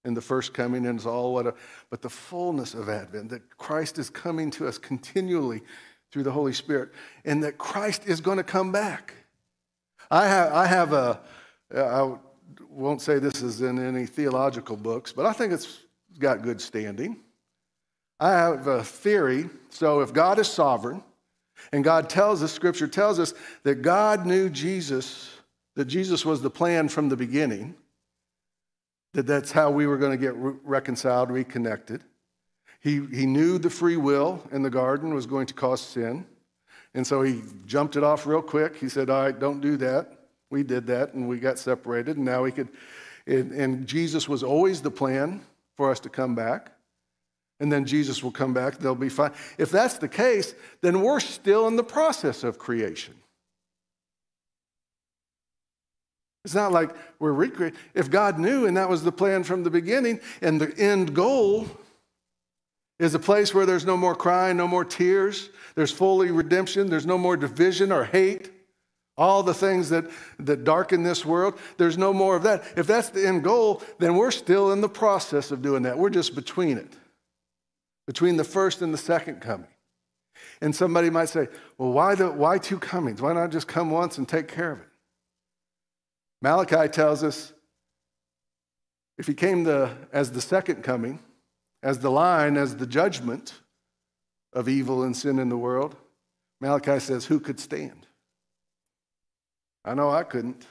in 0.05 0.15
the 0.15 0.21
first 0.21 0.53
coming, 0.53 0.85
and 0.87 0.99
it's 0.99 1.07
all 1.07 1.33
what, 1.33 1.57
but 1.91 2.03
the 2.03 2.11
fullness 2.11 2.75
of 2.75 2.89
Advent, 2.89 3.29
that 3.29 3.57
Christ 3.57 4.01
is 4.01 4.11
coming 4.11 4.51
to 4.51 4.67
us 4.67 4.79
continually 4.79 5.63
through 6.11 6.25
the 6.25 6.33
Holy 6.33 6.53
Spirit, 6.53 6.91
and 7.25 7.45
that 7.45 7.57
Christ 7.57 8.05
is 8.07 8.21
going 8.21 8.39
to 8.39 8.45
come 8.45 8.73
back. 8.73 9.15
I 10.11 10.27
have, 10.27 10.53
I 10.53 10.67
have 10.67 10.93
a, 10.93 11.21
I 11.73 12.17
won't 12.69 13.01
say 13.01 13.21
this 13.21 13.43
is 13.43 13.63
in 13.63 13.79
any 13.79 14.07
theological 14.07 14.77
books, 14.77 15.13
but 15.13 15.25
I 15.25 15.33
think 15.33 15.53
it's 15.53 15.79
got 16.19 16.43
good 16.43 16.61
standing. 16.61 17.21
I 18.23 18.31
have 18.31 18.69
a 18.69 18.85
theory. 18.85 19.51
So 19.71 19.99
if 19.99 20.13
God 20.13 20.39
is 20.39 20.47
sovereign, 20.47 21.03
and 21.73 21.83
God 21.83 22.09
tells 22.09 22.41
us, 22.41 22.53
Scripture 22.53 22.87
tells 22.87 23.19
us 23.19 23.35
that 23.65 23.83
God 23.83 24.27
knew 24.27 24.49
Jesus, 24.49 25.33
that 25.75 25.87
Jesus 25.87 26.25
was 26.25 26.41
the 26.41 26.51
plan 26.51 26.89
from 26.89 27.09
the 27.09 27.17
beginning, 27.17 27.75
that 29.15 29.27
that's 29.27 29.51
how 29.51 29.73
we 29.73 29.89
were 29.89 29.99
going 29.99 30.13
to 30.13 30.17
get 30.17 30.37
re- 30.37 30.55
reconciled, 30.63 31.33
reconnected. 31.33 32.05
He, 32.81 33.05
he 33.13 33.27
knew 33.27 33.59
the 33.59 33.71
free 33.71 33.97
will 33.97 34.41
in 34.53 34.63
the 34.63 34.71
garden 34.71 35.15
was 35.15 35.27
going 35.27 35.47
to 35.47 35.55
cause 35.55 35.81
sin. 35.81 36.25
And 36.95 37.05
so 37.05 37.23
he 37.23 37.43
jumped 37.67 37.97
it 37.97 38.05
off 38.05 38.25
real 38.25 38.43
quick. 38.43 38.77
He 38.77 38.89
said, 38.89 39.11
All 39.11 39.23
right, 39.23 39.39
don't 39.39 39.61
do 39.61 39.77
that. 39.79 40.27
We 40.49 40.63
did 40.63 40.87
that 40.87 41.15
and 41.15 41.29
we 41.29 41.41
got 41.41 41.59
separated. 41.59 42.19
And 42.19 42.25
now 42.25 42.45
we 42.45 42.53
could, 42.53 42.69
and, 43.27 43.51
and 43.51 43.85
Jesus 43.85 44.29
was 44.29 44.45
always 44.45 44.81
the 44.81 44.93
plan 44.93 45.41
for 45.77 45.91
us 45.91 45.99
to 46.01 46.09
come 46.09 46.37
back. 46.37 46.71
And 47.63 47.73
then 47.73 47.85
Jesus 47.85 48.25
will 48.25 48.33
come 48.33 48.53
back, 48.53 48.79
they'll 48.79 48.97
be 48.97 49.09
fine. 49.09 49.31
If 49.57 49.71
that's 49.71 49.97
the 49.97 50.09
case, 50.09 50.53
then 50.81 51.01
we're 51.01 51.21
still 51.21 51.69
in 51.69 51.77
the 51.77 51.85
process 51.85 52.43
of 52.43 52.59
creation. 52.59 53.15
It's 56.45 56.57
not 56.57 56.73
like 56.73 56.91
we're 57.21 57.33
recreating. 57.33 57.79
If 57.95 58.11
God 58.11 58.41
knew 58.41 58.67
and 58.67 58.77
that 58.77 58.89
was 58.89 59.05
the 59.05 59.13
plan 59.13 59.45
from 59.45 59.63
the 59.63 59.71
beginning, 59.71 60.19
and 60.41 60.61
the 60.61 60.77
end 60.77 61.15
goal 61.15 61.69
is 62.99 63.15
a 63.15 63.21
place 63.21 63.55
where 63.55 63.65
there's 63.65 63.87
no 63.87 63.97
more 63.97 64.17
crying, 64.17 64.57
no 64.57 64.67
more 64.67 64.85
tears, 64.85 65.51
there's 65.77 65.93
fully 65.93 66.33
redemption, 66.33 66.91
there's 66.91 67.07
no 67.07 67.17
more 67.17 67.37
division 67.37 67.93
or 67.93 68.03
hate. 68.03 68.51
All 69.17 69.45
the 69.45 69.55
things 69.55 69.89
that, 69.91 70.07
that 70.41 70.65
darken 70.65 71.05
this 71.05 71.25
world, 71.25 71.61
there's 71.77 71.97
no 71.97 72.13
more 72.13 72.35
of 72.35 72.43
that. 72.43 72.65
If 72.77 72.89
that's 72.89 73.11
the 73.11 73.25
end 73.25 73.45
goal, 73.45 73.85
then 74.01 74.17
we're 74.17 74.33
still 74.33 74.73
in 74.73 74.81
the 74.81 74.89
process 74.89 75.53
of 75.53 75.63
doing 75.63 75.85
that. 75.85 75.97
We're 75.97 76.11
just 76.11 76.35
between 76.35 76.77
it, 76.77 76.97
between 78.13 78.37
the 78.37 78.45
first 78.45 78.83
and 78.83 78.93
the 78.93 78.99
second 78.99 79.41
coming. 79.41 79.71
And 80.61 80.77
somebody 80.77 81.09
might 81.09 81.31
say, 81.31 81.49
well, 81.79 81.93
why, 81.93 82.15
the, 82.15 82.31
why 82.31 82.59
two 82.59 82.79
comings? 82.79 83.23
Why 83.23 83.33
not 83.33 83.51
just 83.51 83.67
come 83.67 83.91
once 83.91 84.19
and 84.19 84.29
take 84.29 84.49
care 84.49 84.73
of 84.73 84.81
it? 84.81 84.89
Malachi 86.43 86.89
tells 86.89 87.25
us 87.25 87.55
if 89.17 89.27
he 89.27 89.33
came 89.33 89.65
the, 89.65 89.93
as 90.13 90.31
the 90.31 90.43
second 90.43 90.83
coming, 90.83 91.21
as 91.83 92.01
the 92.01 92.11
line, 92.11 92.59
as 92.59 92.77
the 92.77 92.87
judgment 92.87 93.55
of 94.53 94.69
evil 94.69 95.05
and 95.05 95.17
sin 95.17 95.39
in 95.39 95.49
the 95.49 95.57
world, 95.57 95.97
Malachi 96.61 96.99
says, 97.01 97.25
Who 97.25 97.41
could 97.41 97.59
stand? 97.59 98.07
I 99.87 99.95
know 99.95 100.11
I 100.11 100.23
couldn't. 100.23 100.67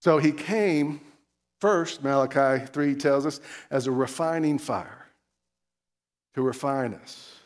So 0.00 0.18
he 0.18 0.32
came 0.32 1.00
first, 1.60 2.02
Malachi 2.02 2.66
3 2.66 2.94
tells 2.94 3.26
us, 3.26 3.40
as 3.70 3.86
a 3.86 3.90
refining 3.90 4.58
fire 4.58 5.08
to 6.34 6.42
refine 6.42 6.94
us, 6.94 7.36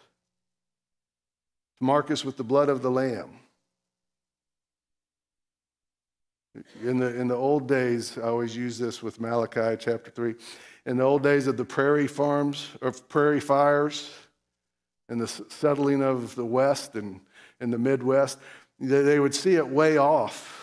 to 1.79 1.85
mark 1.85 2.11
us 2.11 2.25
with 2.25 2.37
the 2.37 2.45
blood 2.45 2.69
of 2.69 2.83
the 2.83 2.91
Lamb 2.91 3.39
In 6.83 6.99
the, 6.99 7.15
in 7.19 7.29
the 7.29 7.35
old 7.35 7.69
days, 7.69 8.19
I 8.19 8.23
always 8.23 8.57
use 8.57 8.79
this 8.79 9.03
with 9.03 9.21
Malachi 9.21 9.77
chapter 9.79 10.11
3. 10.11 10.35
In 10.87 10.97
the 10.97 11.05
old 11.05 11.23
days 11.23 11.47
of 11.47 11.57
the 11.57 11.65
prairie 11.65 12.07
farms, 12.07 12.71
of 12.81 13.09
prairie 13.09 13.41
fires, 13.41 14.11
and 15.09 15.21
the 15.21 15.29
settling 15.29 16.03
of 16.03 16.35
the 16.35 16.45
West 16.45 16.95
and 16.95 17.21
in 17.61 17.71
the 17.71 17.79
Midwest, 17.79 18.39
they 18.81 19.19
would 19.19 19.35
see 19.35 19.55
it 19.55 19.67
way 19.67 19.99
off. 19.99 20.58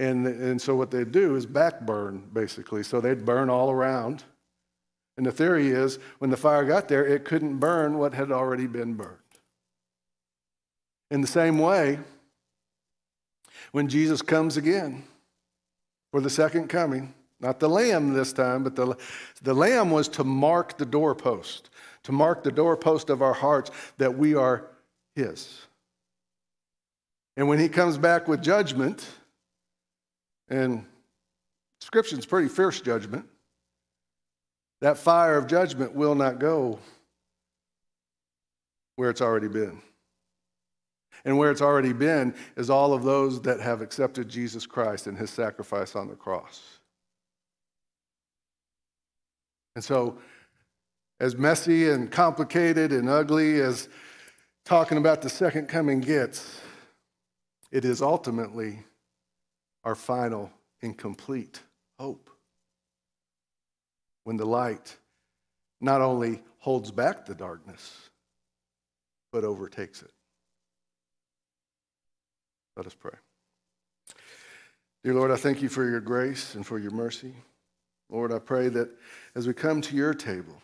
And, 0.00 0.26
and 0.26 0.60
so 0.60 0.74
what 0.74 0.90
they'd 0.90 1.12
do 1.12 1.36
is 1.36 1.44
backburn, 1.44 2.32
basically. 2.32 2.82
So 2.82 3.00
they'd 3.00 3.24
burn 3.24 3.50
all 3.50 3.70
around. 3.70 4.24
And 5.16 5.26
the 5.26 5.32
theory 5.32 5.68
is 5.68 5.98
when 6.18 6.30
the 6.30 6.36
fire 6.36 6.64
got 6.64 6.88
there, 6.88 7.06
it 7.06 7.24
couldn't 7.24 7.58
burn 7.58 7.98
what 7.98 8.14
had 8.14 8.32
already 8.32 8.66
been 8.66 8.94
burned. 8.94 9.18
In 11.10 11.20
the 11.20 11.26
same 11.26 11.58
way, 11.58 11.98
when 13.72 13.88
Jesus 13.88 14.22
comes 14.22 14.56
again 14.56 15.04
for 16.10 16.20
the 16.20 16.30
second 16.30 16.68
coming. 16.68 17.14
Not 17.40 17.60
the 17.60 17.68
lamb 17.68 18.12
this 18.12 18.32
time, 18.32 18.64
but 18.64 18.76
the, 18.76 18.96
the 19.42 19.54
lamb 19.54 19.90
was 19.90 20.08
to 20.08 20.24
mark 20.24 20.76
the 20.76 20.84
doorpost, 20.84 21.70
to 22.02 22.12
mark 22.12 22.42
the 22.42 22.52
doorpost 22.52 23.08
of 23.08 23.22
our 23.22 23.32
hearts 23.32 23.70
that 23.96 24.18
we 24.18 24.34
are 24.34 24.66
his. 25.14 25.62
And 27.36 27.48
when 27.48 27.58
he 27.58 27.68
comes 27.68 27.96
back 27.96 28.28
with 28.28 28.42
judgment, 28.42 29.06
and 30.50 30.84
Scripture's 31.80 32.26
pretty 32.26 32.48
fierce 32.48 32.80
judgment, 32.80 33.26
that 34.80 34.98
fire 34.98 35.36
of 35.36 35.46
judgment 35.46 35.94
will 35.94 36.14
not 36.14 36.38
go 36.38 36.78
where 38.96 39.08
it's 39.08 39.22
already 39.22 39.48
been. 39.48 39.80
And 41.24 41.38
where 41.38 41.50
it's 41.50 41.62
already 41.62 41.92
been 41.92 42.34
is 42.56 42.70
all 42.70 42.92
of 42.92 43.02
those 43.02 43.42
that 43.42 43.60
have 43.60 43.82
accepted 43.82 44.28
Jesus 44.28 44.66
Christ 44.66 45.06
and 45.06 45.16
his 45.16 45.30
sacrifice 45.30 45.94
on 45.94 46.08
the 46.08 46.14
cross. 46.14 46.78
And 49.74 49.84
so, 49.84 50.18
as 51.20 51.36
messy 51.36 51.90
and 51.90 52.10
complicated 52.10 52.92
and 52.92 53.08
ugly 53.08 53.60
as 53.60 53.88
talking 54.64 54.98
about 54.98 55.20
the 55.20 55.28
second 55.28 55.68
coming 55.68 56.00
gets, 56.00 56.60
it 57.70 57.84
is 57.84 58.00
ultimately 58.00 58.84
our 59.84 59.94
final 59.94 60.50
incomplete 60.82 61.62
hope. 61.98 62.30
When 64.24 64.36
the 64.36 64.46
light 64.46 64.96
not 65.80 66.00
only 66.00 66.42
holds 66.58 66.90
back 66.90 67.24
the 67.24 67.34
darkness, 67.34 68.10
but 69.32 69.44
overtakes 69.44 70.02
it. 70.02 70.12
Let 72.76 72.86
us 72.86 72.94
pray. 72.94 73.14
Dear 75.02 75.14
Lord, 75.14 75.30
I 75.30 75.36
thank 75.36 75.62
you 75.62 75.68
for 75.68 75.88
your 75.88 76.00
grace 76.00 76.54
and 76.54 76.66
for 76.66 76.78
your 76.78 76.90
mercy. 76.90 77.32
Lord, 78.10 78.32
I 78.32 78.38
pray 78.38 78.68
that 78.68 78.90
as 79.34 79.46
we 79.46 79.54
come 79.54 79.80
to 79.82 79.96
your 79.96 80.12
table, 80.12 80.60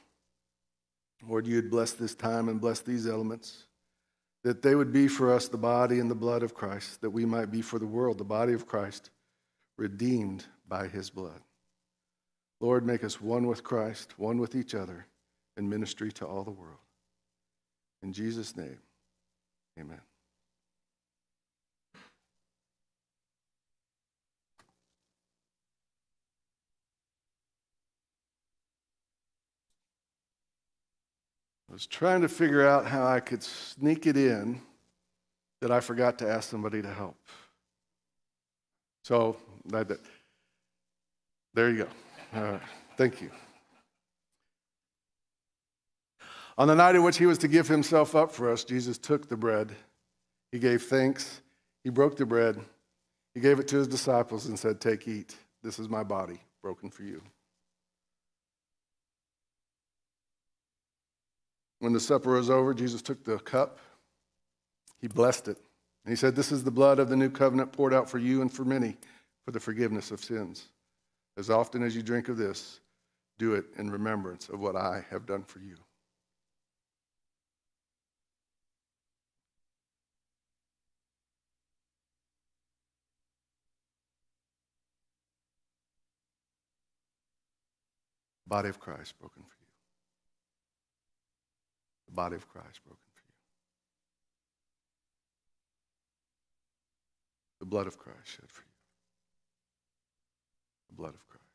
Lord, 1.26 1.46
you'd 1.46 1.70
bless 1.70 1.92
this 1.92 2.14
time 2.14 2.48
and 2.48 2.60
bless 2.60 2.80
these 2.80 3.06
elements, 3.06 3.64
that 4.46 4.62
they 4.62 4.76
would 4.76 4.92
be 4.92 5.08
for 5.08 5.34
us 5.34 5.48
the 5.48 5.58
body 5.58 5.98
and 5.98 6.08
the 6.08 6.14
blood 6.14 6.44
of 6.44 6.54
Christ, 6.54 7.00
that 7.00 7.10
we 7.10 7.24
might 7.24 7.50
be 7.50 7.60
for 7.60 7.80
the 7.80 7.86
world 7.86 8.16
the 8.16 8.22
body 8.22 8.52
of 8.52 8.64
Christ, 8.64 9.10
redeemed 9.76 10.44
by 10.68 10.86
his 10.86 11.10
blood. 11.10 11.40
Lord, 12.60 12.86
make 12.86 13.02
us 13.02 13.20
one 13.20 13.48
with 13.48 13.64
Christ, 13.64 14.16
one 14.20 14.38
with 14.38 14.54
each 14.54 14.72
other, 14.72 15.08
in 15.56 15.68
ministry 15.68 16.12
to 16.12 16.26
all 16.28 16.44
the 16.44 16.52
world. 16.52 16.78
In 18.04 18.12
Jesus' 18.12 18.56
name, 18.56 18.78
amen. 19.80 20.00
Was 31.76 31.86
trying 31.86 32.22
to 32.22 32.28
figure 32.28 32.66
out 32.66 32.86
how 32.86 33.06
I 33.06 33.20
could 33.20 33.42
sneak 33.42 34.06
it 34.06 34.16
in 34.16 34.62
that 35.60 35.70
I 35.70 35.80
forgot 35.80 36.18
to 36.20 36.26
ask 36.26 36.48
somebody 36.48 36.80
to 36.80 36.90
help. 36.90 37.18
So 39.04 39.36
that, 39.66 39.90
there 41.52 41.68
you 41.68 41.86
go. 42.32 42.60
Thank 42.96 43.20
you. 43.20 43.30
On 46.56 46.66
the 46.66 46.74
night 46.74 46.94
in 46.94 47.02
which 47.02 47.18
he 47.18 47.26
was 47.26 47.36
to 47.36 47.48
give 47.48 47.68
himself 47.68 48.16
up 48.16 48.32
for 48.32 48.50
us, 48.50 48.64
Jesus 48.64 48.96
took 48.96 49.28
the 49.28 49.36
bread. 49.36 49.70
He 50.52 50.58
gave 50.58 50.84
thanks. 50.84 51.42
He 51.84 51.90
broke 51.90 52.16
the 52.16 52.24
bread. 52.24 52.58
He 53.34 53.40
gave 53.40 53.58
it 53.60 53.68
to 53.68 53.76
his 53.76 53.86
disciples 53.86 54.46
and 54.46 54.58
said, 54.58 54.80
Take, 54.80 55.06
eat. 55.06 55.36
This 55.62 55.78
is 55.78 55.90
my 55.90 56.02
body 56.02 56.40
broken 56.62 56.88
for 56.88 57.02
you. 57.02 57.20
When 61.78 61.92
the 61.92 62.00
supper 62.00 62.32
was 62.32 62.50
over, 62.50 62.72
Jesus 62.72 63.02
took 63.02 63.24
the 63.24 63.38
cup. 63.38 63.78
He 65.00 65.08
blessed 65.08 65.48
it. 65.48 65.58
And 66.04 66.12
he 66.12 66.16
said, 66.16 66.34
This 66.34 66.52
is 66.52 66.64
the 66.64 66.70
blood 66.70 66.98
of 66.98 67.08
the 67.08 67.16
new 67.16 67.30
covenant 67.30 67.72
poured 67.72 67.92
out 67.92 68.08
for 68.08 68.18
you 68.18 68.40
and 68.40 68.52
for 68.52 68.64
many 68.64 68.96
for 69.44 69.50
the 69.50 69.60
forgiveness 69.60 70.10
of 70.10 70.24
sins. 70.24 70.68
As 71.36 71.50
often 71.50 71.82
as 71.82 71.94
you 71.94 72.02
drink 72.02 72.28
of 72.28 72.36
this, 72.36 72.80
do 73.38 73.54
it 73.54 73.66
in 73.76 73.90
remembrance 73.90 74.48
of 74.48 74.60
what 74.60 74.76
I 74.76 75.04
have 75.10 75.26
done 75.26 75.44
for 75.44 75.58
you. 75.58 75.76
Body 88.46 88.68
of 88.68 88.78
Christ 88.78 89.18
broken 89.18 89.42
for 89.42 89.48
you. 89.50 89.55
The 92.06 92.12
body 92.12 92.36
of 92.36 92.48
Christ 92.48 92.80
broken 92.84 93.02
for 93.14 93.24
you. 93.26 93.34
The 97.60 97.66
blood 97.66 97.86
of 97.86 97.98
Christ 97.98 98.26
shed 98.26 98.48
for 98.48 98.62
you. 98.62 98.72
The 100.90 100.96
blood 100.96 101.14
of 101.14 101.26
Christ. 101.28 101.45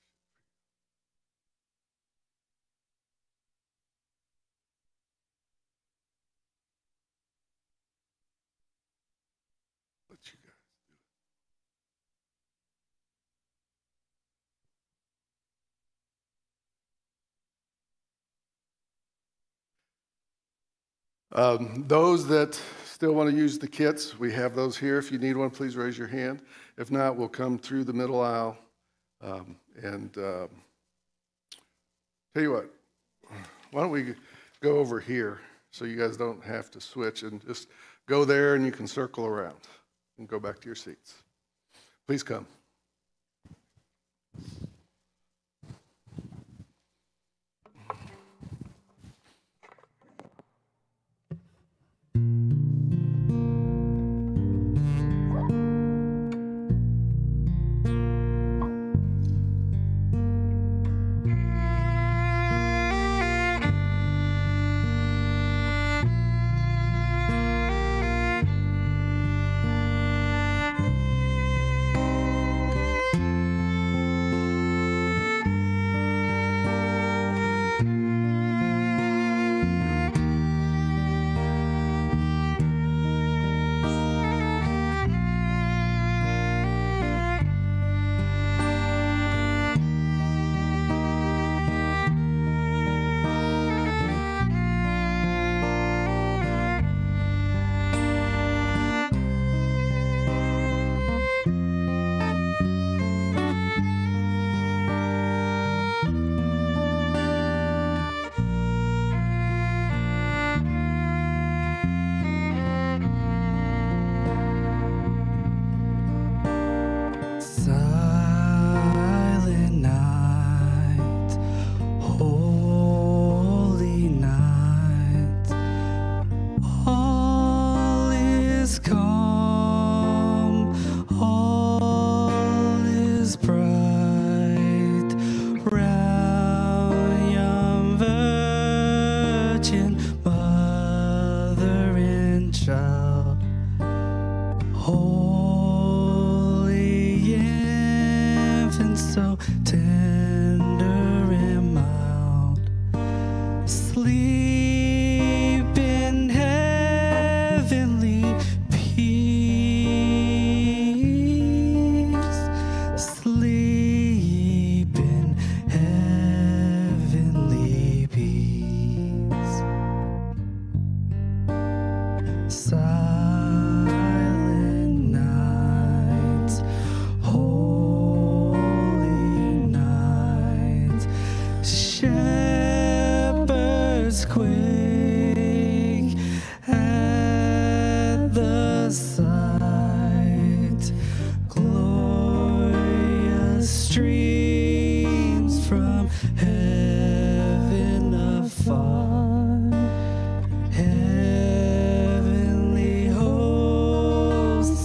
Um, 21.33 21.85
those 21.87 22.27
that 22.27 22.59
still 22.85 23.13
want 23.13 23.29
to 23.29 23.35
use 23.35 23.57
the 23.57 23.67
kits, 23.67 24.19
we 24.19 24.33
have 24.33 24.53
those 24.53 24.77
here. 24.77 24.97
If 24.97 25.11
you 25.11 25.17
need 25.17 25.37
one, 25.37 25.49
please 25.49 25.77
raise 25.77 25.97
your 25.97 26.07
hand. 26.07 26.41
If 26.77 26.91
not, 26.91 27.15
we'll 27.15 27.29
come 27.29 27.57
through 27.57 27.85
the 27.85 27.93
middle 27.93 28.19
aisle. 28.19 28.57
Um, 29.21 29.55
and 29.81 30.15
um, 30.17 30.49
tell 32.33 32.43
you 32.43 32.51
what, 32.51 32.69
why 33.71 33.81
don't 33.81 33.91
we 33.91 34.15
go 34.61 34.77
over 34.77 34.99
here 34.99 35.39
so 35.71 35.85
you 35.85 35.97
guys 35.97 36.17
don't 36.17 36.43
have 36.43 36.69
to 36.71 36.81
switch 36.81 37.23
and 37.23 37.45
just 37.45 37.69
go 38.07 38.25
there 38.25 38.55
and 38.55 38.65
you 38.65 38.71
can 38.71 38.87
circle 38.87 39.25
around 39.25 39.55
and 40.17 40.27
go 40.27 40.39
back 40.39 40.59
to 40.59 40.65
your 40.65 40.75
seats. 40.75 41.15
Please 42.07 42.23
come. 42.23 42.45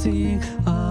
Hosts 0.06 0.46
sing 0.66 0.85